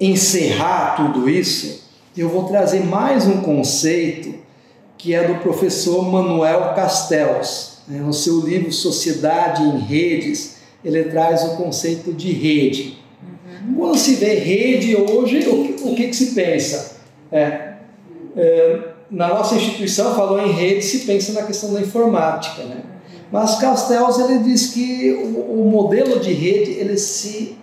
encerrar 0.00 0.96
tudo 0.96 1.28
isso, 1.28 1.84
eu 2.16 2.30
vou 2.30 2.44
trazer 2.44 2.82
mais 2.84 3.26
um 3.26 3.42
conceito 3.42 4.34
que 4.96 5.14
é 5.14 5.28
do 5.28 5.36
professor 5.40 6.10
Manuel 6.10 6.74
Castells. 6.74 7.82
Né? 7.86 7.98
No 7.98 8.14
seu 8.14 8.40
livro 8.40 8.72
Sociedade 8.72 9.62
em 9.62 9.78
Redes, 9.78 10.56
ele 10.82 11.04
traz 11.04 11.44
o 11.44 11.56
conceito 11.56 12.14
de 12.14 12.32
rede. 12.32 12.98
Uhum. 13.22 13.74
Quando 13.74 13.98
se 13.98 14.14
vê 14.14 14.36
rede 14.36 14.96
hoje, 14.96 15.46
o 15.48 15.64
que, 15.64 15.82
o 15.82 15.94
que, 15.94 16.08
que 16.08 16.16
se 16.16 16.34
pensa? 16.34 16.96
É, 17.30 17.74
é, 18.36 18.89
na 19.10 19.28
nossa 19.28 19.56
instituição, 19.56 20.14
falou 20.14 20.40
em 20.40 20.52
rede, 20.52 20.82
se 20.82 21.00
pensa 21.00 21.32
na 21.32 21.42
questão 21.42 21.72
da 21.72 21.80
informática. 21.80 22.62
Né? 22.62 22.82
Mas 23.32 23.56
Castells 23.58 24.18
ele 24.18 24.38
diz 24.40 24.68
que 24.68 25.12
o, 25.12 25.62
o, 25.62 25.70
modelo 25.70 26.20
de 26.20 26.32
rede 26.32 26.72
ele 26.72 26.96
se 26.96 27.58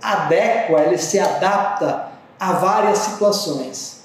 adequa, 0.00 0.80
ele 0.82 0.98
se 0.98 1.18
adapta 1.18 2.08
a 2.38 2.52
várias 2.52 2.98
situações, 2.98 4.04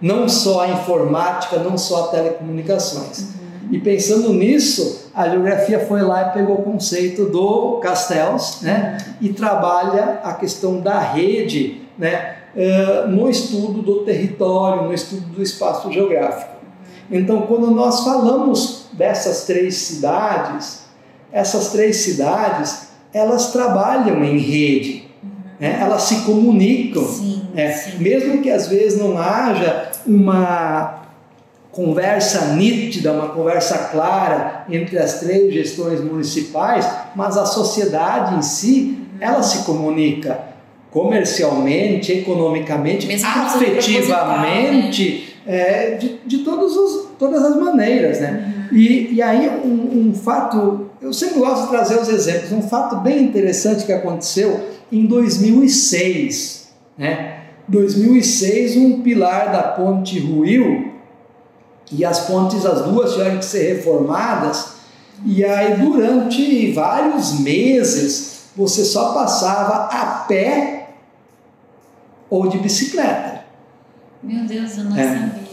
não 0.00 0.28
só 0.28 0.62
a 0.62 0.68
informática, 0.68 1.58
não 1.58 1.76
só 1.76 2.04
a 2.04 2.08
telecomunicações. 2.08 3.18
Uhum. 3.18 3.72
E 3.72 3.80
pensando 3.80 4.32
nisso, 4.32 5.10
a 5.14 5.28
geografia 5.28 5.80
foi 5.86 6.02
lá 6.02 6.28
e 6.28 6.32
pegou 6.32 6.56
o 6.56 6.62
conceito 6.62 7.26
do 7.26 7.78
Castells, 7.82 8.58
né, 8.62 8.98
e 9.20 9.32
trabalha 9.32 10.20
a 10.22 10.34
questão 10.34 10.80
da 10.80 10.98
rede, 10.98 11.82
né, 11.98 12.33
uh, 12.54 13.08
no 13.08 13.28
estudo 13.28 13.82
do 13.82 14.04
território, 14.04 14.84
no 14.84 14.94
estudo 14.94 15.26
do 15.26 15.42
espaço 15.42 15.90
geográfico. 15.92 16.54
Então, 17.10 17.42
quando 17.42 17.70
nós 17.70 18.02
falamos 18.04 18.86
dessas 18.92 19.44
três 19.44 19.76
cidades, 19.76 20.84
essas 21.30 21.70
três 21.70 21.96
cidades, 21.96 22.88
elas 23.12 23.52
trabalham 23.52 24.24
em 24.24 24.38
rede, 24.38 25.08
né? 25.60 25.78
elas 25.80 26.02
se 26.02 26.22
comunicam, 26.22 27.04
sim, 27.04 27.46
né? 27.52 27.72
sim. 27.72 27.98
mesmo 27.98 28.40
que 28.40 28.50
às 28.50 28.68
vezes 28.68 28.98
não 28.98 29.18
haja 29.18 29.90
uma 30.06 31.02
conversa 31.70 32.54
nítida, 32.54 33.12
uma 33.12 33.28
conversa 33.28 33.88
clara 33.90 34.64
entre 34.70 34.96
as 34.96 35.20
três 35.20 35.52
gestões 35.52 36.00
municipais, 36.00 36.88
mas 37.14 37.36
a 37.36 37.44
sociedade 37.44 38.36
em 38.36 38.42
si, 38.42 38.98
ela 39.20 39.42
se 39.42 39.64
comunica 39.64 40.53
comercialmente, 40.94 42.12
economicamente, 42.12 43.08
Mesmo 43.08 43.26
afetivamente, 43.26 45.34
é, 45.44 45.96
de, 45.96 46.20
de 46.24 46.38
todos 46.38 46.76
os, 46.76 47.08
todas 47.18 47.44
as 47.44 47.56
maneiras, 47.56 48.20
né? 48.20 48.68
Uhum. 48.70 48.78
E, 48.78 49.14
e 49.14 49.20
aí 49.20 49.50
um, 49.64 50.10
um, 50.10 50.14
fato, 50.14 50.88
eu 51.02 51.12
sempre 51.12 51.40
gosto 51.40 51.64
de 51.64 51.70
trazer 51.70 52.00
os 52.00 52.08
exemplos, 52.08 52.52
um 52.52 52.62
fato 52.62 52.98
bem 52.98 53.24
interessante 53.24 53.84
que 53.84 53.92
aconteceu 53.92 54.68
em 54.92 55.04
2006, 55.06 56.68
né? 56.96 57.40
2006 57.66 58.76
um 58.76 59.02
pilar 59.02 59.50
da 59.50 59.62
ponte 59.62 60.20
ruiu 60.20 60.92
e 61.90 62.04
as 62.04 62.20
pontes, 62.20 62.64
as 62.64 62.82
duas 62.82 63.14
tiveram 63.14 63.38
que 63.38 63.44
ser 63.44 63.74
reformadas 63.74 64.74
e 65.26 65.44
aí 65.44 65.76
durante 65.76 66.70
vários 66.72 67.40
meses 67.40 68.34
você 68.56 68.84
só 68.84 69.12
passava 69.12 69.86
a 69.86 70.24
pé 70.28 70.73
ou 72.34 72.48
de 72.48 72.58
bicicleta. 72.58 73.44
Meu 74.22 74.44
Deus, 74.44 74.76
eu 74.78 74.84
não 74.84 74.96
é. 74.96 75.04
sabia. 75.04 75.44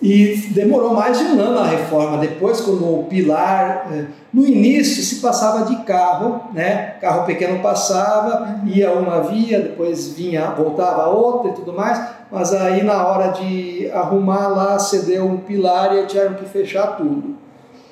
E 0.00 0.36
demorou 0.50 0.94
mais 0.94 1.18
de 1.18 1.24
um 1.24 1.40
ano 1.40 1.58
a 1.58 1.66
reforma. 1.66 2.18
Depois, 2.18 2.60
quando 2.60 2.84
o 2.84 3.04
pilar. 3.04 3.88
É, 3.92 4.04
no 4.32 4.46
início 4.46 5.02
se 5.02 5.16
passava 5.16 5.64
de 5.64 5.82
carro, 5.82 6.42
né? 6.52 6.94
Carro 7.00 7.24
pequeno 7.24 7.60
passava, 7.60 8.60
uhum. 8.62 8.68
ia 8.68 8.92
uma 8.92 9.22
via, 9.22 9.58
depois 9.58 10.12
vinha, 10.12 10.50
voltava 10.50 11.08
outra 11.08 11.50
e 11.50 11.54
tudo 11.54 11.72
mais. 11.72 12.00
Mas 12.30 12.52
aí 12.52 12.84
na 12.84 13.04
hora 13.06 13.32
de 13.32 13.90
arrumar 13.90 14.48
lá, 14.48 14.78
cedeu 14.78 15.24
um 15.24 15.38
pilar 15.38 15.96
e 15.96 16.06
tiveram 16.06 16.34
que 16.34 16.44
fechar 16.44 16.98
tudo. 16.98 17.36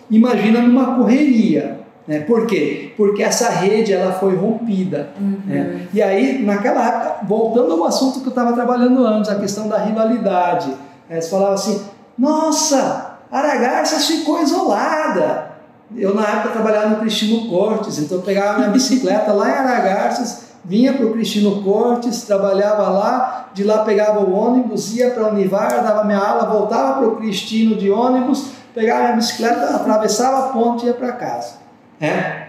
Imagina 0.08 0.60
numa 0.60 0.94
correria. 0.94 1.80
Né? 2.06 2.20
Por 2.20 2.46
quê? 2.46 2.92
Porque 2.96 3.22
essa 3.22 3.50
rede 3.50 3.92
ela 3.92 4.12
foi 4.12 4.36
rompida. 4.36 5.08
Uhum. 5.20 5.40
Né? 5.44 5.88
E 5.92 6.00
aí, 6.00 6.42
naquela 6.44 6.86
época, 6.86 7.26
voltando 7.26 7.72
ao 7.72 7.84
assunto 7.84 8.20
que 8.20 8.26
eu 8.26 8.30
estava 8.30 8.52
trabalhando 8.52 9.04
antes, 9.04 9.30
a 9.30 9.36
questão 9.36 9.68
da 9.68 9.78
rivalidade. 9.78 10.72
Né? 11.08 11.20
Você 11.20 11.30
falava 11.30 11.54
assim, 11.54 11.82
nossa, 12.16 13.18
Aragarças 13.30 14.06
ficou 14.06 14.40
isolada. 14.40 15.56
Eu, 15.96 16.14
na 16.14 16.26
época, 16.26 16.50
trabalhava 16.50 16.88
no 16.88 16.96
Cristino 16.96 17.48
Cortes, 17.48 17.98
então 17.98 18.18
eu 18.18 18.24
pegava 18.24 18.58
minha 18.58 18.70
bicicleta 18.70 19.32
lá 19.32 19.48
em 19.48 19.52
Aragarças, 19.52 20.46
vinha 20.64 20.92
para 20.92 21.06
o 21.06 21.12
Cristino 21.12 21.62
Cortes, 21.62 22.22
trabalhava 22.22 22.88
lá, 22.88 23.50
de 23.54 23.62
lá 23.62 23.84
pegava 23.84 24.20
o 24.20 24.32
ônibus, 24.32 24.96
ia 24.96 25.10
para 25.10 25.26
a 25.26 25.28
Univar, 25.28 25.82
dava 25.84 26.04
minha 26.04 26.18
aula, 26.18 26.50
voltava 26.50 26.98
para 26.98 27.08
o 27.08 27.16
Cristino 27.16 27.76
de 27.76 27.88
ônibus, 27.90 28.48
pegava 28.74 29.04
minha 29.04 29.16
bicicleta, 29.16 29.76
atravessava 29.76 30.46
a 30.46 30.48
ponte 30.48 30.84
e 30.84 30.88
ia 30.88 30.94
para 30.94 31.12
casa. 31.12 31.65
É? 32.00 32.48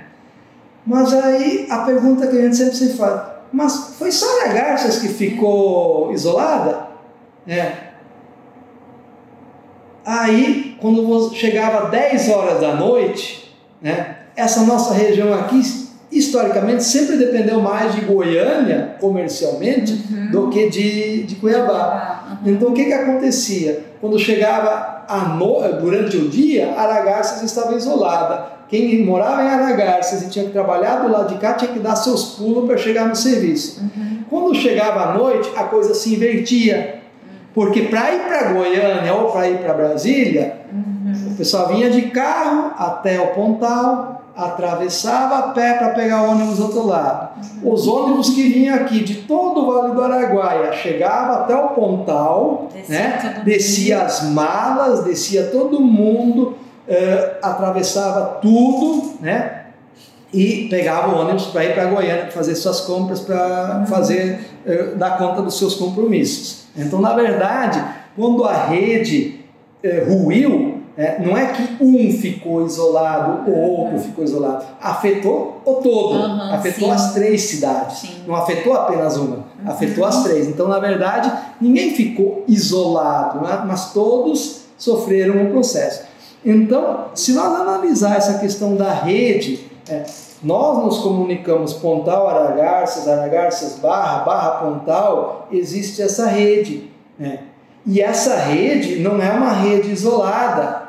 Mas 0.85 1.13
aí 1.13 1.67
a 1.69 1.79
pergunta 1.79 2.27
que 2.27 2.37
a 2.37 2.41
gente 2.41 2.55
sempre 2.55 2.75
se 2.75 2.93
faz, 2.93 3.21
mas 3.51 3.95
foi 3.97 4.11
só 4.11 4.45
a 4.45 4.47
Garças 4.47 4.99
que 4.99 5.07
ficou 5.07 6.11
isolada? 6.13 6.87
É. 7.47 7.87
Aí, 10.05 10.77
quando 10.79 11.33
chegava 11.33 11.89
10 11.89 12.29
horas 12.29 12.61
da 12.61 12.75
noite, 12.75 13.53
né, 13.81 14.17
essa 14.35 14.61
nossa 14.61 14.93
região 14.93 15.33
aqui, 15.33 15.61
historicamente, 16.17 16.83
sempre 16.83 17.17
dependeu 17.17 17.61
mais 17.61 17.93
de 17.95 18.01
Goiânia, 18.01 18.95
comercialmente, 18.99 19.93
uhum. 20.09 20.31
do 20.31 20.49
que 20.49 20.69
de, 20.69 21.23
de 21.23 21.35
Cuiabá. 21.35 22.39
Uhum. 22.43 22.53
Então, 22.53 22.69
o 22.69 22.73
que, 22.73 22.85
que 22.85 22.93
acontecia? 22.93 23.85
Quando 24.01 24.17
chegava 24.19 25.05
a 25.07 25.35
no... 25.35 25.61
durante 25.79 26.17
o 26.17 26.29
dia, 26.29 26.73
Aragarças 26.77 27.43
estava 27.43 27.75
isolada. 27.75 28.57
Quem 28.69 29.05
morava 29.05 29.43
em 29.43 29.47
Aragarças 29.47 30.23
e 30.23 30.29
tinha 30.29 30.45
que 30.45 30.51
trabalhar 30.51 30.97
do 30.97 31.11
lado 31.11 31.33
de 31.33 31.39
cá 31.39 31.53
tinha 31.53 31.71
que 31.71 31.79
dar 31.79 31.95
seus 31.95 32.35
pulos 32.35 32.65
para 32.65 32.77
chegar 32.77 33.07
no 33.07 33.15
serviço. 33.15 33.81
Uhum. 33.81 34.23
Quando 34.29 34.55
chegava 34.55 35.11
a 35.11 35.13
noite, 35.13 35.49
a 35.55 35.63
coisa 35.63 35.93
se 35.93 36.13
invertia. 36.13 36.99
Porque 37.53 37.83
para 37.83 38.13
ir 38.13 38.19
para 38.27 38.53
Goiânia 38.53 39.13
ou 39.13 39.31
para 39.31 39.49
ir 39.49 39.57
para 39.59 39.73
Brasília, 39.73 40.57
uhum. 40.71 41.31
o 41.31 41.35
pessoal 41.35 41.69
vinha 41.69 41.89
de 41.89 42.03
carro 42.03 42.73
até 42.77 43.19
o 43.19 43.27
Pontal, 43.27 44.26
atravessava 44.37 45.37
a 45.39 45.41
pé 45.49 45.73
para 45.73 45.89
pegar 45.89 46.21
o 46.21 46.31
ônibus 46.31 46.57
do 46.57 46.65
outro 46.65 46.85
lado. 46.85 47.29
Os 47.63 47.87
ônibus 47.87 48.29
que 48.29 48.43
vinham 48.43 48.75
aqui 48.75 49.03
de 49.03 49.15
todo 49.23 49.61
o 49.61 49.73
Vale 49.73 49.95
do 49.95 50.03
Araguaia 50.03 50.71
chegava 50.73 51.41
até 51.41 51.55
o 51.55 51.69
Pontal, 51.69 52.69
descia, 52.71 52.99
né? 52.99 53.41
descia 53.43 54.01
as 54.03 54.23
malas, 54.29 55.03
descia 55.03 55.47
todo 55.47 55.81
mundo, 55.81 56.55
uh, 56.87 57.37
atravessava 57.41 58.37
tudo, 58.39 59.15
né? 59.19 59.63
E 60.31 60.67
pegava 60.69 61.15
o 61.15 61.21
ônibus 61.21 61.47
para 61.47 61.65
ir 61.65 61.73
para 61.73 61.85
Goiânia 61.85 62.29
fazer 62.29 62.53
suas 62.53 62.81
compras, 62.81 63.21
para 63.21 63.79
uhum. 63.79 63.85
fazer 63.87 64.47
uh, 64.65 64.95
dar 64.95 65.17
conta 65.17 65.41
dos 65.41 65.57
seus 65.57 65.73
compromissos. 65.73 66.67
Então, 66.75 67.01
na 67.01 67.13
verdade, 67.13 67.83
quando 68.15 68.43
a 68.43 68.53
rede 68.53 69.39
uh, 69.83 70.13
ruiu, 70.13 70.76
é, 70.97 71.23
não 71.23 71.37
é 71.37 71.53
que 71.53 71.83
um 71.83 72.11
ficou 72.11 72.65
isolado, 72.65 73.51
o 73.51 73.55
outro 73.55 73.99
ficou 73.99 74.23
isolado. 74.23 74.65
Afetou 74.81 75.61
o 75.63 75.75
todo. 75.75 76.15
Uhum, 76.15 76.53
afetou 76.53 76.87
sim. 76.87 76.93
as 76.95 77.13
três 77.13 77.41
cidades. 77.43 77.99
Sim. 77.99 78.23
Não 78.25 78.35
afetou 78.35 78.73
apenas 78.73 79.15
uma, 79.15 79.35
uhum. 79.35 79.43
afetou 79.67 80.03
as 80.03 80.23
três. 80.23 80.47
Então, 80.47 80.67
na 80.67 80.79
verdade, 80.79 81.31
ninguém 81.61 81.91
ficou 81.91 82.43
isolado, 82.47 83.41
né? 83.41 83.63
mas 83.67 83.93
todos 83.93 84.61
sofreram 84.75 85.43
o 85.43 85.51
processo. 85.51 86.01
Então, 86.43 87.05
se 87.13 87.33
nós 87.33 87.59
analisar 87.61 88.17
essa 88.17 88.39
questão 88.39 88.75
da 88.75 88.91
rede, 88.91 89.69
é, 89.87 90.03
nós 90.41 90.83
nos 90.83 90.97
comunicamos 90.99 91.73
Pontal, 91.73 92.27
Aragarças, 92.27 93.07
Aragarças, 93.07 93.79
Barra, 93.79 94.23
Barra, 94.23 94.49
Pontal, 94.61 95.47
existe 95.51 96.01
essa 96.01 96.27
rede. 96.27 96.89
Né? 97.19 97.39
E 97.85 98.01
essa 98.01 98.35
rede 98.35 98.99
não 98.99 99.21
é 99.21 99.31
uma 99.31 99.53
rede 99.53 99.91
isolada. 99.91 100.86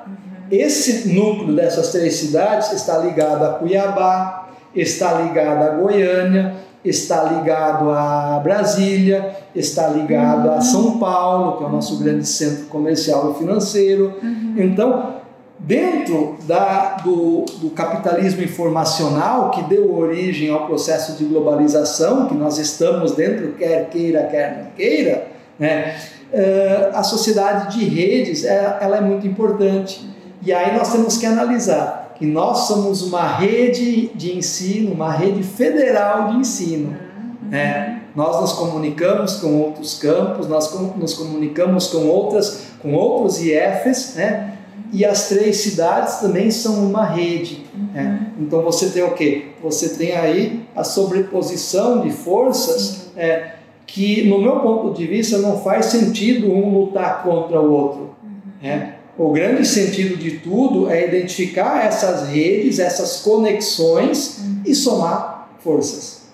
Esse 0.50 1.08
núcleo 1.08 1.54
dessas 1.54 1.92
três 1.92 2.14
cidades 2.14 2.72
está 2.72 2.98
ligado 2.98 3.44
a 3.44 3.50
Cuiabá, 3.54 4.48
está 4.74 5.20
ligado 5.20 5.62
a 5.62 5.70
Goiânia, 5.70 6.54
está 6.84 7.24
ligado 7.24 7.90
a 7.90 8.40
Brasília, 8.42 9.36
está 9.54 9.88
ligado 9.88 10.50
a 10.50 10.60
São 10.60 10.98
Paulo, 10.98 11.58
que 11.58 11.64
é 11.64 11.66
o 11.66 11.70
nosso 11.70 11.98
grande 11.98 12.26
centro 12.26 12.66
comercial 12.66 13.32
e 13.32 13.38
financeiro. 13.38 14.14
Uhum. 14.22 14.54
Então, 14.56 15.14
dentro 15.58 16.36
da, 16.46 16.96
do, 17.04 17.44
do, 17.60 17.70
capitalismo 17.70 18.42
informacional 18.42 19.50
que 19.50 19.62
deu 19.64 19.94
origem 19.94 20.50
ao 20.50 20.66
processo 20.66 21.12
de 21.16 21.24
globalização, 21.24 22.26
que 22.26 22.34
nós 22.34 22.58
estamos 22.58 23.12
dentro, 23.12 23.52
quer 23.52 23.88
queira, 23.90 24.24
quer 24.24 24.62
não 24.62 24.70
queira, 24.70 25.26
né? 25.58 25.96
uh, 26.32 26.96
a 26.96 27.02
sociedade 27.02 27.76
de 27.76 27.84
redes 27.84 28.44
é, 28.44 28.78
ela 28.80 28.98
é 28.98 29.00
muito 29.00 29.26
importante. 29.26 30.08
E 30.42 30.52
aí 30.52 30.76
nós 30.76 30.92
temos 30.92 31.16
que 31.16 31.26
analisar 31.26 32.14
que 32.18 32.26
nós 32.26 32.66
somos 32.66 33.02
uma 33.02 33.26
rede 33.26 34.08
de 34.14 34.36
ensino, 34.36 34.92
uma 34.92 35.12
rede 35.12 35.42
federal 35.42 36.30
de 36.30 36.38
ensino. 36.38 36.88
Uhum. 36.88 37.48
Né? 37.48 38.02
Nós 38.14 38.40
nos 38.40 38.52
comunicamos 38.52 39.36
com 39.36 39.60
outros 39.60 39.98
campos, 39.98 40.48
nós 40.48 40.72
nos 40.96 41.14
comunicamos 41.14 41.86
com 41.86 42.08
outras, 42.08 42.64
com 42.82 42.92
outros 42.94 43.40
IFs, 43.40 44.14
né? 44.16 44.54
E 44.92 45.04
as 45.04 45.28
três 45.28 45.58
cidades 45.58 46.16
também 46.16 46.50
são 46.50 46.82
uma 46.84 47.04
rede. 47.04 47.64
Né? 47.94 48.02
Uhum. 48.02 48.10
Né? 48.10 48.32
Então 48.40 48.62
você 48.62 48.88
tem 48.88 49.02
o 49.04 49.12
quê? 49.12 49.52
Você 49.62 49.90
tem 49.90 50.16
aí 50.16 50.66
a 50.74 50.82
sobreposição 50.82 52.00
de 52.00 52.10
forças. 52.10 53.08
É, 53.16 53.58
que, 53.88 54.28
no 54.28 54.38
meu 54.40 54.60
ponto 54.60 54.92
de 54.92 55.06
vista, 55.06 55.38
não 55.38 55.58
faz 55.58 55.86
sentido 55.86 56.52
um 56.52 56.78
lutar 56.78 57.22
contra 57.22 57.58
o 57.58 57.72
outro. 57.72 58.14
Uhum. 58.22 58.40
Né? 58.62 58.97
O 59.18 59.32
grande 59.32 59.66
sentido 59.66 60.16
de 60.16 60.38
tudo 60.38 60.88
é 60.88 61.08
identificar 61.08 61.84
essas 61.84 62.28
redes, 62.28 62.78
essas 62.78 63.20
conexões 63.20 64.40
e 64.64 64.72
somar 64.72 65.48
forças. 65.58 66.28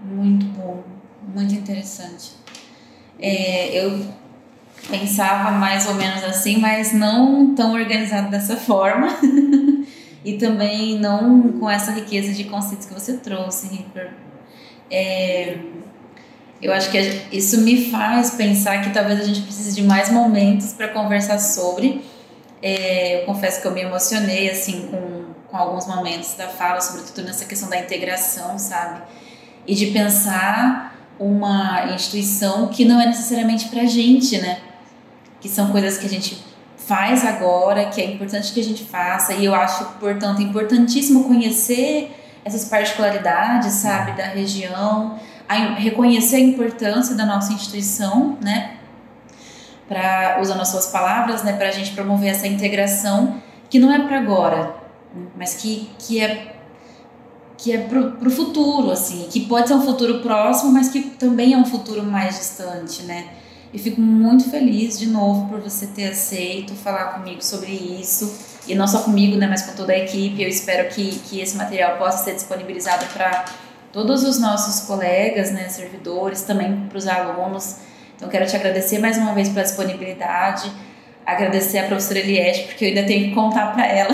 Muito 0.00 0.46
bom, 0.46 0.84
muito 1.34 1.52
interessante. 1.52 2.34
É, 3.18 3.84
eu 3.84 4.06
pensava 4.88 5.50
mais 5.50 5.88
ou 5.88 5.94
menos 5.94 6.22
assim, 6.22 6.58
mas 6.58 6.92
não 6.92 7.56
tão 7.56 7.72
organizado 7.72 8.30
dessa 8.30 8.54
forma. 8.56 9.08
e 10.24 10.34
também 10.34 11.00
não 11.00 11.52
com 11.58 11.68
essa 11.68 11.90
riqueza 11.90 12.32
de 12.32 12.44
conceitos 12.44 12.86
que 12.86 12.94
você 12.94 13.16
trouxe, 13.16 13.66
Ripper. 13.74 14.12
É, 14.88 15.58
eu 16.60 16.72
acho 16.72 16.90
que 16.90 16.98
isso 17.32 17.60
me 17.60 17.90
faz 17.90 18.30
pensar 18.30 18.82
que 18.82 18.90
talvez 18.90 19.20
a 19.20 19.24
gente 19.24 19.42
precise 19.42 19.74
de 19.74 19.82
mais 19.82 20.10
momentos 20.10 20.72
para 20.72 20.88
conversar 20.88 21.38
sobre. 21.38 22.02
É, 22.62 23.20
eu 23.20 23.26
confesso 23.26 23.60
que 23.60 23.66
eu 23.66 23.72
me 23.72 23.82
emocionei 23.82 24.50
assim 24.50 24.88
com, 24.88 25.34
com 25.48 25.56
alguns 25.56 25.86
momentos 25.86 26.34
da 26.34 26.48
fala, 26.48 26.80
sobretudo 26.80 27.22
nessa 27.24 27.44
questão 27.44 27.68
da 27.68 27.78
integração, 27.78 28.58
sabe? 28.58 29.02
E 29.66 29.74
de 29.74 29.86
pensar 29.86 30.96
uma 31.18 31.92
instituição 31.94 32.68
que 32.68 32.84
não 32.84 33.00
é 33.00 33.06
necessariamente 33.06 33.68
para 33.68 33.84
gente, 33.84 34.38
né? 34.38 34.58
Que 35.40 35.48
são 35.48 35.70
coisas 35.70 35.98
que 35.98 36.06
a 36.06 36.08
gente 36.08 36.42
faz 36.76 37.24
agora, 37.24 37.86
que 37.86 38.00
é 38.00 38.04
importante 38.04 38.52
que 38.52 38.60
a 38.60 38.64
gente 38.64 38.84
faça, 38.84 39.34
e 39.34 39.44
eu 39.44 39.54
acho, 39.54 39.84
portanto, 39.98 40.40
importantíssimo 40.40 41.24
conhecer 41.24 42.14
essas 42.44 42.66
particularidades, 42.66 43.72
sabe, 43.72 44.12
da 44.12 44.26
região 44.26 45.18
a 45.48 45.74
reconhecer 45.74 46.36
a 46.36 46.40
importância 46.40 47.14
da 47.14 47.24
nossa 47.24 47.52
instituição, 47.52 48.38
né? 48.40 48.76
Para 49.88 50.38
usando 50.40 50.60
as 50.60 50.68
suas 50.68 50.86
palavras, 50.86 51.42
né? 51.42 51.52
Para 51.52 51.68
a 51.68 51.72
gente 51.72 51.92
promover 51.92 52.30
essa 52.30 52.46
integração 52.46 53.40
que 53.70 53.78
não 53.78 53.92
é 53.92 53.98
para 54.00 54.18
agora, 54.18 54.74
mas 55.36 55.54
que 55.54 55.90
que 55.98 56.20
é 56.20 56.56
que 57.58 57.72
é 57.72 57.78
pro, 57.78 58.12
pro 58.12 58.30
futuro, 58.30 58.90
assim, 58.90 59.26
que 59.30 59.46
pode 59.46 59.68
ser 59.68 59.74
um 59.74 59.80
futuro 59.80 60.20
próximo, 60.20 60.72
mas 60.72 60.90
que 60.90 61.00
também 61.00 61.54
é 61.54 61.56
um 61.56 61.64
futuro 61.64 62.02
mais 62.02 62.36
distante, 62.36 63.02
né? 63.04 63.28
E 63.72 63.78
fico 63.78 64.00
muito 64.00 64.48
feliz 64.50 64.98
de 64.98 65.06
novo 65.06 65.48
por 65.48 65.60
você 65.60 65.86
ter 65.86 66.08
aceito 66.08 66.74
falar 66.74 67.14
comigo 67.14 67.42
sobre 67.42 67.72
isso. 67.72 68.56
E 68.66 68.74
não 68.74 68.86
só 68.86 69.00
comigo, 69.00 69.36
né, 69.36 69.46
mas 69.46 69.62
com 69.62 69.74
toda 69.74 69.92
a 69.92 69.98
equipe. 69.98 70.42
Eu 70.42 70.48
espero 70.48 70.88
que, 70.88 71.18
que 71.20 71.40
esse 71.40 71.56
material 71.56 71.98
possa 71.98 72.24
ser 72.24 72.34
disponibilizado 72.34 73.04
para 73.12 73.44
todos 73.96 74.24
os 74.24 74.38
nossos 74.38 74.86
colegas, 74.86 75.52
né, 75.52 75.70
servidores, 75.70 76.42
também 76.42 76.86
para 76.86 76.98
os 76.98 77.06
alunos. 77.08 77.76
Então, 78.14 78.28
quero 78.28 78.44
te 78.44 78.54
agradecer 78.54 78.98
mais 78.98 79.16
uma 79.16 79.32
vez 79.32 79.48
pela 79.48 79.62
disponibilidade, 79.62 80.70
agradecer 81.24 81.78
a 81.78 81.84
professora 81.84 82.18
Eliette, 82.18 82.64
porque 82.64 82.84
eu 82.84 82.88
ainda 82.90 83.04
tenho 83.04 83.30
que 83.30 83.34
contar 83.34 83.72
para 83.72 83.86
ela 83.86 84.12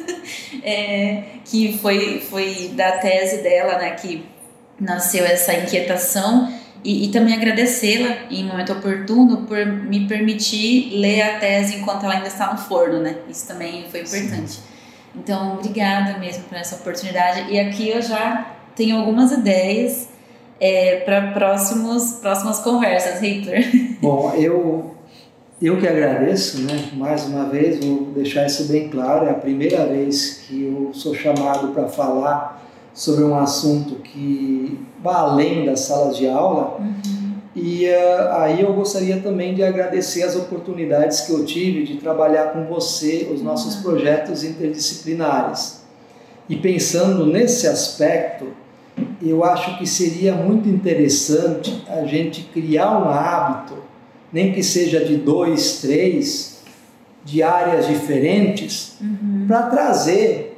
é, 0.62 1.22
que 1.42 1.78
foi, 1.78 2.20
foi 2.20 2.72
da 2.74 2.98
tese 2.98 3.42
dela 3.42 3.78
né, 3.78 3.92
que 3.92 4.26
nasceu 4.78 5.24
essa 5.24 5.54
inquietação 5.54 6.52
e, 6.84 7.06
e 7.06 7.08
também 7.08 7.32
agradecê-la 7.32 8.26
em 8.30 8.44
momento 8.44 8.74
oportuno 8.74 9.46
por 9.46 9.64
me 9.64 10.06
permitir 10.06 10.90
ler 10.98 11.22
a 11.22 11.38
tese 11.38 11.76
enquanto 11.76 12.04
ela 12.04 12.12
ainda 12.12 12.28
está 12.28 12.52
no 12.52 12.58
forno, 12.58 13.00
né? 13.00 13.16
Isso 13.26 13.48
também 13.48 13.86
foi 13.90 14.00
importante. 14.00 14.52
Sim. 14.52 14.62
Então, 15.16 15.54
obrigada 15.54 16.18
mesmo 16.18 16.44
por 16.44 16.58
essa 16.58 16.74
oportunidade. 16.74 17.50
E 17.50 17.58
aqui 17.58 17.88
eu 17.88 18.02
já 18.02 18.53
tenho 18.76 18.98
algumas 18.98 19.32
ideias 19.32 20.08
é, 20.60 21.00
para 21.00 21.32
próximos 21.32 22.12
próximas 22.20 22.60
conversas, 22.60 23.20
Hitler. 23.20 23.98
Bom, 24.00 24.32
eu 24.34 24.94
eu 25.62 25.78
que 25.78 25.86
agradeço, 25.86 26.62
né? 26.62 26.90
Mais 26.94 27.24
uma 27.26 27.44
vez 27.44 27.84
vou 27.84 28.06
deixar 28.14 28.46
isso 28.46 28.64
bem 28.64 28.88
claro. 28.88 29.26
É 29.26 29.30
a 29.30 29.34
primeira 29.34 29.86
vez 29.86 30.44
que 30.46 30.64
eu 30.64 30.90
sou 30.92 31.14
chamado 31.14 31.68
para 31.68 31.88
falar 31.88 32.62
sobre 32.92 33.24
um 33.24 33.36
assunto 33.36 33.96
que 33.96 34.78
vai 35.02 35.14
além 35.14 35.64
das 35.64 35.80
salas 35.80 36.16
de 36.16 36.28
aula. 36.28 36.78
Uhum. 36.78 37.34
E 37.54 37.86
uh, 37.86 38.32
aí 38.32 38.62
eu 38.62 38.72
gostaria 38.74 39.20
também 39.20 39.54
de 39.54 39.62
agradecer 39.62 40.24
as 40.24 40.34
oportunidades 40.34 41.20
que 41.20 41.32
eu 41.32 41.44
tive 41.44 41.84
de 41.84 41.96
trabalhar 41.98 42.52
com 42.52 42.64
você 42.64 43.28
os 43.32 43.40
nossos 43.40 43.76
uhum. 43.76 43.82
projetos 43.82 44.42
interdisciplinares. 44.42 45.82
E 46.48 46.56
pensando 46.56 47.26
nesse 47.26 47.66
aspecto, 47.66 48.48
eu 49.30 49.44
acho 49.44 49.78
que 49.78 49.86
seria 49.86 50.34
muito 50.34 50.68
interessante 50.68 51.84
a 51.88 52.04
gente 52.04 52.42
criar 52.52 52.98
um 52.98 53.08
hábito, 53.08 53.74
nem 54.32 54.52
que 54.52 54.62
seja 54.62 55.04
de 55.04 55.16
dois, 55.16 55.80
três, 55.80 56.62
de 57.24 57.42
áreas 57.42 57.86
diferentes 57.86 58.96
uhum. 59.00 59.44
para 59.46 59.62
trazer 59.62 60.54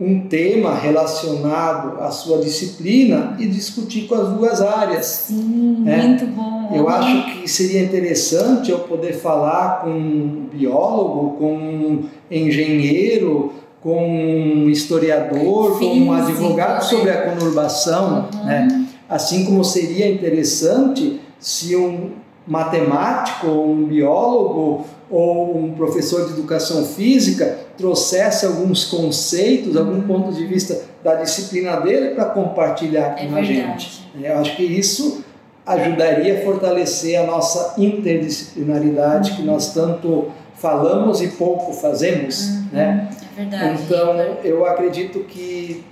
um 0.00 0.26
tema 0.28 0.74
relacionado 0.74 2.00
à 2.00 2.10
sua 2.10 2.38
disciplina 2.38 3.36
e 3.38 3.46
discutir 3.46 4.06
com 4.06 4.14
as 4.14 4.28
duas 4.30 4.62
áreas. 4.62 5.06
Sim, 5.06 5.84
é. 5.86 5.96
muito 5.98 6.26
bom. 6.26 6.70
Eu 6.74 6.88
acho 6.88 7.32
que 7.32 7.48
seria 7.48 7.82
interessante 7.82 8.70
eu 8.70 8.78
poder 8.80 9.14
falar 9.14 9.82
com 9.82 9.90
um 9.90 10.46
biólogo, 10.50 11.36
com 11.36 11.54
um 11.54 12.04
engenheiro, 12.30 13.52
com 13.82 14.06
um 14.06 14.68
historiador, 14.68 15.78
Física, 15.78 15.94
com 15.94 16.10
um 16.10 16.12
advogado 16.12 16.84
sobre 16.84 17.10
a 17.10 17.22
conurbação, 17.22 18.28
uhum. 18.34 18.44
né? 18.44 18.86
Assim 19.08 19.44
como 19.44 19.64
seria 19.64 20.08
interessante 20.08 21.20
se 21.38 21.74
um 21.74 22.10
matemático, 22.46 23.46
ou 23.46 23.70
um 23.70 23.84
biólogo 23.84 24.86
ou 25.10 25.58
um 25.58 25.72
professor 25.72 26.26
de 26.26 26.32
educação 26.34 26.84
física 26.84 27.58
trouxesse 27.76 28.46
alguns 28.46 28.84
conceitos, 28.84 29.76
algum 29.76 29.94
uhum. 29.94 30.02
ponto 30.02 30.32
de 30.32 30.46
vista 30.46 30.80
da 31.02 31.14
disciplina 31.14 31.76
dele 31.80 32.14
para 32.14 32.26
compartilhar 32.26 33.16
com 33.16 33.36
é 33.36 33.40
a 33.40 33.42
gente. 33.42 34.08
Eu 34.20 34.38
acho 34.38 34.56
que 34.56 34.62
isso 34.62 35.24
ajudaria 35.66 36.40
a 36.40 36.44
fortalecer 36.44 37.18
a 37.20 37.26
nossa 37.26 37.74
interdisciplinaridade 37.78 39.32
que 39.32 39.42
nós 39.42 39.72
tanto 39.72 40.26
falamos 40.54 41.20
e 41.22 41.28
pouco 41.28 41.72
fazemos, 41.72 42.48
uhum. 42.48 42.64
né? 42.72 43.10
É 43.40 43.44
verdade. 43.44 43.82
Então, 43.82 44.16
eu 44.44 44.66
acredito 44.66 45.20
que 45.20 45.82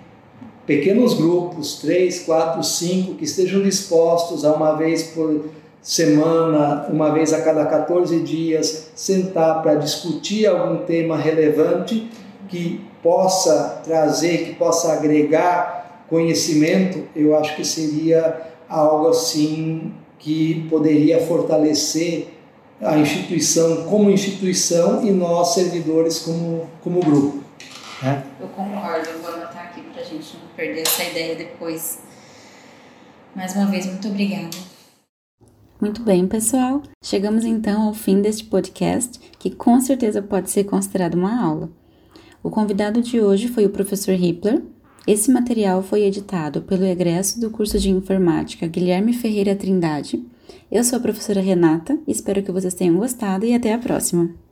pequenos 0.67 1.15
grupos, 1.15 1.79
três, 1.81 2.21
quatro, 2.25 2.63
cinco, 2.63 3.15
que 3.15 3.25
estejam 3.25 3.63
dispostos 3.63 4.45
a 4.45 4.53
uma 4.53 4.75
vez 4.75 5.05
por 5.05 5.47
semana, 5.81 6.87
uma 6.91 7.11
vez 7.11 7.33
a 7.33 7.41
cada 7.41 7.65
14 7.65 8.21
dias, 8.21 8.91
sentar 8.95 9.63
para 9.63 9.77
discutir 9.77 10.47
algum 10.47 10.85
tema 10.85 11.17
relevante 11.17 12.11
que 12.49 12.81
possa 13.03 13.81
trazer, 13.83 14.45
que 14.45 14.55
possa 14.55 14.93
agregar 14.93 16.05
conhecimento, 16.09 17.05
eu 17.15 17.37
acho 17.37 17.55
que 17.57 17.65
seria 17.65 18.37
algo 18.69 19.09
assim 19.09 19.93
que 20.19 20.67
poderia 20.69 21.21
fortalecer 21.21 22.38
a 22.81 22.97
instituição 22.99 23.85
como 23.85 24.11
instituição 24.11 25.05
e 25.05 25.11
nós 25.11 25.55
servidores 25.55 26.21
como, 26.21 26.69
como 26.83 27.01
grupo. 27.01 27.43
Né? 28.03 28.25
Eu 28.41 28.49
concordo, 28.49 29.09
eu 29.09 29.19
vou 29.19 29.33
anotar 29.33 29.67
aqui 29.67 29.83
para 29.83 30.03
a 30.03 30.05
gente 30.05 30.37
não 30.37 30.49
perder 30.55 30.83
essa 30.83 31.05
ideia 31.05 31.35
depois. 31.35 31.99
Mais 33.35 33.55
uma 33.55 33.67
vez, 33.67 33.87
muito 33.87 34.09
obrigada. 34.09 34.57
Muito 35.81 36.03
bem, 36.03 36.27
pessoal. 36.27 36.83
Chegamos 37.03 37.45
então 37.45 37.83
ao 37.83 37.95
fim 37.95 38.21
deste 38.21 38.45
podcast, 38.45 39.19
que 39.39 39.51
com 39.51 39.81
certeza 39.81 40.21
pode 40.21 40.51
ser 40.51 40.65
considerado 40.65 41.15
uma 41.15 41.41
aula. 41.41 41.71
O 42.43 42.51
convidado 42.51 43.01
de 43.01 43.21
hoje 43.21 43.49
foi 43.49 43.65
o 43.67 43.71
professor 43.71 44.15
Hippler. 44.15 44.63
Esse 45.07 45.31
material 45.31 45.83
foi 45.83 46.03
editado 46.03 46.63
pelo 46.63 46.85
egresso 46.85 47.41
do 47.41 47.51
curso 47.51 47.79
de 47.79 47.91
informática 47.91 48.67
Guilherme 48.67 49.13
Ferreira 49.13 49.55
Trindade. 49.57 50.25
Eu 50.71 50.85
sou 50.85 50.99
a 50.99 51.03
professora 51.03 51.41
Renata, 51.41 51.99
espero 52.07 52.43
que 52.43 52.53
vocês 52.53 52.75
tenham 52.75 52.97
gostado 52.97 53.45
e 53.45 53.55
até 53.55 53.73
a 53.73 53.79
próxima. 53.79 54.48